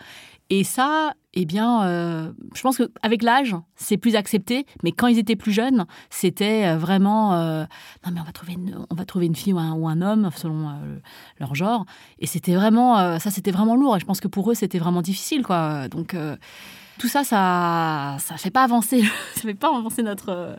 Et 0.50 0.62
ça, 0.62 1.14
eh 1.34 1.46
bien, 1.46 1.84
euh, 1.84 2.32
je 2.54 2.60
pense 2.60 2.76
qu'avec 2.76 3.22
l'âge, 3.22 3.56
c'est 3.74 3.96
plus 3.96 4.16
accepté, 4.16 4.66
mais 4.82 4.92
quand 4.92 5.06
ils 5.06 5.18
étaient 5.18 5.36
plus 5.36 5.52
jeunes, 5.52 5.86
c'était 6.10 6.66
euh, 6.66 6.76
vraiment 6.76 7.34
euh, 7.34 7.64
non 8.04 8.12
mais 8.12 8.20
on 8.20 8.24
va 8.24 8.32
trouver 8.32 8.52
une, 8.52 8.86
on 8.90 8.94
va 8.94 9.04
trouver 9.04 9.26
une 9.26 9.34
fille 9.34 9.54
ou 9.54 9.58
un, 9.58 9.72
ou 9.72 9.88
un 9.88 10.02
homme 10.02 10.28
selon 10.36 10.70
leur 11.40 11.54
genre, 11.54 11.86
et 12.18 12.26
c'était 12.26 12.54
vraiment 12.54 13.18
ça, 13.18 13.30
c'était 13.30 13.50
vraiment 13.50 13.76
lourd. 13.76 13.96
Et 13.96 14.00
je 14.00 14.04
pense 14.04 14.20
que 14.20 14.28
pour 14.28 14.50
eux, 14.50 14.54
c'était 14.54 14.78
vraiment 14.78 15.02
difficile, 15.02 15.42
quoi. 15.42 15.88
Donc 15.88 16.14
tout 16.98 17.08
ça, 17.08 17.24
ça, 17.24 18.16
ça 18.18 18.36
fait 18.36 18.50
pas 18.50 18.62
avancer, 18.62 19.02
ça 19.34 19.40
fait 19.42 19.54
pas 19.54 19.74
avancer 19.74 20.02
notre 20.02 20.58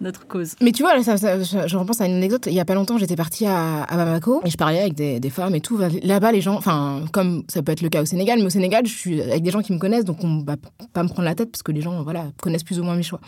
notre 0.00 0.26
cause. 0.26 0.54
Mais 0.62 0.72
tu 0.72 0.82
vois, 0.82 0.94
là, 0.96 1.02
ça, 1.02 1.16
ça- 1.16 1.42
je, 1.42 1.66
je 1.68 1.76
repense 1.76 2.00
à 2.00 2.06
une 2.06 2.14
anecdote. 2.14 2.44
Il 2.46 2.52
y 2.54 2.60
a 2.60 2.64
pas 2.64 2.74
longtemps, 2.74 2.96
j'étais 2.98 3.16
partie 3.16 3.46
à, 3.46 3.82
à 3.84 3.96
Bamako 3.96 4.40
et 4.44 4.50
je 4.50 4.56
parlais 4.56 4.80
avec 4.80 4.94
des, 4.94 5.20
des 5.20 5.30
femmes 5.30 5.54
et 5.54 5.60
tout. 5.60 5.78
Là-bas, 6.02 6.32
les 6.32 6.40
gens, 6.40 6.54
enfin, 6.56 7.02
comme 7.12 7.44
ça 7.48 7.62
peut 7.62 7.72
être 7.72 7.82
le 7.82 7.88
cas 7.88 8.02
au 8.02 8.06
Sénégal, 8.06 8.38
mais 8.38 8.46
au 8.46 8.50
Sénégal, 8.50 8.86
je 8.86 8.92
suis 8.94 9.20
avec 9.20 9.42
des 9.42 9.50
gens 9.50 9.60
qui 9.62 9.72
me 9.72 9.78
connaissent, 9.78 10.04
donc 10.04 10.24
on 10.24 10.42
va 10.42 10.56
pas 10.92 11.02
me 11.02 11.08
prendre 11.08 11.24
la 11.24 11.34
tête 11.34 11.50
parce 11.50 11.62
que 11.62 11.72
les 11.72 11.80
gens, 11.82 12.02
voilà, 12.02 12.24
connaissent 12.42 12.64
plus 12.64 12.80
ou 12.80 12.82
moins 12.84 12.96
mes 12.96 13.02
choix. 13.02 13.20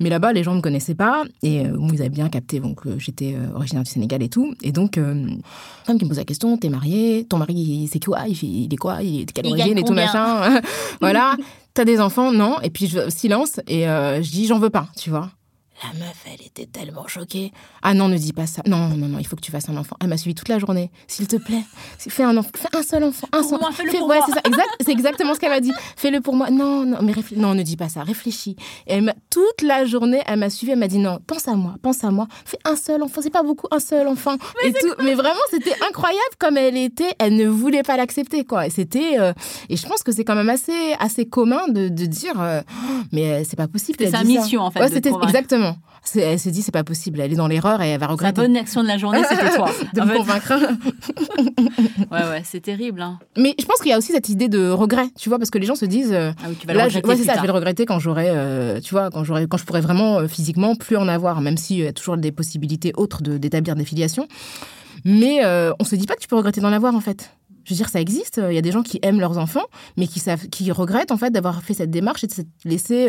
Mais 0.00 0.08
là-bas, 0.10 0.32
les 0.32 0.42
gens 0.42 0.54
me 0.54 0.60
connaissaient 0.60 0.94
pas 0.94 1.24
et 1.42 1.66
euh, 1.66 1.76
ils 1.92 2.00
avaient 2.00 2.08
bien 2.08 2.28
capté 2.28 2.60
donc 2.60 2.86
euh, 2.86 2.94
j'étais 2.98 3.34
euh, 3.36 3.54
originaire 3.56 3.82
du 3.84 3.90
Sénégal 3.90 4.22
et 4.22 4.28
tout. 4.28 4.54
Et 4.62 4.72
donc, 4.72 4.98
euh, 4.98 5.12
une 5.14 5.42
femme 5.84 5.98
qui 5.98 6.04
me 6.04 6.08
pose 6.10 6.18
la 6.18 6.24
question, 6.24 6.56
t'es 6.56 6.68
mariée, 6.68 7.26
ton 7.28 7.38
mari, 7.38 7.88
c'est 7.92 8.02
quoi? 8.02 8.20
Il, 8.28 8.36
fait- 8.36 8.46
il 8.46 8.72
est 8.72 8.76
quoi? 8.76 9.02
Il 9.02 9.20
est 9.22 9.24
de 9.24 9.32
quelle 9.32 9.46
Il 9.46 9.52
origine 9.52 9.78
et 9.78 9.82
tout 9.84 9.92
machin. 9.92 10.60
voilà. 11.00 11.36
T'as 11.74 11.84
des 11.84 12.00
enfants? 12.00 12.32
Non. 12.32 12.60
Et 12.62 12.70
puis 12.70 12.86
je, 12.86 13.08
silence 13.10 13.58
et 13.66 13.88
euh, 13.88 14.22
je 14.22 14.30
dis 14.30 14.46
j'en 14.46 14.58
veux 14.58 14.70
pas, 14.70 14.88
tu 14.96 15.10
vois. 15.10 15.30
La 15.82 15.98
meuf, 15.98 16.16
elle 16.26 16.46
était 16.46 16.66
tellement 16.66 17.06
choquée. 17.08 17.52
Ah 17.82 17.94
non, 17.94 18.08
ne 18.08 18.16
dis 18.16 18.32
pas 18.32 18.46
ça. 18.46 18.62
Non, 18.66 18.88
non, 18.88 19.08
non, 19.08 19.18
il 19.18 19.26
faut 19.26 19.34
que 19.36 19.40
tu 19.40 19.50
fasses 19.50 19.68
un 19.68 19.76
enfant. 19.76 19.96
Elle 20.00 20.08
m'a 20.08 20.16
suivi 20.16 20.34
toute 20.34 20.48
la 20.48 20.58
journée. 20.58 20.90
S'il 21.08 21.26
te 21.26 21.36
plaît, 21.36 21.62
fais 21.98 22.22
un 22.22 22.36
enfant, 22.36 22.50
fais 22.56 22.68
un 22.76 22.82
seul 22.82 23.02
enfant, 23.04 23.26
un 23.32 23.42
seul. 23.42 23.58
fais, 23.72 23.98
pour 23.98 24.08
ouais, 24.08 24.20
c'est 24.26 24.32
ça. 24.32 24.40
Exact, 24.44 24.68
c'est 24.80 24.92
exactement 24.92 25.34
ce 25.34 25.40
qu'elle 25.40 25.50
m'a 25.50 25.60
dit. 25.60 25.72
Fais-le 25.96 26.20
pour 26.20 26.34
moi. 26.36 26.50
Non, 26.50 26.84
non, 26.84 26.98
mais 27.02 27.12
réfléchis. 27.12 27.40
Non, 27.40 27.54
ne 27.54 27.62
dis 27.62 27.76
pas 27.76 27.88
ça. 27.88 28.02
Réfléchis. 28.04 28.56
Et 28.86 28.94
elle 28.94 29.14
toute 29.30 29.62
la 29.62 29.84
journée, 29.84 30.22
elle 30.26 30.38
m'a 30.38 30.50
suivi. 30.50 30.72
Elle 30.72 30.78
m'a 30.78 30.88
dit 30.88 30.98
non, 30.98 31.18
pense 31.26 31.48
à 31.48 31.54
moi, 31.54 31.74
pense 31.82 32.04
à 32.04 32.10
moi. 32.10 32.28
Fais 32.44 32.58
un 32.64 32.76
seul 32.76 33.02
enfant. 33.02 33.20
C'est 33.22 33.30
pas 33.30 33.42
beaucoup, 33.42 33.66
un 33.70 33.80
seul 33.80 34.06
enfant. 34.06 34.36
Mais, 34.62 34.70
et 34.70 34.72
tout. 34.72 34.94
mais 35.02 35.14
vraiment, 35.14 35.40
c'était 35.50 35.74
incroyable 35.88 36.20
comme 36.38 36.56
elle 36.56 36.76
était. 36.76 37.14
Elle 37.18 37.34
ne 37.36 37.48
voulait 37.48 37.82
pas 37.82 37.96
l'accepter, 37.96 38.44
quoi. 38.44 38.66
Et 38.66 38.70
c'était. 38.70 39.18
euh, 39.18 39.32
et 39.68 39.76
je 39.76 39.86
pense 39.86 40.02
que 40.02 40.12
c'est 40.12 40.24
quand 40.24 40.34
même 40.36 40.50
assez, 40.50 40.94
assez 41.00 41.26
commun 41.26 41.66
de, 41.68 41.88
de 41.88 42.06
dire, 42.06 42.40
euh, 42.40 42.60
mais 43.10 43.32
euh, 43.32 43.42
c'est 43.48 43.56
pas 43.56 43.68
possible. 43.68 43.96
C'était 43.98 44.10
sa 44.12 44.18
ça. 44.18 44.24
mission, 44.24 44.60
en 44.62 44.70
fait, 44.70 44.80
Ouais, 44.80 44.88
c'était 44.88 45.10
exactement. 45.22 45.71
Elle 46.16 46.38
s'est 46.38 46.50
dit, 46.50 46.62
c'est 46.62 46.72
pas 46.72 46.84
possible. 46.84 47.20
Elle 47.20 47.32
est 47.32 47.36
dans 47.36 47.46
l'erreur 47.46 47.80
et 47.80 47.90
elle 47.90 48.00
va 48.00 48.06
La 48.06 48.12
regretter. 48.12 48.40
bonne 48.42 48.56
action 48.56 48.82
de 48.82 48.88
la 48.88 48.98
journée, 48.98 49.22
c'était 49.28 49.54
toi. 49.56 49.70
de 49.94 50.00
En 50.00 50.06
me 50.06 50.10
fait, 50.12 50.16
convaincre. 50.18 50.52
ouais, 52.10 52.22
ouais, 52.28 52.42
c'est 52.44 52.60
terrible. 52.60 53.00
Hein. 53.02 53.18
Mais 53.36 53.54
je 53.58 53.64
pense 53.64 53.78
qu'il 53.78 53.90
y 53.90 53.92
a 53.94 53.98
aussi 53.98 54.12
cette 54.12 54.28
idée 54.28 54.48
de 54.48 54.68
regret, 54.70 55.06
tu 55.18 55.28
vois, 55.28 55.38
parce 55.38 55.50
que 55.50 55.58
les 55.58 55.66
gens 55.66 55.74
se 55.76 55.84
disent. 55.84 56.12
euh, 56.12 56.32
Ah 56.42 56.46
oui, 56.48 56.56
tu 56.58 56.66
vas 56.66 56.72
le 56.72 56.78
Là, 56.78 56.88
je, 56.88 56.96
regretter 56.96 57.08
ouais, 57.08 57.16
c'est 57.16 57.24
ça, 57.30 57.36
je 57.36 57.40
vais 57.40 57.46
le 57.46 57.52
regretter 57.52 57.86
quand 57.86 57.98
j'aurai, 57.98 58.26
euh, 58.30 58.80
tu 58.80 58.94
vois, 58.94 59.10
quand 59.10 59.22
quand 59.24 59.56
je 59.56 59.64
pourrai 59.64 59.80
vraiment 59.80 60.18
euh, 60.18 60.28
physiquement 60.28 60.74
plus 60.74 60.96
en 60.96 61.08
avoir, 61.08 61.40
même 61.40 61.56
s'il 61.56 61.78
y 61.78 61.86
a 61.86 61.92
toujours 61.92 62.16
des 62.16 62.32
possibilités 62.32 62.92
autres 62.96 63.22
de- 63.22 63.38
d'établir 63.38 63.76
des 63.76 63.84
filiations. 63.84 64.26
Mais 65.04 65.40
on 65.80 65.84
se 65.84 65.96
dit 65.96 66.06
pas 66.06 66.14
que 66.14 66.20
tu 66.20 66.28
peux 66.28 66.36
regretter 66.36 66.60
d'en 66.60 66.72
avoir 66.72 66.94
en 66.94 67.00
fait. 67.00 67.30
Je 67.64 67.74
veux 67.74 67.76
dire, 67.76 67.88
ça 67.88 68.00
existe. 68.00 68.40
Il 68.48 68.54
y 68.54 68.58
a 68.58 68.62
des 68.62 68.72
gens 68.72 68.82
qui 68.82 68.98
aiment 69.02 69.20
leurs 69.20 69.38
enfants, 69.38 69.64
mais 69.96 70.08
qui 70.08 70.18
savent, 70.18 70.48
qui 70.48 70.70
regrettent 70.72 71.12
en 71.12 71.16
fait 71.16 71.30
d'avoir 71.30 71.62
fait 71.62 71.74
cette 71.74 71.90
démarche 71.90 72.24
et 72.24 72.26
de 72.26 72.32
s'être 72.32 72.48
laissé 72.64 73.08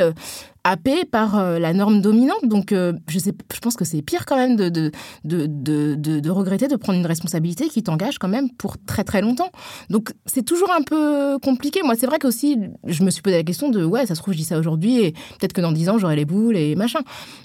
happer 0.65 1.03
par 1.05 1.37
euh, 1.37 1.59
la 1.59 1.73
norme 1.73 1.99
dominante. 2.01 2.43
Donc, 2.45 2.71
euh, 2.71 2.93
je 3.09 3.19
sais, 3.19 3.33
je 3.53 3.59
pense 3.59 3.75
que 3.75 3.83
c'est 3.83 4.01
pire 4.01 4.25
quand 4.25 4.37
même 4.37 4.55
de 4.55 4.69
de, 4.69 4.91
de, 5.25 5.45
de, 5.47 5.95
de- 5.95 6.19
de 6.21 6.29
regretter 6.29 6.67
de 6.67 6.75
prendre 6.77 6.97
une 6.97 7.05
responsabilité 7.05 7.67
qui 7.67 7.83
t'engage 7.83 8.17
quand 8.17 8.29
même 8.29 8.49
pour 8.49 8.77
très 8.85 9.03
très 9.03 9.21
longtemps. 9.21 9.49
Donc, 9.89 10.13
c'est 10.25 10.43
toujours 10.43 10.71
un 10.71 10.81
peu 10.81 11.37
compliqué. 11.39 11.81
Moi, 11.83 11.95
c'est 11.95 12.05
vrai 12.05 12.17
qu'aussi, 12.17 12.57
je 12.85 13.03
me 13.03 13.09
suis 13.09 13.21
posé 13.21 13.35
la 13.35 13.43
question 13.43 13.69
de 13.69 13.83
ouais, 13.83 14.05
ça 14.05 14.15
se 14.15 14.21
trouve, 14.21 14.33
je 14.33 14.39
dis 14.39 14.45
ça 14.45 14.57
aujourd'hui 14.57 14.99
et 15.01 15.11
peut-être 15.39 15.53
que 15.53 15.61
dans 15.61 15.71
dix 15.73 15.89
ans, 15.89 15.97
j'aurai 15.97 16.15
les 16.15 16.25
boules 16.25 16.55
et 16.55 16.75
machin. 16.75 16.99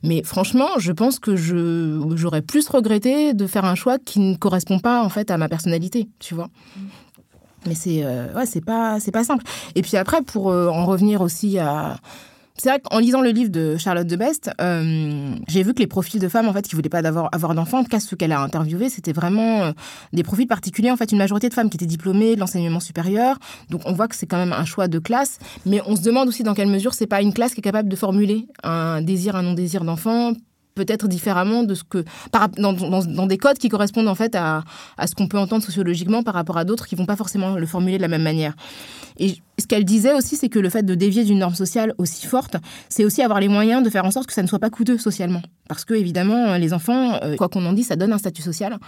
Mais 0.04 0.22
franchement, 0.22 0.68
je 0.78 0.92
pense 0.92 1.18
que 1.18 1.34
je 1.34 2.00
j'aurais 2.14 2.42
plus 2.42 2.68
regretté 2.68 3.34
de 3.34 3.46
faire 3.46 3.64
un 3.64 3.74
choix 3.74 3.98
qui 3.98 4.20
ne 4.20 4.36
correspond 4.36 4.78
pas 4.78 5.02
en 5.02 5.08
fait 5.08 5.30
à 5.30 5.38
ma 5.38 5.48
personnalité, 5.48 6.08
tu 6.20 6.34
vois. 6.34 6.48
Mais 7.66 7.74
c'est 7.74 8.04
euh, 8.04 8.32
ouais, 8.34 8.46
c'est 8.46 8.64
pas 8.64 9.00
c'est 9.00 9.10
pas 9.10 9.24
simple. 9.24 9.44
Et 9.74 9.82
puis 9.82 9.96
après, 9.96 10.22
pour 10.22 10.46
en 10.46 10.86
revenir 10.86 11.20
aussi 11.20 11.58
à 11.58 11.96
c'est 12.60 12.70
vrai 12.70 12.80
qu'en 12.80 12.98
lisant 12.98 13.20
le 13.20 13.30
livre 13.30 13.50
de 13.50 13.76
Charlotte 13.76 14.06
de 14.06 14.16
Best, 14.16 14.50
euh, 14.60 15.34
j'ai 15.46 15.62
vu 15.62 15.74
que 15.74 15.78
les 15.78 15.86
profils 15.86 16.20
de 16.20 16.28
femmes 16.28 16.48
en 16.48 16.52
fait 16.52 16.66
qui 16.66 16.74
voulaient 16.74 16.88
pas 16.88 17.06
avoir 17.06 17.54
d'enfants, 17.54 17.78
en 17.78 17.84
tout 17.84 17.90
cas 17.90 18.00
ceux 18.00 18.16
qu'elle 18.16 18.32
a 18.32 18.40
interviewés, 18.40 18.88
c'était 18.88 19.12
vraiment 19.12 19.62
euh, 19.62 19.72
des 20.12 20.22
profils 20.22 20.46
particuliers. 20.46 20.90
En 20.90 20.96
fait, 20.96 21.12
une 21.12 21.18
majorité 21.18 21.48
de 21.48 21.54
femmes 21.54 21.70
qui 21.70 21.76
étaient 21.76 21.86
diplômées 21.86 22.34
de 22.34 22.40
l'enseignement 22.40 22.80
supérieur. 22.80 23.38
Donc 23.70 23.82
on 23.84 23.92
voit 23.92 24.08
que 24.08 24.16
c'est 24.16 24.26
quand 24.26 24.38
même 24.38 24.52
un 24.52 24.64
choix 24.64 24.88
de 24.88 24.98
classe, 24.98 25.38
mais 25.66 25.80
on 25.86 25.96
se 25.96 26.02
demande 26.02 26.28
aussi 26.28 26.42
dans 26.42 26.54
quelle 26.54 26.68
mesure 26.68 26.94
c'est 26.94 27.06
pas 27.06 27.22
une 27.22 27.32
classe 27.32 27.54
qui 27.54 27.60
est 27.60 27.62
capable 27.62 27.88
de 27.88 27.96
formuler 27.96 28.46
un 28.62 29.02
désir, 29.02 29.36
un 29.36 29.42
non 29.42 29.54
désir 29.54 29.84
d'enfant 29.84 30.32
peut-être 30.74 31.08
différemment 31.08 31.64
de 31.64 31.74
ce 31.74 31.82
que 31.82 32.04
par, 32.30 32.48
dans, 32.50 32.72
dans, 32.72 33.02
dans 33.04 33.26
des 33.26 33.36
codes 33.36 33.58
qui 33.58 33.68
correspondent 33.68 34.06
en 34.06 34.14
fait 34.14 34.36
à, 34.36 34.62
à 34.96 35.06
ce 35.08 35.14
qu'on 35.16 35.26
peut 35.26 35.38
entendre 35.38 35.64
sociologiquement 35.64 36.22
par 36.22 36.34
rapport 36.34 36.56
à 36.56 36.64
d'autres 36.64 36.86
qui 36.86 36.94
vont 36.94 37.04
pas 37.04 37.16
forcément 37.16 37.56
le 37.56 37.66
formuler 37.66 37.96
de 37.96 38.02
la 38.02 38.08
même 38.08 38.22
manière. 38.22 38.54
Et 39.18 39.38
ce 39.58 39.66
qu'elle 39.66 39.84
disait 39.84 40.14
aussi, 40.14 40.36
c'est 40.36 40.48
que 40.48 40.58
le 40.58 40.70
fait 40.70 40.84
de 40.84 40.94
dévier 40.94 41.24
d'une 41.24 41.38
norme 41.38 41.54
sociale 41.54 41.94
aussi 41.98 42.26
forte, 42.26 42.56
c'est 42.88 43.04
aussi 43.04 43.22
avoir 43.22 43.40
les 43.40 43.48
moyens 43.48 43.82
de 43.82 43.90
faire 43.90 44.04
en 44.04 44.10
sorte 44.10 44.26
que 44.26 44.32
ça 44.32 44.42
ne 44.42 44.46
soit 44.46 44.58
pas 44.58 44.70
coûteux 44.70 44.98
socialement. 44.98 45.42
Parce 45.68 45.84
que, 45.84 45.94
évidemment, 45.94 46.56
les 46.56 46.72
enfants, 46.72 47.18
euh, 47.22 47.36
quoi 47.36 47.48
qu'on 47.48 47.64
en 47.66 47.72
dise, 47.72 47.88
ça 47.88 47.96
donne 47.96 48.12
un 48.12 48.18
statut 48.18 48.42
social. 48.42 48.78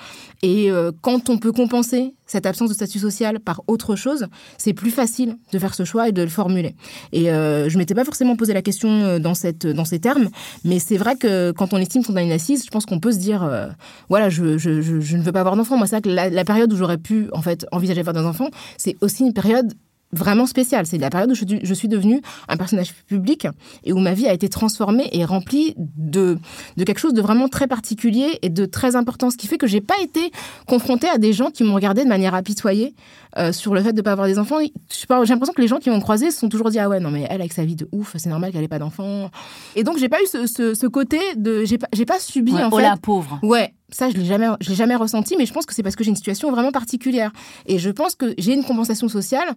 Et 0.42 0.70
euh, 0.70 0.92
quand 1.02 1.28
on 1.28 1.38
peut 1.38 1.52
compenser 1.52 2.14
cette 2.30 2.46
absence 2.46 2.68
de 2.68 2.74
statut 2.74 3.00
social 3.00 3.40
par 3.40 3.62
autre 3.66 3.96
chose, 3.96 4.26
c'est 4.56 4.72
plus 4.72 4.92
facile 4.92 5.36
de 5.52 5.58
faire 5.58 5.74
ce 5.74 5.84
choix 5.84 6.08
et 6.08 6.12
de 6.12 6.22
le 6.22 6.28
formuler. 6.28 6.76
Et 7.12 7.30
euh, 7.30 7.68
je 7.68 7.76
m'étais 7.76 7.94
pas 7.94 8.04
forcément 8.04 8.36
posé 8.36 8.54
la 8.54 8.62
question 8.62 8.88
euh, 8.88 9.18
dans, 9.18 9.34
ces 9.34 9.98
termes, 10.00 10.28
mais 10.64 10.78
c'est 10.78 10.96
vrai 10.96 11.16
que 11.16 11.50
quand 11.50 11.74
on 11.74 11.78
estime 11.78 12.04
qu'on 12.04 12.14
a 12.14 12.22
une 12.22 12.30
assise, 12.30 12.64
je 12.64 12.70
pense 12.70 12.86
qu'on 12.86 13.00
peut 13.00 13.12
se 13.12 13.18
dire, 13.18 13.42
euh, 13.42 13.66
voilà, 14.08 14.28
je, 14.28 14.44
ne 14.44 15.22
veux 15.22 15.32
pas 15.32 15.40
avoir 15.40 15.56
d'enfants. 15.56 15.76
Moi, 15.76 15.86
c'est 15.88 15.96
vrai 15.96 16.02
que 16.02 16.08
la, 16.08 16.30
la 16.30 16.44
période 16.44 16.72
où 16.72 16.76
j'aurais 16.76 16.98
pu, 16.98 17.28
en 17.32 17.42
fait, 17.42 17.66
envisager 17.72 18.02
d'avoir 18.02 18.22
des 18.22 18.28
enfants, 18.28 18.50
c'est 18.76 18.96
aussi 19.00 19.24
une 19.24 19.32
période 19.32 19.74
vraiment 20.12 20.46
spéciale. 20.46 20.86
C'est 20.86 20.98
la 20.98 21.10
période 21.10 21.30
où 21.30 21.34
je, 21.34 21.44
je, 21.62 21.74
suis 21.74 21.88
devenue 21.88 22.20
un 22.48 22.56
personnage 22.56 22.92
public 23.06 23.46
et 23.84 23.92
où 23.92 23.98
ma 23.98 24.14
vie 24.14 24.26
a 24.26 24.32
été 24.32 24.48
transformée 24.48 25.08
et 25.12 25.24
remplie 25.24 25.74
de, 25.76 26.38
de 26.76 26.84
quelque 26.84 26.98
chose 26.98 27.14
de 27.14 27.22
vraiment 27.22 27.48
très 27.48 27.66
particulier 27.66 28.38
et 28.42 28.48
de 28.48 28.66
très 28.66 28.96
important. 28.96 29.30
Ce 29.30 29.36
qui 29.36 29.46
fait 29.46 29.58
que 29.58 29.66
j'ai 29.66 29.80
pas 29.80 30.00
été 30.02 30.32
confrontée 30.66 31.08
à 31.08 31.18
des 31.18 31.32
gens 31.32 31.50
qui 31.50 31.64
m'ont 31.64 31.74
regardé 31.74 32.04
de 32.04 32.08
manière 32.08 32.34
apitoyée 32.34 32.94
euh, 33.38 33.52
sur 33.52 33.74
le 33.74 33.82
fait 33.82 33.92
de 33.92 33.98
ne 33.98 34.02
pas 34.02 34.12
avoir 34.12 34.26
des 34.26 34.38
enfants. 34.38 34.58
J'ai 34.60 35.06
l'impression 35.08 35.52
que 35.54 35.62
les 35.62 35.68
gens 35.68 35.78
qui 35.78 35.90
m'ont 35.90 36.00
croisé 36.00 36.30
se 36.30 36.40
sont 36.40 36.48
toujours 36.48 36.70
dit 36.70 36.78
Ah 36.78 36.88
ouais, 36.88 36.98
non, 36.98 37.10
mais 37.10 37.26
elle, 37.30 37.40
avec 37.40 37.52
sa 37.52 37.64
vie 37.64 37.76
de 37.76 37.88
ouf, 37.92 38.16
c'est 38.18 38.28
normal 38.28 38.50
qu'elle 38.52 38.64
ait 38.64 38.68
pas 38.68 38.80
d'enfants. 38.80 39.30
Et 39.76 39.84
donc, 39.84 39.98
j'ai 39.98 40.08
pas 40.08 40.20
eu 40.20 40.26
ce, 40.26 40.46
ce, 40.46 40.74
ce 40.74 40.86
côté 40.86 41.20
de. 41.36 41.64
J'ai 41.64 41.78
pas, 41.78 41.86
pas 42.06 42.18
subi, 42.18 42.52
ouais, 42.52 42.64
en 42.64 42.70
oh 42.72 42.76
fait. 42.76 42.82
la 42.82 42.96
pauvre. 42.96 43.38
Ouais, 43.42 43.72
ça, 43.92 44.10
je 44.10 44.16
l'ai 44.16 44.24
jamais, 44.24 44.48
je 44.60 44.70
l'ai 44.70 44.74
jamais 44.74 44.96
ressenti, 44.96 45.36
mais 45.36 45.46
je 45.46 45.52
pense 45.52 45.66
que 45.66 45.74
c'est 45.74 45.82
parce 45.82 45.96
que 45.96 46.04
j'ai 46.04 46.10
une 46.10 46.16
situation 46.16 46.50
vraiment 46.50 46.72
particulière. 46.72 47.32
Et 47.66 47.78
je 47.78 47.90
pense 47.90 48.14
que 48.14 48.34
j'ai 48.38 48.54
une 48.54 48.64
compensation 48.64 49.08
sociale. 49.08 49.48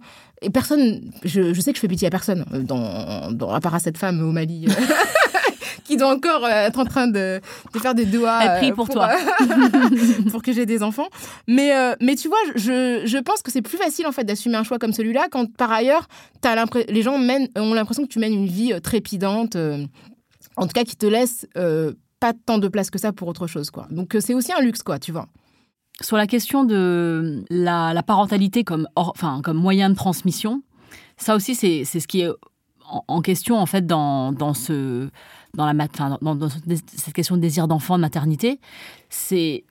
Et 0.42 0.50
personne, 0.50 1.12
je, 1.24 1.54
je, 1.54 1.62
sais 1.62 1.72
que 1.72 1.78
je 1.78 1.82
fais 1.82 1.88
pitié 1.88 2.08
à 2.08 2.12
personne, 2.12 2.46
dans, 2.52 3.32
dans, 3.32 3.52
à 3.52 3.60
part 3.60 3.76
à 3.76 3.80
cette 3.80 3.98
femme 3.98 4.22
au 4.22 4.32
Mali. 4.32 4.68
qui 5.84 5.98
doit 5.98 6.14
encore 6.14 6.46
euh, 6.46 6.68
être 6.68 6.80
en 6.80 6.86
train 6.86 7.08
de, 7.08 7.42
de, 7.74 7.80
faire 7.80 7.94
des 7.94 8.06
doigts 8.06 8.40
Elle 8.42 8.58
prie 8.60 8.72
pour, 8.72 8.86
pour 8.86 8.96
toi 8.96 9.10
pour 10.32 10.42
que 10.42 10.54
j'ai 10.54 10.66
des 10.66 10.82
enfants 10.82 11.08
mais 11.48 11.76
euh, 11.76 11.96
mais 12.00 12.16
tu 12.16 12.30
vois 12.30 12.38
je, 12.56 13.02
je 13.06 13.18
pense 13.18 13.42
que 13.42 13.52
c'est 13.52 13.62
plus 13.62 13.78
facile 13.78 14.08
en 14.08 14.12
fait 14.12 14.24
d'assumer 14.24 14.56
un 14.56 14.64
choix 14.64 14.80
comme 14.80 14.94
celui-là 14.94 15.28
quand 15.30 15.52
par 15.56 15.72
ailleurs 15.72 16.08
as 16.46 16.66
les 16.90 17.02
gens 17.02 17.18
mènent, 17.18 17.48
ont 17.58 17.74
l'impression 17.74 18.04
que 18.04 18.10
tu 18.10 18.20
mènes 18.20 18.34
une 18.34 18.48
vie 18.48 18.74
euh, 18.74 18.80
trépidante 18.80 19.56
euh, 19.56 19.86
en 20.56 20.68
tout 20.68 20.74
cas 20.74 20.84
qui 20.84 20.96
te 20.96 21.06
laisse 21.06 21.48
euh, 21.58 21.94
pas 22.24 22.34
tant 22.34 22.58
de 22.58 22.70
place 22.70 22.90
que 22.90 23.00
ça 23.00 23.12
pour 23.12 23.28
autre 23.28 23.48
chose 23.48 23.70
quoi 23.70 23.86
donc 23.92 24.16
c'est 24.20 24.34
aussi 24.34 24.52
un 24.54 24.62
luxe 24.62 24.84
quoi 24.84 24.98
tu 25.00 25.12
vois 25.12 25.28
sur 26.02 26.18
la 26.18 26.28
question 26.28 26.64
de 26.64 27.44
la, 27.50 28.04
parentalité 28.04 28.64
comme, 28.64 28.88
or, 28.96 29.12
enfin, 29.16 29.42
comme 29.44 29.58
moyen 29.58 29.90
de 29.90 29.96
transmission, 29.96 30.64
ça 31.18 31.36
aussi, 31.36 31.56
c'est 31.56 31.86
ce 31.86 32.08
qui 32.08 32.22
est 32.22 32.30
en, 33.08 33.22
question, 33.22 33.58
en 33.58 33.66
fait, 33.66 33.86
dans, 33.86 34.32
dans, 34.32 34.54
ce, 34.54 35.10
dans, 35.54 35.72
la, 35.72 35.86
enfin, 35.86 36.18
dans, 36.22 36.36
dans 36.36 36.50
cette 36.50 37.14
question 37.14 37.36
de 37.36 37.42
désir 37.42 37.68
d'enfant, 37.68 37.96
de 37.96 38.02
maternité. 38.02 38.60
C'est, 39.10 39.64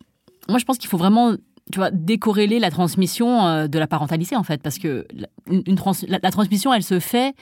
Moi, 0.49 0.59
je 0.59 0.65
pense 0.65 0.79
qu'il 0.79 0.89
faut 0.89 0.97
vraiment 0.97 1.35
tu 1.71 1.79
vois, 1.79 1.91
décorréler 1.91 2.59
la 2.59 2.71
transmission 2.71 3.47
euh, 3.47 3.67
de 3.67 3.79
la 3.79 3.87
parentalité, 3.87 4.37
en 4.37 4.43
fait, 4.43 4.63
parce 4.63 4.79
que 4.79 5.07
une 5.51 5.77
trans, 5.77 5.93
la, 6.07 6.31
transmission, 6.31 6.73
elle 6.73 6.83
se 6.83 7.01
fait 7.01 7.35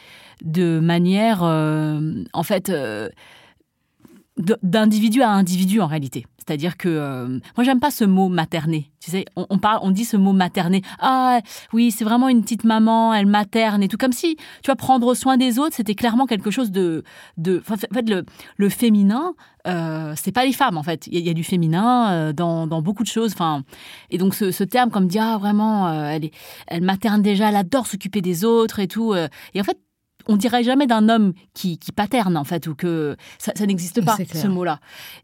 de 0.43 0.81
manière, 0.81 1.43
euh, 1.43 2.25
en 2.33 2.43
fait, 2.43 2.71
euh, 2.71 3.09
d'individu 4.63 5.23
à 5.23 5.31
individu 5.31 5.81
en 5.81 5.87
réalité. 5.87 6.27
C'est-à-dire 6.39 6.77
que 6.77 6.89
euh, 6.89 7.39
moi 7.57 7.65
j'aime 7.65 7.81
pas 7.81 7.91
ce 7.91 8.05
mot 8.05 8.29
materner. 8.29 8.91
Tu 9.01 9.11
sais, 9.11 9.25
on, 9.37 9.59
parle, 9.59 9.79
on 9.83 9.91
dit 9.91 10.05
ce 10.05 10.17
mot 10.17 10.33
materner. 10.33 10.83
Ah 10.99 11.41
oui, 11.73 11.91
c'est 11.91 12.05
vraiment 12.05 12.29
une 12.29 12.43
petite 12.43 12.65
maman, 12.65 13.15
elle 13.15 13.27
materne 13.27 13.83
et 13.83 13.89
tout 13.89 13.97
comme 13.97 14.13
si 14.13 14.37
tu 14.37 14.67
vois 14.67 14.77
prendre 14.77 15.15
soin 15.15 15.37
des 15.37 15.59
autres, 15.59 15.77
c'était 15.77 15.95
clairement 15.95 16.27
quelque 16.27 16.51
chose 16.51 16.71
de 16.71 17.05
de. 17.37 17.63
En 17.71 17.77
fait, 17.77 18.09
le, 18.09 18.25
le 18.57 18.69
féminin, 18.69 19.35
euh, 19.67 20.15
c'est 20.17 20.33
pas 20.33 20.45
les 20.45 20.53
femmes 20.53 20.77
en 20.77 20.83
fait. 20.83 21.07
Il 21.07 21.21
y, 21.21 21.31
a 21.31 21.35
du 21.35 21.45
féminin 21.45 22.11
euh, 22.11 22.33
dans, 22.33 22.67
dans 22.67 22.83
beaucoup 22.83 23.03
de 23.03 23.09
choses. 23.09 23.33
Enfin, 23.33 23.63
et 24.11 24.19
donc 24.19 24.35
ce, 24.35 24.51
ce 24.51 24.65
terme 24.65 24.91
comme 24.91 25.07
dire 25.07 25.23
ah 25.23 25.39
vraiment, 25.39 25.93
elle 26.09 26.25
est, 26.25 26.35
elle 26.67 26.83
materne 26.83 27.23
déjà, 27.23 27.51
elle 27.51 27.57
adore 27.57 27.87
s'occuper 27.87 28.23
des 28.23 28.45
autres 28.45 28.81
et 28.81 28.89
tout. 28.89 29.15
et 29.15 29.61
en 29.61 29.65
fait 29.65 29.79
on 30.31 30.37
dirait 30.37 30.63
jamais 30.63 30.87
d'un 30.87 31.09
homme 31.09 31.33
qui, 31.55 31.79
qui, 31.79 31.91
paterne 31.91 32.37
en 32.37 32.45
fait 32.45 32.67
ou 32.69 32.75
que 32.75 33.17
ça, 33.39 33.53
ça 33.57 33.67
n'existe 33.67 34.05
pas 34.05 34.17
ce 34.17 34.47
mot-là. 34.47 34.79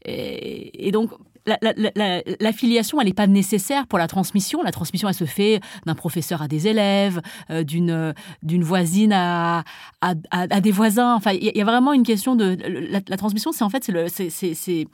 Et, 0.05 0.89
et, 0.89 0.91
donc 0.91 1.11
la, 1.47 1.57
la, 1.63 1.73
la, 1.95 2.23
la 2.41 2.53
filiation, 2.53 3.01
elle 3.01 3.07
n'est 3.07 3.15
pas 3.15 3.29
nécessaire 3.29 3.87
pour 3.87 4.01
la 4.01 4.09
transmission. 4.09 4.63
La 4.65 4.73
transmission, 4.73 5.09
elle 5.09 5.15
se 5.15 5.25
fait 5.25 5.61
d'un 5.87 5.95
professeur 5.95 6.43
à 6.43 6.49
des 6.49 6.67
élèves, 6.67 7.21
euh, 7.51 7.63
d'une 7.63 8.15
d'une 8.43 8.65
voisine 8.65 9.13
à, 9.13 9.63
à, 10.01 10.61
des 10.61 10.73
voisins. 10.73 11.15
Enfin, 11.15 11.33
il 11.33 11.45
y, 11.45 11.57
y, 11.57 11.63
a 11.63 11.65
vraiment 11.65 11.93
une 11.93 12.03
question 12.03 12.35
de 12.35 12.59
la, 12.91 13.17
transmission. 13.17 13.53
C'est 13.53 13.63
en 13.63 13.71
fait 13.71 13.89
c'est 14.09 14.89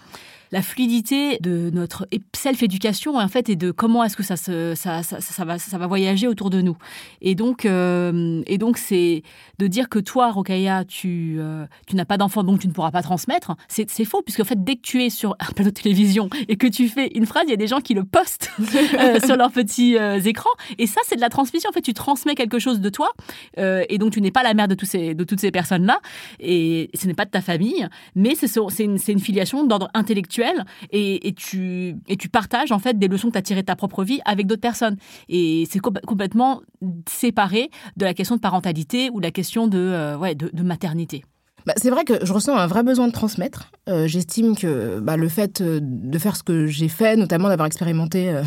la 0.53 0.61
fluidité 0.61 1.39
de 1.41 1.71
notre 1.73 2.07
self-éducation 2.37 3.17
en 3.17 3.29
fait 3.29 3.49
et 3.49 3.57
de 3.57 3.71
comment 3.71 4.05
est-ce 4.05 4.17
que 4.17 4.23
ça, 4.23 4.37
se, 4.37 4.75
ça, 4.75 5.03
ça, 5.03 5.21
ça, 5.21 5.45
va, 5.47 5.59
ça 5.59 5.79
va 5.79 5.87
voyager 5.87 6.29
autour 6.29 6.51
de 6.51 6.61
nous. 6.61 6.77
Et 7.23 7.35
donc, 7.35 7.65
euh, 7.65 8.43
et 8.47 8.59
donc 8.59 8.77
c'est 8.77 9.23
de 9.59 9.67
dire 9.67 9.89
que 9.89 9.99
toi, 9.99 10.31
Rokaya, 10.31 10.85
tu, 10.85 11.37
euh, 11.39 11.65
tu 11.87 11.97
n'as 11.97 12.05
pas 12.05 12.19
d'enfant, 12.19 12.45
donc 12.45 12.61
tu 12.61 12.69
ne 12.69 12.73
pourras 12.73 12.91
pas 12.91 13.03
transmettre. 13.03 13.57
C'est, 13.69 13.91
c'est 13.91 14.05
faux, 14.05 14.21
puisque 14.21 14.41
en 14.41 14.45
fait, 14.45 14.63
dès 14.63 14.77
que 14.77 14.83
tu 14.83 15.03
es 15.03 15.09
sur 15.09 15.37
un 15.41 15.53
plateau 15.53 15.71
de 15.71 15.81
télévision 15.81 16.29
et 16.49 16.57
que 16.57 16.67
tu 16.67 16.89
fais 16.89 17.09
une 17.15 17.25
phrase, 17.25 17.45
il 17.47 17.51
y 17.51 17.55
a 17.55 17.57
des 17.57 17.67
gens 17.67 17.81
qui 17.81 17.95
le 17.95 18.05
postent 18.05 18.51
euh, 19.01 19.21
sur 19.21 19.37
leurs 19.37 19.53
petits 19.53 19.97
écrans. 20.25 20.51
Et 20.79 20.87
ça, 20.87 21.01
c'est 21.07 21.17
de 21.17 21.21
la 21.23 21.31
transmission. 21.31 21.71
En 21.71 21.73
fait, 21.73 21.81
tu 21.81 21.95
transmets 21.95 22.35
quelque 22.35 22.59
chose 22.59 22.81
de 22.81 22.91
toi. 22.91 23.11
et 23.57 23.99
donc, 23.99 24.13
tu 24.13 24.21
n'es 24.21 24.31
pas 24.31 24.43
la 24.43 24.53
mère 24.53 24.69
de, 24.69 24.75
tous 24.75 24.87
ces, 24.87 25.15
de 25.15 25.25
toutes 25.25 25.41
ces 25.41 25.51
personnes-là. 25.51 26.01
Et 26.41 26.91
ce 26.95 27.07
n'est 27.07 27.15
pas 27.15 27.25
de 27.25 27.31
ta 27.31 27.41
famille, 27.41 27.89
mais 28.15 28.35
c'est, 28.35 28.49
c'est, 28.49 28.85
une, 28.85 28.99
c'est 28.99 29.13
une 29.13 29.21
filiation 29.21 29.65
d'ordre 29.65 29.91
intellectuel. 29.95 30.42
Et, 30.91 31.35
tu, 31.37 31.97
partages, 32.31 32.73
en 32.73 32.79
fait, 32.79 32.99
des 32.99 33.09
leçons 33.09 33.29
que 33.29 33.33
tu 33.33 33.39
as 33.39 33.43
tirées 33.43 33.63
de 33.63 33.67
ta 33.67 33.77
propre 33.77 34.05
vie 34.05 34.21
avec 34.25 34.47
d'autres 34.47 34.61
personnes. 34.61 34.97
Et 35.29 35.67
c'est 35.71 35.81
complètement 35.81 36.63
séparé 37.09 37.71
de 37.97 38.05
la 38.05 38.15
question 38.15 38.37
de 38.37 38.41
parentalité 38.41 39.11
ou 39.13 39.21
de 39.21 39.27
la 39.27 39.31
question 39.31 39.67
de, 39.67 39.79
euh, 39.79 40.63
maternité. 40.63 41.25
Bah, 41.67 41.75
c'est 41.77 41.91
vrai 41.91 42.05
que 42.05 42.25
je 42.25 42.33
ressens 42.33 42.57
un 42.57 42.67
vrai 42.67 42.83
besoin 42.83 43.07
de 43.07 43.13
transmettre. 43.13 43.71
Euh, 43.89 44.07
j'estime 44.07 44.57
que 44.57 45.01
bah, 45.01 45.17
le 45.17 45.29
fait 45.29 45.61
euh, 45.61 45.81
de 45.83 46.19
faire 46.19 46.37
ce 46.37 46.43
que 46.43 46.67
j'ai 46.67 46.89
fait, 46.89 47.17
notamment 47.17 47.49
d'avoir 47.49 47.67
expérimenté 47.67 48.31
euh, 48.31 48.43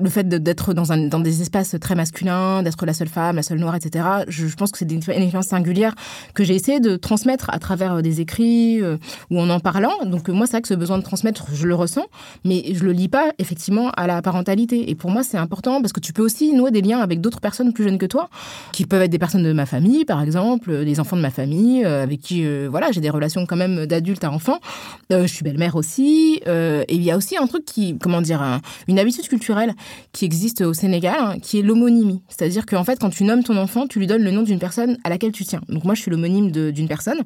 le 0.00 0.08
fait 0.08 0.28
d'être 0.28 0.72
dans, 0.72 1.20
des 1.20 1.42
espaces 1.42 1.76
très 1.80 1.94
masculins, 1.94 2.62
d'être 2.62 2.84
la 2.86 2.94
seule 2.94 3.08
femme, 3.08 3.36
la 3.36 3.42
seule 3.42 3.58
noire, 3.58 3.74
etc., 3.74 4.04
je, 4.28 4.46
pense 4.54 4.70
que 4.72 4.78
c'est 4.78 4.90
une, 4.90 4.98
expérience 4.98 5.46
singulière 5.46 5.94
que 6.34 6.44
j'ai 6.44 6.54
essayé 6.54 6.80
de 6.80 6.96
transmettre 6.96 7.50
à 7.50 7.58
travers 7.58 8.02
des 8.02 8.20
écrits 8.20 8.80
ou 9.30 9.38
en 9.38 9.50
en 9.50 9.60
parlant. 9.60 9.92
Donc 10.06 10.28
moi, 10.28 10.46
c'est 10.46 10.52
vrai 10.52 10.62
que 10.62 10.68
ce 10.68 10.74
besoin 10.74 10.96
de 10.96 11.02
transmettre, 11.02 11.48
je 11.52 11.66
le 11.66 11.74
ressens, 11.74 12.06
mais 12.44 12.72
je 12.72 12.84
le 12.84 12.92
lis 12.92 13.08
pas 13.08 13.32
effectivement 13.38 13.90
à 13.90 14.06
la 14.06 14.22
parentalité. 14.22 14.90
Et 14.90 14.94
pour 14.94 15.10
moi, 15.10 15.22
c'est 15.22 15.36
important 15.36 15.82
parce 15.82 15.92
que 15.92 16.00
tu 16.00 16.14
peux 16.14 16.22
aussi 16.22 16.52
nouer 16.54 16.70
des 16.70 16.80
liens 16.80 17.00
avec 17.00 17.20
d'autres 17.20 17.40
personnes 17.40 17.74
plus 17.74 17.84
jeunes 17.84 17.98
que 17.98 18.06
toi, 18.06 18.30
qui 18.72 18.86
peuvent 18.86 19.02
être 19.02 19.10
des 19.10 19.18
personnes 19.18 19.42
de 19.42 19.52
ma 19.52 19.66
famille, 19.66 20.06
par 20.06 20.22
exemple, 20.22 20.84
des 20.84 21.00
enfants 21.00 21.16
de 21.16 21.22
ma 21.22 21.30
famille, 21.30 21.84
avec 21.84 22.20
qui 22.20 22.46
voilà, 22.70 22.90
j'ai 22.92 23.00
des 23.00 23.10
relations 23.10 23.46
quand 23.46 23.56
même 23.56 23.86
d'adulte 23.86 24.24
à 24.24 24.30
enfant. 24.30 24.58
Euh, 25.12 25.22
je 25.22 25.32
suis 25.32 25.44
belle-mère 25.44 25.76
aussi. 25.76 26.40
Euh, 26.46 26.82
et 26.88 26.94
il 26.94 27.02
y 27.02 27.10
a 27.10 27.16
aussi 27.16 27.36
un 27.36 27.46
truc 27.46 27.64
qui, 27.64 27.98
comment 27.98 28.20
dire, 28.20 28.60
une 28.88 28.98
habitude 28.98 29.28
culturelle 29.28 29.74
qui 30.12 30.24
existe 30.24 30.62
au 30.62 30.72
Sénégal, 30.72 31.16
hein, 31.18 31.38
qui 31.40 31.58
est 31.58 31.62
l'homonymie. 31.62 32.22
C'est-à-dire 32.28 32.66
qu'en 32.66 32.84
fait, 32.84 32.98
quand 33.00 33.10
tu 33.10 33.24
nommes 33.24 33.44
ton 33.44 33.56
enfant, 33.56 33.86
tu 33.86 33.98
lui 33.98 34.06
donnes 34.06 34.22
le 34.22 34.30
nom 34.30 34.42
d'une 34.42 34.58
personne 34.58 34.98
à 35.04 35.08
laquelle 35.08 35.32
tu 35.32 35.44
tiens. 35.44 35.60
Donc 35.68 35.84
moi, 35.84 35.94
je 35.94 36.02
suis 36.02 36.10
l'homonyme 36.10 36.50
d'une 36.50 36.88
personne 36.88 37.22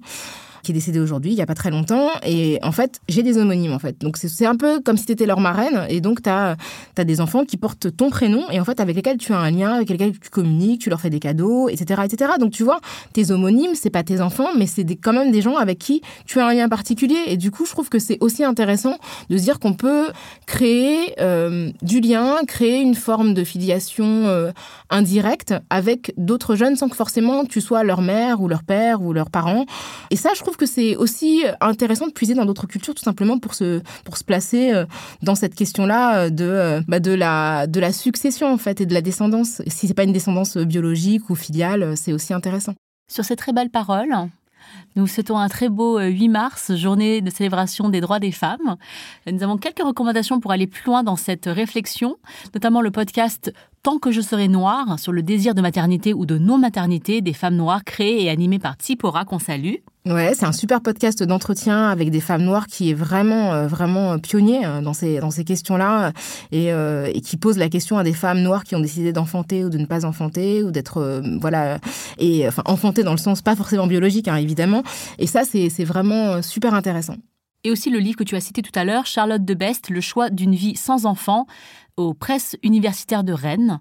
qui 0.65 0.73
est 0.73 0.75
décédée 0.75 0.99
aujourd'hui, 0.99 1.31
il 1.31 1.37
n'y 1.37 1.43
a 1.43 1.47
pas 1.47 1.55
très 1.55 1.71
longtemps. 1.71 2.09
Et 2.27 2.59
en 2.63 2.73
fait, 2.73 3.01
j'ai 3.09 3.23
des 3.23 3.39
homonymes, 3.39 3.73
en 3.73 3.79
fait. 3.79 4.01
Donc, 4.01 4.17
c'est 4.17 4.47
un 4.47 4.57
peu 4.57 4.81
comme 4.81 4.97
si 4.97 5.07
tu 5.07 5.13
étais 5.13 5.27
leur 5.27 5.41
marraine. 5.41 5.87
Et 5.89 6.01
donc, 6.01 6.23
tu 6.23 6.29
as, 6.29 6.57
des 7.05 7.21
enfants 7.21 7.45
qui 7.45 7.57
portent 7.57 7.95
ton 7.95 8.09
prénom 8.09 8.49
et 8.51 8.59
en 8.59 8.65
fait, 8.65 8.81
avec 8.81 8.97
lesquels 8.97 9.19
tu 9.19 9.33
as 9.33 9.39
un 9.39 9.51
lien, 9.51 9.75
avec 9.75 9.91
lesquels 9.91 10.19
tu 10.19 10.31
communiques, 10.31 10.81
tu 10.81 10.91
leur 10.91 11.01
fais 11.01 11.11
des 11.11 11.21
cadeaux, 11.21 11.69
etc. 11.69 12.03
etc. 12.05 12.33
Donc, 12.41 12.53
tu 12.53 12.65
vois, 12.65 12.81
tes 13.13 13.31
homonymes, 13.31 13.75
c'est 13.75 13.91
pas 13.91 14.03
tes 14.03 14.21
enfants, 14.21 14.49
mais 14.57 14.67
c'est 14.67 14.85
quand 14.97 15.13
même 15.13 15.31
des 15.31 15.43
gens 15.43 15.57
avec 15.57 15.79
qui 15.79 16.01
tu 16.27 16.41
as 16.41 16.47
un 16.47 16.55
lien 16.55 16.69
particulier. 16.69 17.19
Et 17.27 17.37
du 17.37 17.51
coup, 17.51 17.67
je 17.67 17.71
trouve 17.71 17.89
que 17.89 17.99
c'est 17.99 18.19
aussi 18.21 18.43
intéressant 18.43 18.97
de 19.29 19.37
se 19.37 19.43
dire 19.43 19.59
qu'on 19.59 19.75
peut 19.75 20.07
créer 20.47 21.15
euh, 21.21 21.71
du 21.83 22.01
lien, 22.01 22.37
créer 22.47 22.81
une 22.81 22.95
forme 22.95 23.35
de 23.35 23.45
filiation 23.45 24.27
euh, 24.27 24.51
indirecte 24.91 25.55
avec 25.71 26.15
d'autres 26.17 26.57
jeunes 26.57 26.77
sans 26.77 26.89
que 26.89 26.97
forcément 26.97 27.45
tu 27.45 27.61
sois 27.61 27.85
leur 27.85 28.01
mère 28.01 28.41
ou 28.41 28.49
leur 28.49 28.63
père 28.63 29.03
ou 29.03 29.13
leurs 29.13 29.31
parents. 29.31 29.67
Et 30.11 30.17
ça, 30.17 30.31
je 30.35 30.41
trouve 30.41 30.54
que 30.57 30.67
c'est 30.67 30.97
aussi 30.97 31.45
intéressant 31.61 32.07
de 32.07 32.13
puiser 32.13 32.35
dans 32.35 32.45
d'autres 32.45 32.67
cultures, 32.67 32.95
tout 32.95 33.03
simplement 33.03 33.39
pour 33.39 33.55
se, 33.55 33.81
pour 34.05 34.17
se 34.17 34.25
placer 34.25 34.73
euh, 34.73 34.87
dans 35.23 35.35
cette 35.35 35.55
question-là 35.55 36.25
euh, 36.25 36.31
de, 36.31 36.45
euh, 36.45 36.81
bah, 36.89 37.01
de, 37.01 37.13
la, 37.13 37.67
de 37.67 37.81
la 37.81 37.93
succession, 37.93 38.53
en 38.53 38.59
fait, 38.59 38.81
et 38.81 38.87
de 38.87 38.95
la 38.95 39.03
descendance. 39.03 39.63
Si 39.67 39.87
c'est 39.89 39.95
pas 39.95 40.05
une 40.05 40.13
descendance 40.13 40.57
biologique 40.57 41.31
ou 41.31 41.35
filiale, 41.35 41.97
c'est 41.97 42.13
aussi 42.13 42.33
intéressant. 42.33 42.75
Sur 43.11 43.25
ces 43.25 43.37
très 43.37 43.53
belles 43.53 43.71
paroles, 43.71 44.15
nous 44.97 45.07
souhaitons 45.07 45.39
un 45.39 45.49
très 45.49 45.69
beau 45.69 45.99
8 45.99 46.29
mars, 46.29 46.75
journée 46.75 47.21
de 47.21 47.31
célébration 47.31 47.89
des 47.89 48.01
droits 48.01 48.21
des 48.21 48.33
femmes. 48.33 48.77
Nous 49.31 49.43
avons 49.43 49.57
quelques 49.57 49.83
recommandations 49.83 50.41
pour 50.41 50.53
aller 50.53 50.67
plus 50.67 50.85
loin 50.87 51.03
dans 51.03 51.17
cette 51.17 51.47
réflexion, 51.47 52.17
notamment 52.55 52.81
le 52.81 52.91
podcast 52.91 53.53
Tant 53.85 53.99
que 53.99 54.11
je 54.11 54.23
serai 54.23 54.49
noire 54.49 54.99
sur 54.99 55.13
le 55.13 55.23
désir 55.23 55.55
de 55.55 55.61
maternité 55.61 56.15
ou 56.15 56.25
de 56.25 56.39
non-maternité 56.39 57.21
des 57.21 57.35
femmes 57.35 57.57
noires 57.57 57.85
créé 57.85 58.25
et 58.25 58.31
animé 58.31 58.59
par 58.59 58.79
Tipora 58.79 59.27
qu'on 59.27 59.39
salue. 59.39 59.75
Ouais, 60.07 60.33
c'est 60.35 60.45
un 60.45 60.53
super 60.53 60.83
podcast 60.83 61.23
d'entretien 61.23 61.89
avec 61.89 62.11
des 62.11 62.21
femmes 62.21 62.43
noires 62.43 62.67
qui 62.67 62.91
est 62.91 62.95
vraiment, 62.95 63.55
euh, 63.55 63.67
vraiment 63.67 64.19
pionnier 64.19 64.61
euh, 64.65 64.83
dans 64.83 64.93
ces, 64.93 65.19
dans 65.19 65.31
ces 65.31 65.45
questions-là 65.45 66.13
et, 66.53 66.73
euh, 66.73 67.11
qui 67.25 67.39
pose 67.39 67.57
la 67.57 67.71
question 67.71 67.97
à 67.97 68.05
des 68.05 68.13
femmes 68.13 68.41
noires 68.43 68.65
qui 68.65 68.77
ont 68.77 68.81
décidé 68.81 69.15
d'enfanter 69.15 69.65
ou 69.65 69.71
de 69.71 69.79
ne 69.79 69.87
pas 69.87 70.05
enfanter 70.05 70.63
ou 70.63 70.71
d'être, 70.71 71.23
voilà, 71.41 71.79
et 72.19 72.47
enfin, 72.47 72.63
enfanter 72.67 73.03
dans 73.03 73.13
le 73.13 73.19
sens 73.19 73.41
pas 73.41 73.57
forcément 73.57 73.87
biologique, 73.87 74.29
hein, 74.29 74.37
évidemment. 74.37 74.83
Et 75.19 75.27
ça, 75.27 75.45
c'est 75.45 75.85
vraiment 75.85 76.43
super 76.43 76.75
intéressant. 76.75 77.17
Et 77.65 77.71
aussi 77.71 77.89
le 77.89 77.99
livre 77.99 78.17
que 78.17 78.25
tu 78.25 78.37
as 78.37 78.41
cité 78.41 78.61
tout 78.61 78.79
à 78.79 78.85
l'heure, 78.85 79.07
Charlotte 79.07 79.45
de 79.45 79.55
Best, 79.55 79.89
Le 79.89 80.03
choix 80.03 80.29
d'une 80.29 80.55
vie 80.55 80.77
sans 80.77 81.07
enfant, 81.07 81.47
aux 81.97 82.13
presses 82.13 82.57
universitaires 82.63 83.25
de 83.25 83.33
Rennes. 83.33 83.81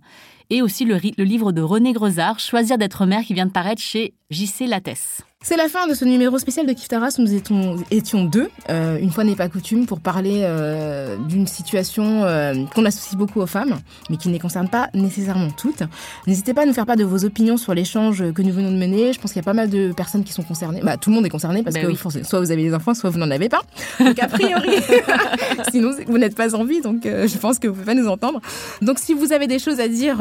Et 0.50 0.62
aussi 0.62 0.86
le, 0.86 1.00
le 1.18 1.24
livre 1.24 1.52
de 1.52 1.62
René 1.62 1.92
Grezard, 1.92 2.40
Choisir 2.40 2.78
d'être 2.78 3.06
mère, 3.06 3.24
qui 3.24 3.34
vient 3.34 3.46
de 3.46 3.52
paraître 3.52 3.82
chez 3.82 4.14
JC 4.30 4.68
Lattès. 4.68 5.24
C'est 5.46 5.58
la 5.58 5.68
fin 5.68 5.88
de 5.88 5.94
ce 5.94 6.06
numéro 6.06 6.40
spécial 6.40 6.66
de 6.66 6.72
Kiftaras 6.72 7.16
nous 7.20 7.34
étions, 7.34 7.76
étions 7.92 8.24
deux, 8.24 8.50
euh, 8.70 8.98
une 8.98 9.12
fois 9.12 9.26
n'est 9.26 9.36
pas 9.36 9.50
coutume, 9.50 9.86
pour 9.86 10.00
parler 10.00 10.40
euh, 10.44 11.18
d'une 11.18 11.48
situation 11.48 12.24
euh, 12.24 12.54
qu'on 12.74 12.86
associe 12.86 13.18
beaucoup 13.18 13.42
aux 13.42 13.46
femmes, 13.46 13.78
mais 14.10 14.16
qui 14.16 14.30
ne 14.30 14.34
les 14.34 14.40
concerne 14.40 14.70
pas 14.70 14.88
nécessairement 14.94 15.50
toutes. 15.52 15.84
N'hésitez 16.28 16.54
pas 16.54 16.62
à 16.62 16.66
nous 16.66 16.72
faire 16.72 16.86
part 16.86 16.96
de 16.96 17.04
vos 17.04 17.26
opinions 17.26 17.58
sur 17.58 17.74
l'échange 17.74 18.24
que 18.32 18.42
nous 18.42 18.54
venons 18.54 18.72
de 18.72 18.78
mener. 18.78 19.12
Je 19.12 19.20
pense 19.20 19.34
qu'il 19.34 19.42
y 19.42 19.44
a 19.44 19.46
pas 19.46 19.54
mal 19.54 19.70
de 19.70 19.92
personnes 19.92 20.24
qui 20.24 20.32
sont 20.32 20.44
concernées. 20.44 20.80
Bah, 20.82 20.96
tout 20.96 21.10
le 21.10 21.18
monde 21.18 21.26
est 21.26 21.30
concerné 21.30 21.62
parce 21.62 21.76
bah 21.76 21.82
que 21.82 22.24
soit 22.24 22.40
vous 22.40 22.52
avez 22.52 22.64
des 22.64 22.74
enfants, 22.74 22.94
soit 22.94 23.10
vous 23.10 23.20
n'en 23.20 23.30
avez 23.30 23.50
pas. 23.50 23.64
Donc 24.00 24.18
a 24.20 24.30
priori, 24.30 24.78
sinon 25.72 25.92
vous 26.08 26.18
n'êtes 26.20 26.36
pas 26.36 26.56
en 26.56 26.64
vie, 26.64 26.80
donc 26.80 27.02
je 27.04 27.38
pense 27.38 27.60
que 27.60 27.68
vous 27.68 27.74
pouvez 27.74 27.86
pas 27.86 27.96
nous 27.96 28.08
entendre. 28.08 28.40
Donc 28.82 28.98
si 28.98 29.14
vous 29.14 29.34
avez 29.34 29.48
des 29.48 29.60
choses 29.60 29.82
à 29.82 29.90
dire 29.90 30.20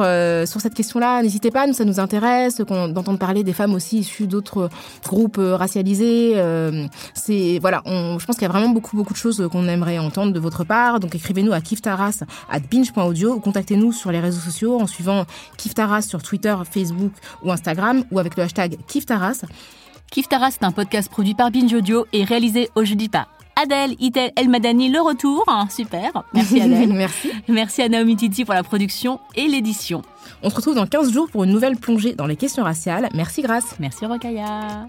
sur 0.49 0.61
cette 0.61 0.75
question-là, 0.75 1.23
n'hésitez 1.23 1.53
pas, 1.53 1.69
nous 1.69 1.75
ça 1.75 1.85
nous 1.85 2.01
intéresse 2.01 2.57
d'entendre 2.57 3.19
parler 3.19 3.45
des 3.45 3.53
femmes 3.53 3.75
aussi 3.75 4.01
issues 4.01 4.27
d'autres 4.27 4.69
groupes 5.13 5.39
euh, 5.39 5.57
racialisés. 5.57 6.33
Euh, 6.37 6.87
c'est 7.15 7.59
voilà, 7.61 7.83
je 7.87 8.25
pense 8.25 8.37
qu'il 8.37 8.43
y 8.43 8.51
a 8.51 8.53
vraiment 8.53 8.71
beaucoup 8.71 8.97
beaucoup 8.97 9.13
de 9.13 9.19
choses 9.19 9.49
qu'on 9.53 9.69
aimerait 9.69 9.99
entendre 9.99 10.33
de 10.33 10.41
votre 10.41 10.65
part. 10.65 10.99
Donc 10.99 11.15
écrivez-nous 11.15 11.53
à 11.53 11.61
kiftaras 11.61 12.25
at 12.51 12.61
binge.audio 12.61 13.35
ou 13.35 13.41
contactez-nous 13.41 13.93
sur 13.93 14.11
les 14.11 14.21
réseaux 14.21 14.41
sociaux 14.41 14.81
en 14.81 14.87
suivant 14.87 15.25
Kiftaras 15.59 16.03
sur 16.03 16.23
Twitter, 16.23 16.57
Facebook 16.71 17.13
ou 17.45 17.53
Instagram 17.53 18.05
ou 18.11 18.19
avec 18.19 18.37
le 18.37 18.43
hashtag 18.43 18.79
Kiftaras. 18.89 19.45
Kiftaras 20.11 20.57
est 20.61 20.65
un 20.65 20.73
podcast 20.73 21.11
produit 21.11 21.35
par 21.35 21.51
Binge 21.51 21.73
Audio 21.73 22.07
et 22.13 22.25
réalisé 22.25 22.71
au 22.75 22.85
jeudi 22.85 23.09
par 23.09 23.29
Adèle 23.57 23.95
Itel 23.99 24.33
El 24.37 24.49
Madani, 24.49 24.89
le 24.89 25.01
retour. 25.01 25.45
Super. 25.71 26.25
Merci 26.33 26.61
Adèle. 26.61 26.93
Merci. 26.93 27.31
Merci 27.49 27.83
à 27.83 27.89
Naomi 27.89 28.17
Titi 28.17 28.45
pour 28.45 28.55
la 28.55 28.63
production 28.63 29.21
et 29.37 29.47
l'édition. 29.47 30.03
On 30.43 30.51
se 30.51 30.57
retrouve 30.57 30.75
dans 30.75 30.87
15 30.87 31.13
jours 31.13 31.29
pour 31.31 31.45
une 31.45 31.51
nouvelle 31.51 31.77
plongée 31.77 32.15
dans 32.15 32.27
les 32.27 32.37
questions 32.37 32.65
raciales. 32.65 33.09
Merci 33.15 33.43
Grâce. 33.43 33.77
Merci 33.79 34.07
Rokaya. 34.07 34.89